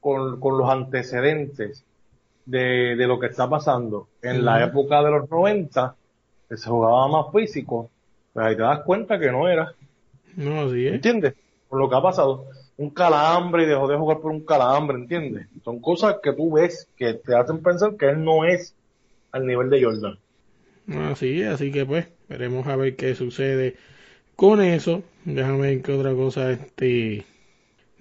con, 0.00 0.40
con 0.40 0.58
los 0.58 0.68
antecedentes 0.70 1.84
de, 2.46 2.96
de 2.96 3.06
lo 3.06 3.18
que 3.18 3.26
está 3.26 3.50
pasando 3.50 4.08
en 4.22 4.44
la 4.44 4.64
época 4.64 5.02
de 5.02 5.10
los 5.10 5.28
90, 5.28 5.94
que 6.48 6.56
se 6.56 6.70
jugaba 6.70 7.08
más 7.08 7.26
físico, 7.32 7.90
pues 8.32 8.46
ahí 8.46 8.56
te 8.56 8.62
das 8.62 8.80
cuenta 8.80 9.18
que 9.18 9.30
no 9.30 9.48
era. 9.48 9.72
No, 10.36 10.70
sí, 10.70 10.86
¿eh? 10.86 10.94
¿Entiendes? 10.94 11.34
Por 11.68 11.80
lo 11.80 11.88
que 11.88 11.96
ha 11.96 12.02
pasado. 12.02 12.46
Un 12.78 12.90
calambre 12.90 13.64
y 13.64 13.66
dejó 13.66 13.88
de 13.88 13.96
jugar 13.96 14.20
por 14.20 14.30
un 14.30 14.44
calambre, 14.44 14.96
¿entiendes? 14.96 15.48
Son 15.64 15.80
cosas 15.80 16.16
que 16.22 16.32
tú 16.32 16.52
ves 16.52 16.88
que 16.96 17.14
te 17.14 17.34
hacen 17.34 17.62
pensar 17.62 17.96
que 17.96 18.10
él 18.10 18.22
no 18.22 18.44
es 18.44 18.74
al 19.32 19.46
nivel 19.46 19.70
de 19.70 19.82
Jordan. 19.82 20.18
Así 21.10 21.40
es, 21.40 21.48
así 21.48 21.72
que 21.72 21.84
pues, 21.84 22.06
veremos 22.28 22.66
a 22.66 22.76
ver 22.76 22.94
qué 22.94 23.14
sucede 23.14 23.76
con 24.36 24.60
eso. 24.60 25.02
Déjame 25.24 25.62
ver 25.62 25.82
qué 25.82 25.92
otra 25.92 26.14
cosa 26.14 26.52
este 26.52 27.24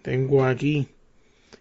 tengo 0.02 0.46
aquí. 0.46 0.90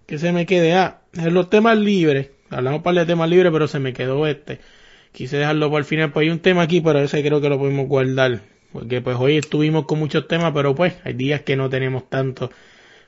Que 0.07 0.19
se 0.19 0.33
me 0.33 0.45
quede. 0.45 0.75
Ah, 0.75 1.01
en 1.15 1.33
los 1.33 1.49
temas 1.49 1.79
libres. 1.79 2.31
Hablamos 2.55 2.83
para 2.83 3.01
de 3.01 3.07
temas 3.07 3.29
libres, 3.29 3.53
pero 3.53 3.67
se 3.67 3.79
me 3.79 3.93
quedó 3.93 4.27
este. 4.27 4.61
Quise 5.13 5.37
dejarlo 5.39 5.71
para 5.71 5.81
el 5.81 5.85
final. 5.85 6.13
Pues 6.13 6.25
hay 6.25 6.31
un 6.31 6.39
tema 6.39 6.63
aquí, 6.63 6.81
pero 6.81 7.01
ese 7.01 7.23
creo 7.23 7.41
que 7.41 7.49
lo 7.49 7.59
podemos 7.59 7.89
guardar. 7.89 8.43
Porque 8.73 9.01
pues 9.01 9.17
hoy 9.19 9.37
estuvimos 9.37 9.87
con 9.87 9.99
muchos 9.99 10.27
temas, 10.29 10.53
pero 10.53 10.75
pues 10.75 10.95
hay 11.05 11.15
días 11.15 11.43
que 11.43 11.57
no 11.57 11.69
tenemos 11.69 12.09
tanto. 12.09 12.51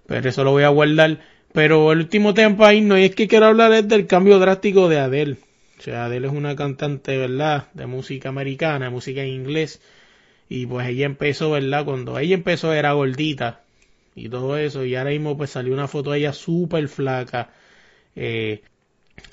Pero 0.06 0.28
eso 0.28 0.44
lo 0.44 0.52
voy 0.52 0.64
a 0.64 0.68
guardar. 0.68 1.18
Pero 1.52 1.92
el 1.92 1.98
último 1.98 2.34
tema 2.34 2.56
para 2.56 2.74
irnos, 2.74 2.98
y 2.98 3.04
es 3.04 3.14
que 3.14 3.28
quiero 3.28 3.46
hablar 3.46 3.72
es 3.72 3.88
del 3.88 4.06
cambio 4.06 4.38
drástico 4.38 4.88
de 4.88 4.98
Adele. 4.98 5.36
O 5.78 5.82
sea, 5.82 6.06
Adele 6.06 6.26
es 6.26 6.32
una 6.32 6.56
cantante, 6.56 7.16
¿verdad? 7.16 7.68
De 7.74 7.86
música 7.86 8.28
americana, 8.28 8.86
de 8.86 8.90
música 8.90 9.22
en 9.22 9.28
inglés. 9.28 9.80
Y 10.48 10.66
pues 10.66 10.88
ella 10.88 11.06
empezó, 11.06 11.50
¿verdad? 11.52 11.84
Cuando 11.84 12.18
ella 12.18 12.34
empezó 12.34 12.72
era 12.72 12.92
gordita 12.92 13.62
y 14.14 14.28
todo 14.28 14.56
eso. 14.56 14.84
Y 14.84 14.96
ahora 14.96 15.10
mismo 15.10 15.36
pues 15.36 15.50
salió 15.50 15.72
una 15.74 15.88
foto 15.88 16.12
de 16.12 16.18
ella 16.18 16.32
súper 16.32 16.88
flaca. 16.88 17.50
Eh, 18.14 18.62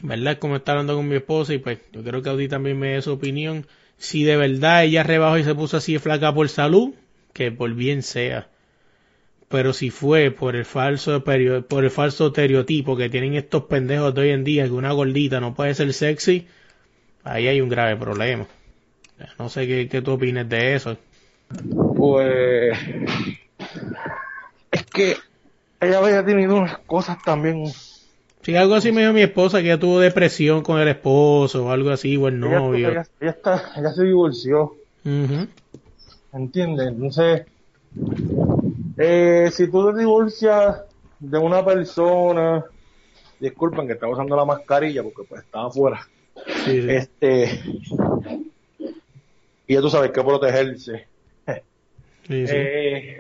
¿Verdad? 0.01 0.38
Como 0.39 0.55
está 0.55 0.73
hablando 0.73 0.95
con 0.95 1.07
mi 1.07 1.15
esposa 1.15 1.53
y 1.53 1.57
pues 1.57 1.79
yo 1.91 2.03
creo 2.03 2.21
que 2.21 2.29
Audi 2.29 2.47
también 2.47 2.79
me 2.79 2.93
dé 2.93 3.01
su 3.01 3.11
opinión. 3.11 3.67
Si 3.97 4.23
de 4.23 4.38
verdad 4.38 4.84
ella 4.84 5.03
rebajó 5.03 5.38
y 5.38 5.43
se 5.43 5.55
puso 5.55 5.77
así 5.77 5.93
de 5.93 5.99
flaca 5.99 6.34
por 6.34 6.49
salud, 6.49 6.93
que 7.34 7.51
por 7.51 7.73
bien 7.73 8.01
sea. 8.01 8.47
Pero 9.49 9.71
si 9.73 9.91
fue 9.91 10.31
por 10.31 10.55
el 10.55 10.65
falso 10.65 11.23
por 11.23 11.84
el 11.84 11.91
falso 11.91 12.27
estereotipo 12.27 12.97
que 12.97 13.09
tienen 13.09 13.36
estos 13.36 13.63
pendejos 13.63 14.13
de 14.15 14.21
hoy 14.21 14.29
en 14.31 14.43
día 14.43 14.65
que 14.65 14.71
una 14.71 14.91
gordita 14.91 15.39
no 15.39 15.53
puede 15.53 15.75
ser 15.75 15.93
sexy, 15.93 16.47
ahí 17.23 17.47
hay 17.47 17.61
un 17.61 17.69
grave 17.69 17.95
problema. 17.95 18.47
No 19.38 19.49
sé 19.49 19.67
qué, 19.67 19.88
qué 19.88 20.01
tú 20.01 20.11
opinas 20.13 20.49
de 20.49 20.75
eso. 20.75 20.97
Pues 21.95 22.77
es 24.71 24.86
que 24.86 25.17
ella 25.79 25.99
había 25.99 26.25
tenido 26.25 26.55
unas 26.55 26.79
cosas 26.79 27.17
también. 27.23 27.63
Si 28.43 28.55
algo 28.55 28.75
así 28.75 28.91
me 28.91 29.01
dijo 29.01 29.13
mi 29.13 29.21
esposa 29.21 29.59
que 29.61 29.65
ella 29.67 29.79
tuvo 29.79 29.99
depresión 29.99 30.63
con 30.63 30.79
el 30.79 30.87
esposo 30.89 31.65
o 31.65 31.71
algo 31.71 31.89
así 31.91 32.17
o 32.17 32.27
el 32.27 32.39
novio. 32.39 32.89
ella- 32.89 33.07
ella 33.19 33.31
está, 33.31 33.71
ella 33.77 33.91
se 33.93 34.03
divorció, 34.03 34.75
Ujú. 35.05 35.47
¿entiendes? 36.33 36.87
Entonces, 36.87 37.45
eh, 38.97 39.49
si 39.51 39.71
tú 39.71 39.91
te 39.93 39.99
divorcias 39.99 40.83
de 41.19 41.37
una 41.37 41.63
persona, 41.63 42.65
disculpen 43.39 43.87
que 43.87 43.93
estaba 43.93 44.11
usando 44.11 44.35
la 44.35 44.45
mascarilla 44.45 45.03
porque 45.03 45.23
pues 45.27 45.43
estaba 45.43 45.67
afuera, 45.67 46.05
Sí, 46.65 46.81
sí. 46.81 46.87
este, 46.89 47.61
y 49.67 49.73
ya 49.75 49.81
tú 49.81 49.89
sabes 49.89 50.11
que 50.11 50.21
protegerse. 50.21 51.07
Sí, 52.27 52.47
sí. 52.47 52.53
Eh, 52.55 53.17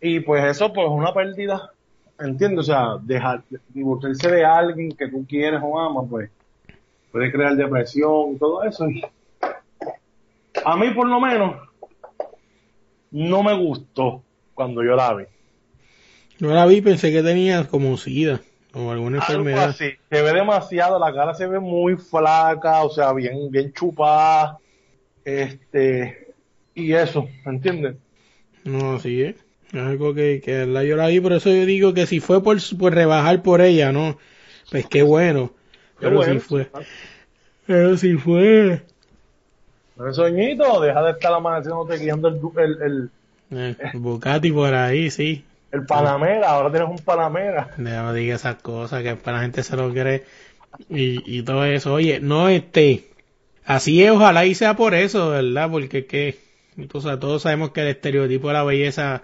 y 0.00 0.20
pues 0.20 0.44
eso, 0.44 0.72
pues 0.72 0.88
una 0.90 1.12
pérdida, 1.14 1.72
¿entiendes? 2.18 2.60
O 2.60 2.62
sea, 2.62 2.96
dejar, 3.02 3.42
divorciarse 3.68 4.30
de 4.30 4.44
alguien 4.44 4.92
que 4.92 5.08
tú 5.08 5.24
quieres 5.28 5.60
o 5.62 5.78
amas, 5.78 6.06
pues 6.08 6.30
puede 7.10 7.30
crear 7.30 7.54
depresión 7.56 8.32
y 8.34 8.38
todo 8.38 8.62
eso. 8.64 8.88
Y 8.88 9.02
a 10.64 10.76
mí, 10.76 10.90
por 10.90 11.08
lo 11.08 11.20
menos, 11.20 11.56
no 13.10 13.42
me 13.42 13.54
gustó 13.54 14.22
cuando 14.54 14.82
yo 14.82 14.96
la 14.96 15.14
vi. 15.14 15.24
Yo 16.38 16.48
la 16.48 16.66
vi 16.66 16.80
pensé 16.80 17.12
que 17.12 17.22
tenía 17.22 17.66
como 17.68 17.96
sida 17.96 18.40
o 18.74 18.90
alguna 18.90 19.18
Algo 19.18 19.40
enfermedad. 19.40 19.70
así. 19.70 19.90
Se 20.10 20.22
ve 20.22 20.32
demasiado, 20.32 20.98
la 20.98 21.12
cara 21.12 21.34
se 21.34 21.46
ve 21.46 21.60
muy 21.60 21.96
flaca, 21.96 22.82
o 22.82 22.90
sea, 22.90 23.12
bien, 23.12 23.50
bien 23.50 23.72
chupada. 23.72 24.58
Este, 25.24 26.34
y 26.74 26.92
eso, 26.92 27.28
¿entiendes? 27.44 27.96
No, 28.64 28.98
sí, 28.98 29.22
¿eh? 29.22 29.28
Es 29.36 29.41
algo 29.72 30.14
que, 30.14 30.40
que 30.44 30.66
la 30.66 30.84
yo 30.84 30.96
la 30.96 31.08
vi, 31.08 31.20
por 31.20 31.32
eso 31.32 31.50
yo 31.50 31.64
digo 31.66 31.94
que 31.94 32.06
si 32.06 32.20
fue 32.20 32.42
por, 32.42 32.58
por 32.78 32.94
rebajar 32.94 33.42
por 33.42 33.60
ella, 33.60 33.92
¿no? 33.92 34.18
Pues 34.70 34.86
qué 34.86 35.02
bueno. 35.02 35.54
Qué 35.98 36.08
Pero 36.08 36.16
bueno. 36.16 36.34
si 36.34 36.38
fue. 36.40 36.70
Pero 37.66 37.96
si 37.96 38.14
fue. 38.16 38.82
No 39.96 40.12
soñito, 40.12 40.80
deja 40.80 41.02
de 41.02 41.10
estar 41.12 41.32
amaneciéndote 41.32 41.98
guiando 41.98 42.28
el, 42.28 42.40
el, 42.58 42.82
el, 42.82 43.10
Eh, 43.50 43.76
Bugatti 43.92 44.50
por 44.52 44.74
ahí, 44.74 45.10
sí. 45.10 45.44
el 45.70 45.86
Panamera, 45.86 46.50
ahora 46.50 46.70
tienes 46.70 46.88
un 46.90 46.98
Panamera. 47.04 47.70
No 47.76 48.12
diga 48.12 48.36
esas 48.36 48.56
cosas 48.62 49.02
que 49.02 49.16
para 49.16 49.38
la 49.38 49.42
gente 49.44 49.62
se 49.62 49.76
lo 49.76 49.90
cree 49.92 50.24
y, 50.88 51.38
y 51.38 51.42
todo 51.44 51.64
eso. 51.64 51.94
Oye, 51.94 52.20
no 52.20 52.48
este. 52.48 53.10
Así 53.64 54.02
es, 54.02 54.10
ojalá 54.10 54.44
y 54.46 54.54
sea 54.54 54.76
por 54.76 54.94
eso, 54.94 55.30
¿verdad? 55.30 55.70
Porque 55.70 56.06
que, 56.06 56.38
entonces 56.76 57.18
todos 57.20 57.42
sabemos 57.42 57.70
que 57.72 57.82
el 57.82 57.88
estereotipo 57.88 58.48
de 58.48 58.54
la 58.54 58.64
belleza 58.64 59.22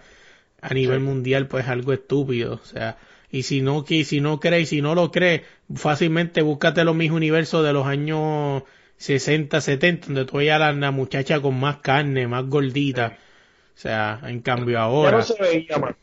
a 0.61 0.75
nivel 0.75 1.01
mundial 1.01 1.47
pues 1.49 1.65
es 1.65 1.71
algo 1.71 1.93
estúpido, 1.93 2.55
o 2.55 2.65
sea, 2.65 2.97
y 3.31 3.43
si 3.45 3.61
no 3.63 3.85
que 3.85 4.05
si 4.05 4.21
no 4.21 4.41
crees, 4.41 4.71
si 4.71 4.81
no 4.83 4.95
lo 4.95 5.11
crees, 5.13 5.43
fácilmente 5.75 6.43
búscate 6.43 6.85
los 6.85 6.95
mismos 6.97 7.19
universos 7.19 7.65
de 7.65 7.73
los 7.73 7.87
años 7.87 8.63
60, 8.97 9.61
70, 9.61 10.07
donde 10.09 10.25
tú 10.25 10.39
veías 10.39 10.59
la, 10.59 10.73
la 10.73 10.91
muchacha 10.91 11.41
con 11.41 11.59
más 11.61 11.77
carne, 11.79 12.27
más 12.27 12.45
gordita. 12.47 13.17
O 13.77 13.81
sea, 13.81 14.21
en 14.25 14.41
cambio 14.41 14.79
Ya 14.79 14.83
ahora. 14.83 15.17
no 15.19 15.23
se 15.23 15.41
veía 15.41 15.79
más, 15.79 15.95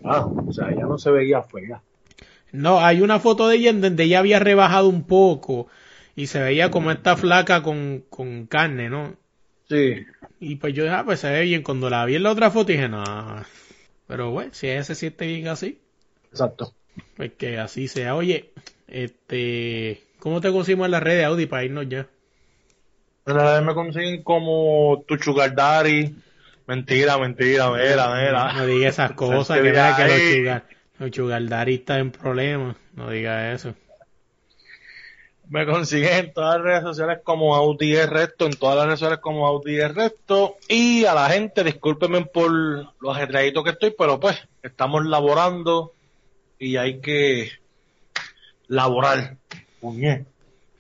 o 0.48 0.52
sea, 0.54 0.70
ya 0.74 0.84
no 0.86 0.98
se 0.98 1.12
veía 1.12 1.42
fea. 1.44 1.82
No, 2.52 2.80
hay 2.80 3.02
una 3.02 3.20
foto 3.20 3.48
de 3.50 3.58
ella 3.58 3.70
en 3.72 3.82
donde 3.82 4.04
ella 4.06 4.20
había 4.20 4.40
rebajado 4.40 4.88
un 4.88 5.04
poco 5.04 5.68
y 6.16 6.28
se 6.28 6.40
veía 6.42 6.72
como 6.72 6.92
esta 6.92 7.18
flaca 7.18 7.62
con, 7.64 8.06
con 8.10 8.46
carne, 8.48 8.90
¿no? 8.90 9.16
Sí. 9.68 10.06
Y 10.40 10.56
pues 10.56 10.74
yo 10.74 10.84
dije, 10.84 10.96
ah, 10.96 11.04
pues 11.04 11.20
se 11.20 11.30
ve 11.30 11.42
bien. 11.42 11.64
Cuando 11.64 11.90
la 11.90 12.06
vi 12.06 12.16
en 12.16 12.24
la 12.24 12.32
otra 12.32 12.52
foto 12.52 12.72
dije, 12.72 12.88
no. 12.88 13.04
Pero 14.08 14.32
bueno, 14.32 14.52
si 14.54 14.70
ella 14.70 14.84
se 14.84 14.96
siente 14.96 15.26
bien 15.26 15.48
así, 15.48 15.80
Exacto. 16.32 16.74
pues 17.18 17.34
que 17.34 17.58
así 17.58 17.88
sea. 17.88 18.16
Oye, 18.16 18.52
este, 18.88 20.04
¿cómo 20.20 20.42
te 20.42 20.52
conseguimos 20.52 20.86
en 20.86 20.92
las 20.92 21.04
redes 21.04 21.26
Audi 21.26 21.46
para 21.46 21.64
irnos 21.64 21.90
ya? 21.90 22.08
En 23.26 23.38
la 23.38 23.62
me 23.62 23.74
consiguen 23.74 24.22
como 24.22 25.04
tu 25.08 25.18
sugar 25.18 25.56
daddy. 25.56 26.16
Mentira, 26.68 27.18
mentira, 27.18 27.72
mira, 27.72 28.16
mira. 28.16 28.54
No 28.54 28.66
diga 28.66 28.90
esas 28.90 29.12
cosas, 29.16 29.58
que 29.58 29.72
que 29.72 29.72
los 29.72 30.36
chugar, 30.36 30.66
los 31.00 31.12
sugar 31.12 31.48
daddy 31.48 31.76
están 31.76 32.00
en 32.00 32.12
problemas. 32.12 32.76
No 32.94 33.10
diga 33.10 33.52
eso. 33.54 33.74
Me 35.50 35.66
consiguen 35.66 36.14
en 36.14 36.34
todas 36.34 36.56
las 36.56 36.64
redes 36.64 36.84
sociales 36.84 37.20
como 37.24 37.56
Audi 37.56 37.96
es 37.96 38.10
Recto, 38.10 38.46
en 38.46 38.54
todas 38.54 38.76
las 38.78 38.86
redes 38.86 39.00
sociales 39.00 39.20
como 39.22 39.48
Audi 39.48 39.80
es 39.80 39.94
Recto. 39.94 40.58
Y 40.68 41.06
a 41.06 41.14
la 41.14 41.30
gente, 41.30 41.64
discúlpenme 41.64 42.26
por 42.26 42.52
los 42.52 43.16
ajetreaditos 43.16 43.64
que 43.64 43.70
estoy, 43.72 43.94
pero 43.98 44.20
pues 44.20 44.38
estamos 44.64 45.06
laborando 45.06 45.94
y 46.58 46.78
hay 46.78 47.00
que 47.00 47.52
laborar. 48.68 49.38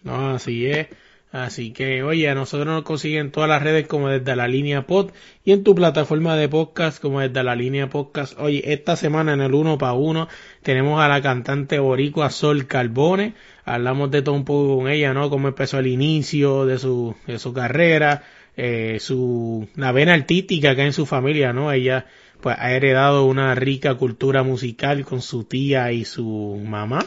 No, 0.04 0.32
así 0.32 0.66
es. 0.66 0.88
Así 1.32 1.74
que, 1.74 2.02
oye, 2.02 2.30
a 2.30 2.34
nosotros 2.34 2.68
nos 2.68 2.84
consiguen 2.84 3.26
en 3.26 3.32
todas 3.32 3.50
las 3.50 3.62
redes 3.62 3.88
como 3.88 4.08
desde 4.08 4.38
la 4.38 4.48
línea 4.48 4.88
pod 4.88 5.12
y 5.44 5.52
en 5.52 5.66
tu 5.66 5.76
plataforma 5.76 6.38
de 6.38 6.48
podcast 6.48 7.02
como 7.02 7.20
desde 7.20 7.44
la 7.44 7.56
línea 7.56 7.90
podcast. 7.90 8.40
Oye, 8.40 8.72
esta 8.72 8.96
semana 8.96 9.34
en 9.34 9.42
el 9.42 9.54
uno 9.54 9.78
para 9.78 9.92
uno 9.92 10.30
tenemos 10.64 11.02
a 11.02 11.10
la 11.10 11.22
cantante 11.22 11.78
boricua 11.78 12.30
Sol 12.30 12.68
Carbone. 12.68 13.34
Hablamos 13.66 14.12
de 14.12 14.22
todo 14.22 14.36
un 14.36 14.46
poco 14.46 14.78
con 14.78 14.88
ella, 14.90 15.14
¿no? 15.14 15.30
Cómo 15.30 15.48
empezó 15.48 15.80
el 15.80 15.88
inicio 15.88 16.66
de 16.66 16.78
su, 16.78 17.16
de 17.28 17.40
su 17.40 17.54
carrera, 17.54 18.24
eh, 18.56 18.98
su, 19.00 19.68
la 19.76 19.92
vena 19.92 20.14
artística 20.14 20.72
acá 20.72 20.84
en 20.84 20.94
su 20.94 21.06
familia, 21.06 21.52
¿no? 21.52 21.72
Ella, 21.72 22.06
pues, 22.42 22.56
ha 22.60 22.72
heredado 22.72 23.26
una 23.26 23.56
rica 23.56 23.96
cultura 23.96 24.44
musical 24.44 25.04
con 25.06 25.22
su 25.22 25.46
tía 25.46 25.92
y 25.92 26.06
su 26.06 26.62
mamá. 26.64 27.06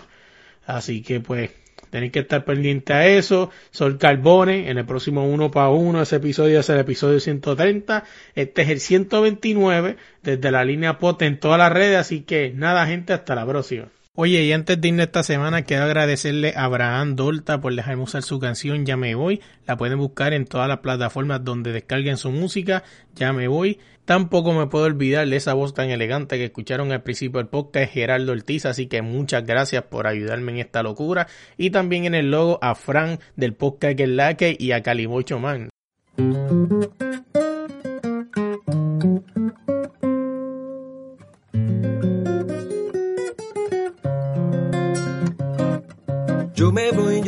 Así 0.67 1.03
que, 1.03 1.21
pues, 1.21 1.51
Tenéis 1.91 2.13
que 2.13 2.21
estar 2.21 2.45
pendiente 2.45 2.93
a 2.93 3.07
eso. 3.07 3.51
Sol 3.71 3.99
Carbone, 3.99 4.71
en 4.71 4.79
el 4.79 4.85
próximo 4.85 5.27
uno 5.27 5.51
para 5.51 5.71
uno, 5.71 6.03
ese 6.03 6.17
episodio 6.17 6.61
es 6.61 6.69
el 6.69 6.79
episodio 6.79 7.21
130. 7.21 8.05
Este 8.35 8.63
es 8.63 8.69
el 8.69 8.81
129, 8.81 9.97
desde 10.23 10.51
la 10.51 10.65
línea 10.65 10.99
POT 10.99 11.23
en 11.23 11.41
todas 11.41 11.59
las 11.59 11.73
redes. 11.73 11.99
Así 11.99 12.23
que 12.23 12.53
nada, 12.55 12.87
gente, 12.87 13.13
hasta 13.13 13.35
la 13.35 13.47
próxima. 13.47 13.89
Oye, 14.21 14.43
y 14.43 14.53
antes 14.53 14.81
de 14.81 14.89
irnos 14.89 15.07
esta 15.07 15.23
semana, 15.23 15.63
quiero 15.63 15.85
agradecerle 15.85 16.53
a 16.57 16.65
Abraham 16.65 17.15
Dolta 17.15 17.61
por 17.61 17.73
dejarme 17.73 18.03
usar 18.03 18.25
su 18.25 18.41
canción 18.41 18.85
Ya 18.85 18.97
me 18.97 19.15
voy. 19.15 19.41
La 19.65 19.77
pueden 19.77 19.97
buscar 19.99 20.33
en 20.33 20.45
todas 20.45 20.67
las 20.67 20.79
plataformas 20.79 21.45
donde 21.45 21.71
descarguen 21.71 22.17
su 22.17 22.33
música. 22.33 22.83
Ya 23.15 23.33
me 23.33 23.47
voy. 23.47 23.79
Tampoco 24.07 24.53
me 24.55 24.67
puedo 24.67 24.87
olvidar 24.87 25.29
de 25.29 25.37
esa 25.37 25.55
voz 25.55 25.73
tan 25.73 25.91
elegante 25.91 26.37
que 26.37 26.47
escucharon 26.47 26.91
al 26.91 27.05
principio 27.05 27.39
del 27.39 27.47
podcast, 27.47 27.93
Gerardo 27.93 28.33
Ortiz. 28.33 28.67
Así 28.67 28.89
que 28.89 29.03
muchas 29.03 29.47
gracias 29.47 29.85
por 29.85 30.09
ayudarme 30.09 30.51
en 30.51 30.59
esta 30.59 30.83
locura. 30.83 31.29
Y 31.57 31.71
también 31.71 32.05
en 32.05 32.17
el 32.17 32.33
logo 32.33 32.59
a 32.61 32.75
Fran 32.75 33.21
del 33.37 33.55
podcast 33.55 33.97
Que 33.97 34.09
Laque 34.09 34.57
y 34.59 34.73
a 34.73 34.83
Calibocho 34.83 35.39
Man. 35.39 35.69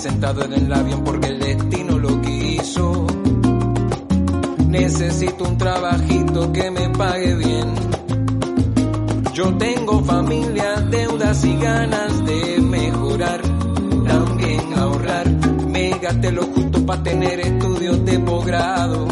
sentado 0.00 0.44
en 0.44 0.54
el 0.54 0.72
avión 0.72 1.04
porque 1.04 1.28
el 1.28 1.38
destino 1.38 1.98
lo 1.98 2.20
quiso. 2.22 3.06
Necesito 4.66 5.44
un 5.44 5.58
trabajito 5.58 6.50
que 6.52 6.70
me 6.70 6.88
pague 6.90 7.34
bien. 7.34 7.74
Yo 9.34 9.54
tengo 9.58 10.02
familia, 10.02 10.80
deudas 10.90 11.44
y 11.44 11.54
ganas 11.56 12.24
de 12.24 12.60
mejorar. 12.62 13.42
También 14.06 14.72
ahorrar. 14.74 15.28
Me 15.68 15.90
gasté 15.98 16.32
lo 16.32 16.44
justo 16.44 16.86
para 16.86 17.02
tener 17.02 17.40
estudios 17.40 18.02
de 18.06 18.18
posgrado. 18.20 19.06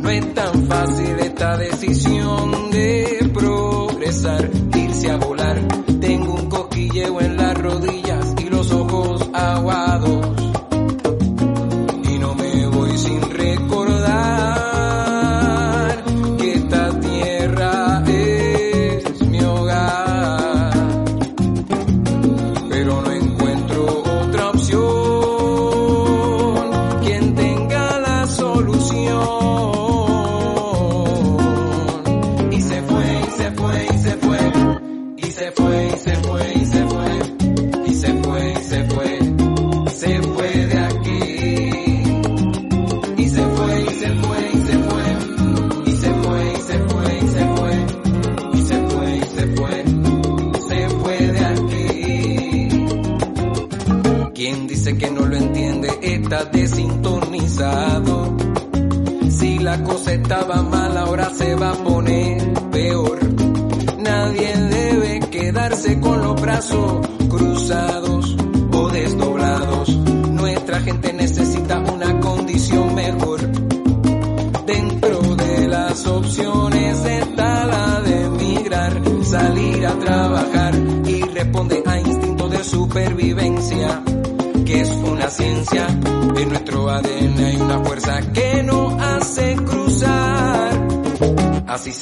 No 0.00 0.10
es 0.10 0.34
tan 0.34 0.66
fácil 0.66 1.18
esta 1.20 1.56
decisión 1.56 2.65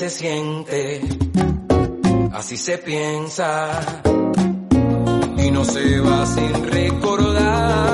se 0.05 0.11
siente, 0.11 1.01
así 2.33 2.57
se 2.59 2.77
piensa. 2.77 3.81
Y 5.39 5.51
no 5.51 5.65
se 5.65 6.01
va 6.01 6.27
sin 6.27 6.71
recordar 6.71 7.94